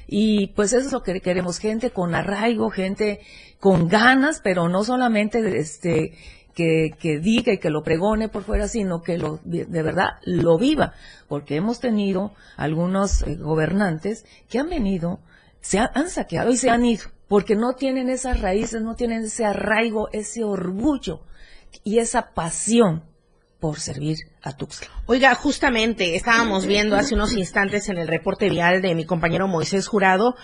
Y 0.07 0.47
pues 0.47 0.73
eso 0.73 0.87
es 0.87 0.93
lo 0.93 1.03
que 1.03 1.19
queremos, 1.19 1.59
gente 1.59 1.91
con 1.91 2.15
arraigo, 2.15 2.69
gente 2.69 3.19
con 3.59 3.87
ganas, 3.87 4.39
pero 4.41 4.69
no 4.69 4.83
solamente 4.83 5.59
este, 5.59 6.13
que, 6.57 6.95
que, 6.99 7.19
diga 7.19 7.53
y 7.53 7.59
que 7.59 7.69
lo 7.69 7.83
pregone 7.83 8.29
por 8.29 8.43
fuera, 8.43 8.67
sino 8.67 9.03
que 9.03 9.19
lo, 9.19 9.39
de, 9.43 9.65
verdad 9.83 10.13
lo 10.23 10.57
viva. 10.57 10.93
Porque 11.27 11.55
hemos 11.55 11.79
tenido 11.79 12.33
algunos 12.55 13.21
eh, 13.21 13.35
gobernantes 13.35 14.25
que 14.49 14.57
han 14.57 14.67
venido, 14.67 15.19
se 15.61 15.77
han, 15.77 15.89
han 15.93 16.09
saqueado 16.09 16.49
y 16.49 16.57
se 16.57 16.71
han 16.71 16.83
ido, 16.83 17.03
porque 17.27 17.55
no 17.55 17.73
tienen 17.73 18.09
esas 18.09 18.41
raíces, 18.41 18.81
no 18.81 18.95
tienen 18.95 19.25
ese 19.25 19.45
arraigo, 19.45 20.09
ese 20.13 20.43
orgullo 20.43 21.21
y 21.83 21.99
esa 21.99 22.33
pasión 22.33 23.03
por 23.59 23.79
servir 23.79 24.17
a 24.41 24.53
Tuxtla. 24.53 24.89
Oiga, 25.05 25.35
justamente 25.35 26.15
estábamos 26.15 26.65
viendo 26.65 26.95
hace 26.95 27.13
unos 27.13 27.33
instantes 27.33 27.87
en 27.89 27.99
el 27.99 28.07
reporte 28.07 28.49
vial 28.49 28.81
de 28.81 28.95
mi 28.95 29.05
compañero 29.05 29.47
Moisés 29.47 29.87
Jurado, 29.87 30.35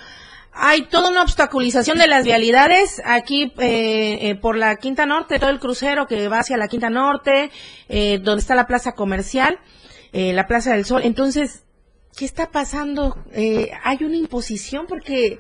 hay 0.56 0.84
toda 0.84 1.10
una 1.10 1.24
obstaculización 1.24 1.98
de 1.98 2.08
las 2.08 2.26
vialidades 2.26 3.02
aquí 3.06 3.54
eh, 3.58 4.30
eh, 4.30 4.36
por 4.36 4.56
la 4.56 4.76
Quinta 4.76 5.06
Norte, 5.06 5.40
todo 5.40 5.50
el 5.50 5.60
crucero 5.60 6.06
que 6.08 6.28
va 6.28 6.40
hacia 6.40 6.58
la 6.58 6.68
Quinta 6.68 6.90
Norte, 6.90 7.50
eh, 7.90 8.20
donde 8.20 8.42
está 8.42 8.56
la 8.56 8.68
plaza 8.68 8.94
comercial, 8.94 9.60
eh, 10.12 10.34
la 10.34 10.46
Plaza 10.46 10.74
del 10.74 10.86
Sol. 10.86 11.02
Entonces, 11.04 11.64
¿qué 12.16 12.26
está 12.26 12.52
pasando? 12.52 13.18
Eh, 13.32 13.72
hay 13.84 14.04
una 14.04 14.16
imposición 14.16 14.86
porque 14.88 15.40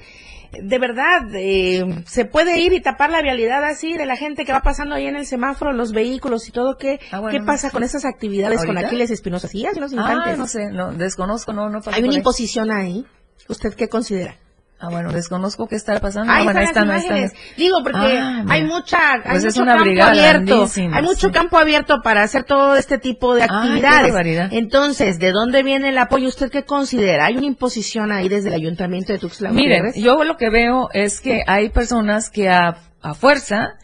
de 0.61 0.79
verdad 0.79 1.33
eh, 1.33 2.03
se 2.05 2.25
puede 2.25 2.59
ir 2.59 2.73
y 2.73 2.81
tapar 2.81 3.09
la 3.09 3.21
vialidad 3.21 3.63
así 3.63 3.93
de 3.93 4.05
la 4.05 4.15
gente 4.15 4.45
que 4.45 4.51
va 4.51 4.61
pasando 4.61 4.95
ahí 4.95 5.05
en 5.07 5.15
el 5.15 5.25
semáforo, 5.25 5.73
los 5.73 5.91
vehículos 5.91 6.47
y 6.47 6.51
todo. 6.51 6.77
¿Qué, 6.77 6.99
Ah, 7.11 7.19
bueno, 7.19 7.37
¿qué 7.37 7.45
pasa 7.45 7.69
con 7.69 7.83
esas 7.83 8.05
actividades 8.05 8.65
con. 8.65 8.77
Aquiles 8.77 9.11
Espinosa? 9.11 9.47
Sí, 9.47 9.65
hace 9.65 9.77
unos 9.77 9.93
Ah, 9.97 10.35
no 10.37 10.47
sé, 10.47 10.71
no, 10.71 10.91
desconozco, 10.91 11.53
no, 11.53 11.69
no 11.69 11.81
Hay 11.91 12.03
una 12.03 12.15
imposición 12.15 12.71
ahí. 12.71 13.05
¿Usted 13.47 13.73
qué 13.73 13.89
considera? 13.89 14.37
Ah, 14.85 14.89
bueno, 14.89 15.11
desconozco 15.13 15.65
qué 15.67 15.75
está 15.77 15.97
pasando. 16.01 16.29
Ahí 16.33 16.41
Ah, 16.41 16.43
bueno, 16.43 16.59
están 16.59 16.89
ahí 16.91 16.97
están, 16.97 17.13
ahí 17.13 17.21
imágenes. 17.23 17.31
están. 17.33 17.55
Digo, 17.57 17.77
porque 17.83 18.19
Ah, 18.19 18.43
hay 18.49 18.63
mucha, 18.65 19.13
hay 19.13 19.21
Pues 19.21 19.45
es 19.45 19.55
mucho 19.55 19.61
una 19.63 19.75
campo 19.77 20.03
abierto. 20.03 20.67
Hay 20.93 21.01
mucho 21.03 21.27
sí. 21.27 21.31
campo 21.33 21.57
abierto 21.57 22.01
para 22.03 22.23
hacer 22.23 22.43
todo 22.43 22.75
este 22.75 22.97
tipo 22.97 23.33
de 23.33 23.47
qué 23.47 23.53
actividades. 23.53 24.49
Entonces, 24.51 25.19
¿de 25.19 25.31
dónde 25.31 25.63
viene 25.63 25.89
el 25.89 25.97
apoyo? 25.97 26.27
¿Usted 26.27 26.51
qué 26.51 26.65
considera? 26.65 27.25
¿Hay 27.27 27.37
una 27.37 27.45
imposición 27.47 28.11
ahí 28.11 28.27
desde 28.27 28.49
el 28.49 28.55
ayuntamiento 28.55 29.13
de 29.13 29.19
Tuxtla 29.19 29.51
Miren, 29.51 29.93
yo 29.95 30.21
lo 30.25 30.35
que 30.35 30.49
veo 30.49 30.89
es 30.93 31.21
que 31.21 31.43
hay 31.47 31.69
personas 31.69 32.29
que 32.29 32.49
a, 32.49 32.75
a 33.01 33.13
fuerza 33.13 33.75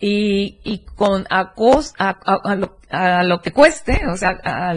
y, 0.00 0.60
y 0.62 0.84
con 0.94 1.26
a, 1.30 1.52
a, 1.98 2.08
a- 2.08 2.40
a 2.44 2.54
lo, 2.54 2.78
a 2.90 3.22
lo 3.24 3.40
que 3.40 3.52
cueste, 3.52 4.02
o 4.08 4.16
sea, 4.16 4.38
a, 4.44 4.74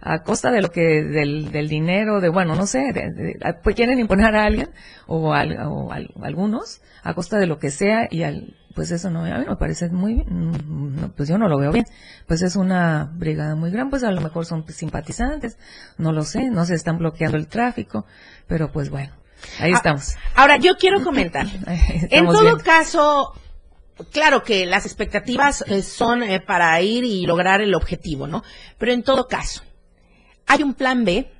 a 0.00 0.22
costa 0.22 0.50
de 0.50 0.62
lo 0.62 0.70
que 0.70 1.02
del, 1.02 1.52
del 1.52 1.68
dinero, 1.68 2.20
de 2.20 2.28
bueno, 2.30 2.54
no 2.54 2.66
sé, 2.66 2.92
de- 2.92 3.12
de- 3.12 3.38
a- 3.44 3.60
pues 3.62 3.76
quieren 3.76 3.98
imponer 3.98 4.34
a 4.34 4.44
alguien 4.44 4.70
o, 5.06 5.32
al- 5.34 5.58
o 5.66 5.92
al- 5.92 6.10
algunos 6.22 6.80
a 7.02 7.14
costa 7.14 7.38
de 7.38 7.46
lo 7.46 7.58
que 7.58 7.70
sea 7.70 8.06
y 8.10 8.22
al, 8.22 8.56
pues 8.74 8.90
eso 8.90 9.10
no, 9.10 9.24
a 9.24 9.38
mí 9.38 9.44
me 9.48 9.56
parece 9.56 9.88
muy 9.88 10.14
bien, 10.14 11.12
pues 11.16 11.28
yo 11.28 11.38
no 11.38 11.48
lo 11.48 11.58
veo 11.58 11.72
bien, 11.72 11.84
pues 12.26 12.42
es 12.42 12.56
una 12.56 13.10
brigada 13.14 13.54
muy 13.56 13.70
gran, 13.70 13.90
pues 13.90 14.04
a 14.04 14.10
lo 14.12 14.20
mejor 14.20 14.46
son 14.46 14.64
simpatizantes, 14.68 15.58
no 15.98 16.12
lo 16.12 16.22
sé, 16.24 16.50
no 16.50 16.64
se 16.64 16.74
están 16.74 16.98
bloqueando 16.98 17.36
el 17.36 17.46
tráfico, 17.48 18.06
pero 18.46 18.70
pues 18.72 18.90
bueno, 18.90 19.12
ahí 19.58 19.72
Ah, 19.72 19.76
estamos. 19.76 20.14
Ahora, 20.34 20.56
yo 20.58 20.76
quiero 20.76 21.02
comentar. 21.02 21.46
en 22.10 22.26
todo 22.26 22.58
caso, 22.58 23.32
claro 24.12 24.42
que 24.42 24.66
las 24.66 24.84
expectativas 24.86 25.64
eh, 25.66 25.82
son 25.82 26.22
eh, 26.22 26.40
para 26.40 26.80
ir 26.80 27.04
y 27.04 27.26
lograr 27.26 27.60
el 27.60 27.74
objetivo, 27.74 28.26
¿no? 28.26 28.42
Pero 28.78 28.92
en 28.92 29.02
todo 29.02 29.26
caso, 29.26 29.62
hay 30.50 30.62
un 30.64 30.74
plan 30.74 31.04
B, 31.04 31.30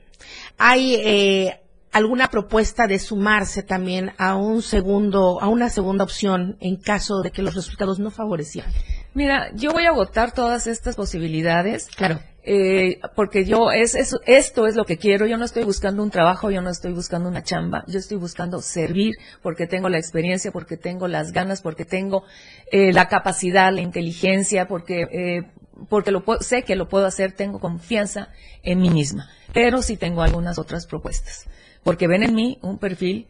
hay 0.57 0.95
eh, 0.95 1.61
alguna 1.93 2.29
propuesta 2.29 2.87
de 2.87 2.99
sumarse 2.99 3.63
también 3.63 4.13
a 4.19 4.37
un 4.37 4.63
segundo, 4.63 5.41
a 5.41 5.49
una 5.49 5.69
segunda 5.69 6.05
opción 6.05 6.57
en 6.61 6.77
caso 6.77 7.21
de 7.23 7.31
que 7.33 7.43
los 7.43 7.55
resultados 7.55 7.99
no 7.99 8.11
favorecieran. 8.11 8.71
Mira, 9.13 9.51
yo 9.55 9.73
voy 9.73 9.85
a 9.87 9.89
agotar 9.89 10.33
todas 10.33 10.67
estas 10.69 10.95
posibilidades. 10.95 11.89
Claro. 11.97 12.21
Eh, 12.43 13.01
porque 13.17 13.45
yo, 13.45 13.71
es, 13.71 13.95
es- 13.95 14.17
esto 14.27 14.67
es 14.67 14.75
lo 14.77 14.85
que 14.85 14.97
quiero. 14.97 15.27
Yo 15.27 15.37
no 15.37 15.45
estoy 15.45 15.65
buscando 15.65 16.03
un 16.03 16.11
trabajo, 16.11 16.51
yo 16.51 16.63
no 16.63 16.71
estoy 16.71 16.93
buscando 16.93 17.29
una 17.29 17.43
chamba. 17.43 17.85
Yo 17.89 17.99
estoy 17.99 18.17
buscando 18.19 18.63
servir 18.63 19.15
porque 19.43 19.67
tengo 19.67 19.89
la 19.89 19.99
experiencia, 19.99 20.53
porque 20.53 20.77
tengo 20.77 21.09
las 21.09 21.33
ganas, 21.33 21.61
porque 21.61 21.85
tengo 21.85 22.23
eh, 22.71 22.93
la 22.93 23.09
capacidad, 23.09 23.73
la 23.73 23.81
inteligencia, 23.83 24.69
porque, 24.69 25.03
eh, 25.13 25.43
porque 25.89 26.11
lo 26.11 26.25
sé 26.41 26.63
que 26.63 26.77
lo 26.77 26.89
puedo 26.89 27.07
hacer, 27.07 27.33
tengo 27.33 27.61
confianza 27.61 28.29
en 28.63 28.81
mí 28.81 28.91
misma. 28.91 29.29
Pero 29.53 29.83
sí 29.83 29.97
tengo 29.97 30.23
algunas 30.23 30.59
otras 30.59 30.87
propuestas. 30.87 31.47
Porque 31.83 32.07
ven 32.07 32.23
en 32.23 32.35
mí 32.35 32.59
un 32.63 32.79
perfil 32.79 33.29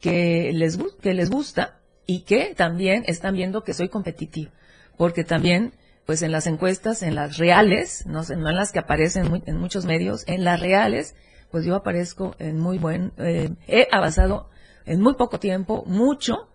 que 0.00 0.52
les, 0.54 0.78
que 1.00 1.14
les 1.14 1.30
gusta 1.30 1.80
y 2.06 2.22
que 2.22 2.54
también 2.54 3.04
están 3.06 3.34
viendo 3.34 3.62
que 3.64 3.74
soy 3.74 3.88
competitivo. 3.88 4.50
Porque 4.96 5.24
también, 5.24 5.74
pues 6.06 6.22
en 6.22 6.32
las 6.32 6.46
encuestas, 6.46 7.02
en 7.02 7.14
las 7.14 7.36
reales, 7.38 8.06
no, 8.06 8.22
no 8.22 8.48
en 8.48 8.56
las 8.56 8.72
que 8.72 8.78
aparecen 8.78 9.28
muy- 9.28 9.42
en 9.46 9.56
muchos 9.58 9.84
medios, 9.84 10.24
en 10.26 10.44
las 10.44 10.60
reales, 10.60 11.14
pues 11.50 11.64
yo 11.64 11.74
aparezco 11.74 12.34
en 12.38 12.58
muy 12.58 12.78
buen, 12.78 13.12
eh, 13.18 13.50
he 13.66 13.88
avanzado 13.90 14.50
en 14.86 15.00
muy 15.00 15.14
poco 15.14 15.38
tiempo, 15.38 15.84
mucho, 15.86 16.48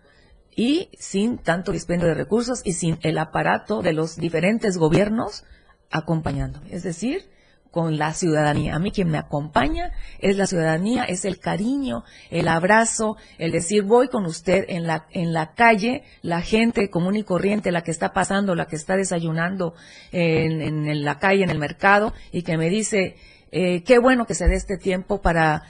y 0.56 0.90
sin 0.98 1.38
tanto 1.38 1.72
dispendio 1.72 2.08
de 2.08 2.14
recursos 2.14 2.62
y 2.64 2.74
sin 2.74 2.98
el 3.02 3.18
aparato 3.18 3.82
de 3.82 3.94
los 3.94 4.16
diferentes 4.16 4.78
gobiernos 4.78 5.44
acompañando. 5.92 6.62
Es 6.70 6.84
decir, 6.84 7.26
con 7.72 7.98
la 7.98 8.14
ciudadanía. 8.14 8.74
A 8.74 8.80
mí 8.80 8.92
quien 8.92 9.10
me 9.10 9.18
acompaña 9.18 9.92
es 10.20 10.38
la 10.38 10.48
ciudadanía, 10.48 11.04
es 11.04 11.26
el 11.26 11.40
cariño, 11.40 12.06
el 12.30 12.48
abrazo, 12.48 13.18
el 13.38 13.52
decir 13.52 13.84
voy 13.84 14.08
con 14.08 14.26
usted 14.26 14.64
en 14.70 14.88
la, 14.88 15.08
en 15.12 15.34
la 15.34 15.54
calle, 15.56 16.04
la 16.22 16.40
gente 16.42 16.90
común 16.90 17.18
y 17.18 17.24
corriente, 17.24 17.74
la 17.74 17.82
que 17.82 17.92
está 17.92 18.14
pasando, 18.14 18.56
la 18.56 18.68
que 18.68 18.78
está 18.78 18.96
desayunando 18.96 19.74
en, 20.14 20.62
en- 20.62 21.04
la 21.04 21.20
calle, 21.20 21.44
en 21.44 21.50
el 21.50 21.60
mercado, 21.60 22.14
y 22.32 22.44
que 22.44 22.58
me 22.58 22.70
dice, 22.70 23.18
eh, 23.52 23.84
qué 23.84 24.00
bueno 24.00 24.26
que 24.26 24.36
se 24.36 24.48
dé 24.48 24.56
este 24.56 24.78
tiempo 24.78 25.22
para 25.22 25.64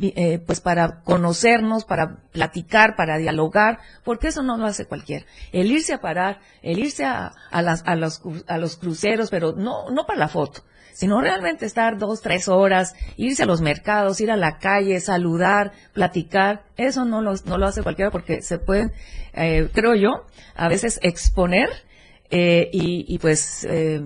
eh, 0.00 0.38
pues 0.44 0.60
para 0.60 1.02
conocernos, 1.02 1.84
para 1.84 2.18
platicar, 2.32 2.96
para 2.96 3.18
dialogar, 3.18 3.78
porque 4.04 4.28
eso 4.28 4.42
no 4.42 4.56
lo 4.56 4.66
hace 4.66 4.86
cualquiera. 4.86 5.26
El 5.52 5.70
irse 5.70 5.94
a 5.94 6.00
parar, 6.00 6.40
el 6.62 6.78
irse 6.78 7.04
a, 7.04 7.32
a 7.50 7.62
las, 7.62 7.82
a, 7.86 7.96
los, 7.96 8.22
a 8.46 8.58
los 8.58 8.76
cruceros, 8.76 9.30
pero 9.30 9.52
no, 9.52 9.90
no 9.90 10.06
para 10.06 10.18
la 10.18 10.28
foto, 10.28 10.62
sino 10.92 11.20
realmente 11.20 11.66
estar 11.66 11.98
dos, 11.98 12.20
tres 12.20 12.48
horas, 12.48 12.94
irse 13.16 13.42
a 13.42 13.46
los 13.46 13.60
mercados, 13.60 14.20
ir 14.20 14.30
a 14.30 14.36
la 14.36 14.58
calle, 14.58 15.00
saludar, 15.00 15.72
platicar, 15.92 16.64
eso 16.76 17.04
no 17.04 17.22
lo, 17.22 17.34
no 17.44 17.58
lo 17.58 17.66
hace 17.66 17.82
cualquiera 17.82 18.10
porque 18.10 18.42
se 18.42 18.58
pueden, 18.58 18.92
eh, 19.32 19.68
creo 19.72 19.94
yo, 19.94 20.26
a 20.54 20.68
veces 20.68 21.00
exponer 21.02 21.68
eh, 22.30 22.68
y, 22.72 23.04
y 23.12 23.18
pues 23.18 23.64
eh, 23.64 24.02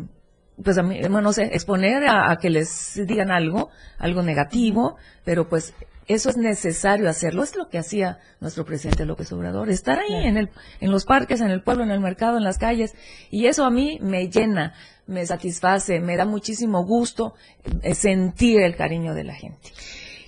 pues 0.62 0.78
a 0.78 0.82
mí, 0.82 1.00
bueno, 1.00 1.20
no 1.20 1.32
sé, 1.32 1.50
exponer 1.52 2.06
a, 2.06 2.30
a 2.30 2.36
que 2.36 2.50
les 2.50 3.00
digan 3.06 3.30
algo, 3.30 3.70
algo 3.98 4.22
negativo, 4.22 4.96
pero 5.24 5.48
pues 5.48 5.74
eso 6.06 6.28
es 6.28 6.36
necesario 6.36 7.08
hacerlo. 7.08 7.42
Es 7.42 7.56
lo 7.56 7.68
que 7.68 7.78
hacía 7.78 8.18
nuestro 8.40 8.64
presidente 8.64 9.04
López 9.04 9.32
Obrador, 9.32 9.70
estar 9.70 9.98
ahí 9.98 10.26
en, 10.26 10.36
el, 10.36 10.50
en 10.80 10.90
los 10.90 11.04
parques, 11.04 11.40
en 11.40 11.50
el 11.50 11.62
pueblo, 11.62 11.84
en 11.84 11.90
el 11.90 12.00
mercado, 12.00 12.36
en 12.36 12.44
las 12.44 12.58
calles. 12.58 12.94
Y 13.30 13.46
eso 13.46 13.64
a 13.64 13.70
mí 13.70 13.98
me 14.02 14.28
llena, 14.28 14.74
me 15.06 15.24
satisface, 15.24 16.00
me 16.00 16.16
da 16.16 16.24
muchísimo 16.24 16.84
gusto 16.84 17.34
eh, 17.82 17.94
sentir 17.94 18.60
el 18.60 18.76
cariño 18.76 19.14
de 19.14 19.24
la 19.24 19.34
gente. 19.34 19.72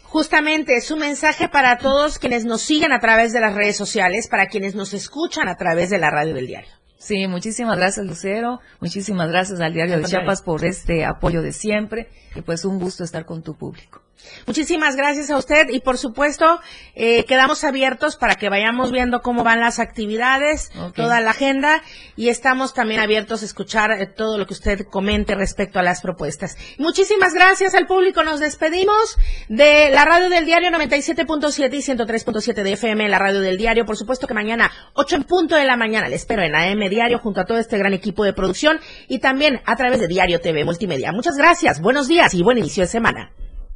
Justamente 0.04 0.76
es 0.76 0.90
un 0.90 1.00
mensaje 1.00 1.48
para 1.48 1.78
todos 1.78 2.18
quienes 2.18 2.44
nos 2.44 2.62
siguen 2.62 2.92
a 2.92 3.00
través 3.00 3.32
de 3.32 3.40
las 3.40 3.54
redes 3.54 3.76
sociales, 3.76 4.28
para 4.28 4.46
quienes 4.46 4.74
nos 4.74 4.94
escuchan 4.94 5.48
a 5.48 5.56
través 5.56 5.90
de 5.90 5.98
la 5.98 6.10
radio 6.10 6.32
del 6.32 6.46
diario. 6.46 6.70
Sí, 7.06 7.28
muchísimas 7.28 7.76
gracias 7.76 8.04
Lucero, 8.04 8.58
muchísimas 8.80 9.28
gracias 9.28 9.60
al 9.60 9.72
Diario 9.72 9.98
de 9.98 10.04
Chiapas 10.06 10.42
por 10.42 10.64
este 10.64 11.04
apoyo 11.04 11.40
de 11.40 11.52
siempre. 11.52 12.08
Y 12.34 12.40
pues 12.40 12.64
un 12.64 12.80
gusto 12.80 13.04
estar 13.04 13.24
con 13.24 13.44
tu 13.44 13.54
público. 13.54 14.02
Muchísimas 14.46 14.96
gracias 14.96 15.30
a 15.30 15.36
usted 15.36 15.68
y 15.70 15.80
por 15.80 15.98
supuesto 15.98 16.60
eh, 16.94 17.24
quedamos 17.24 17.64
abiertos 17.64 18.16
para 18.16 18.36
que 18.36 18.48
vayamos 18.48 18.92
viendo 18.92 19.20
cómo 19.20 19.44
van 19.44 19.60
las 19.60 19.78
actividades, 19.78 20.70
toda 20.94 21.20
la 21.20 21.30
agenda 21.30 21.82
y 22.16 22.28
estamos 22.28 22.74
también 22.74 23.00
abiertos 23.00 23.42
a 23.42 23.46
escuchar 23.46 23.90
eh, 23.92 24.06
todo 24.06 24.38
lo 24.38 24.46
que 24.46 24.54
usted 24.54 24.86
comente 24.90 25.34
respecto 25.34 25.78
a 25.78 25.82
las 25.82 26.00
propuestas. 26.00 26.56
Muchísimas 26.78 27.34
gracias 27.34 27.74
al 27.74 27.86
público, 27.86 28.22
nos 28.24 28.40
despedimos 28.40 29.18
de 29.48 29.90
la 29.90 30.04
radio 30.04 30.28
del 30.28 30.44
diario 30.44 30.70
97.7 30.70 31.74
y 31.74 31.82
103.7 31.82 32.62
de 32.62 32.72
FM, 32.72 33.08
la 33.08 33.18
radio 33.18 33.40
del 33.40 33.56
diario, 33.56 33.84
por 33.84 33.96
supuesto 33.96 34.26
que 34.26 34.34
mañana 34.34 34.70
8 34.94 35.16
en 35.16 35.24
punto 35.24 35.56
de 35.56 35.64
la 35.64 35.76
mañana 35.76 36.08
le 36.08 36.16
espero 36.16 36.42
en 36.42 36.54
AM 36.54 36.88
Diario 36.88 37.18
junto 37.18 37.40
a 37.40 37.44
todo 37.44 37.58
este 37.58 37.78
gran 37.78 37.92
equipo 37.92 38.24
de 38.24 38.32
producción 38.32 38.78
y 39.08 39.18
también 39.18 39.60
a 39.64 39.76
través 39.76 40.00
de 40.00 40.08
Diario 40.08 40.40
TV 40.40 40.64
Multimedia. 40.64 41.12
Muchas 41.12 41.36
gracias, 41.36 41.80
buenos 41.80 42.08
días 42.08 42.34
y 42.34 42.42
buen 42.42 42.58
inicio 42.58 42.84
de 42.84 42.88
semana. 42.88 43.32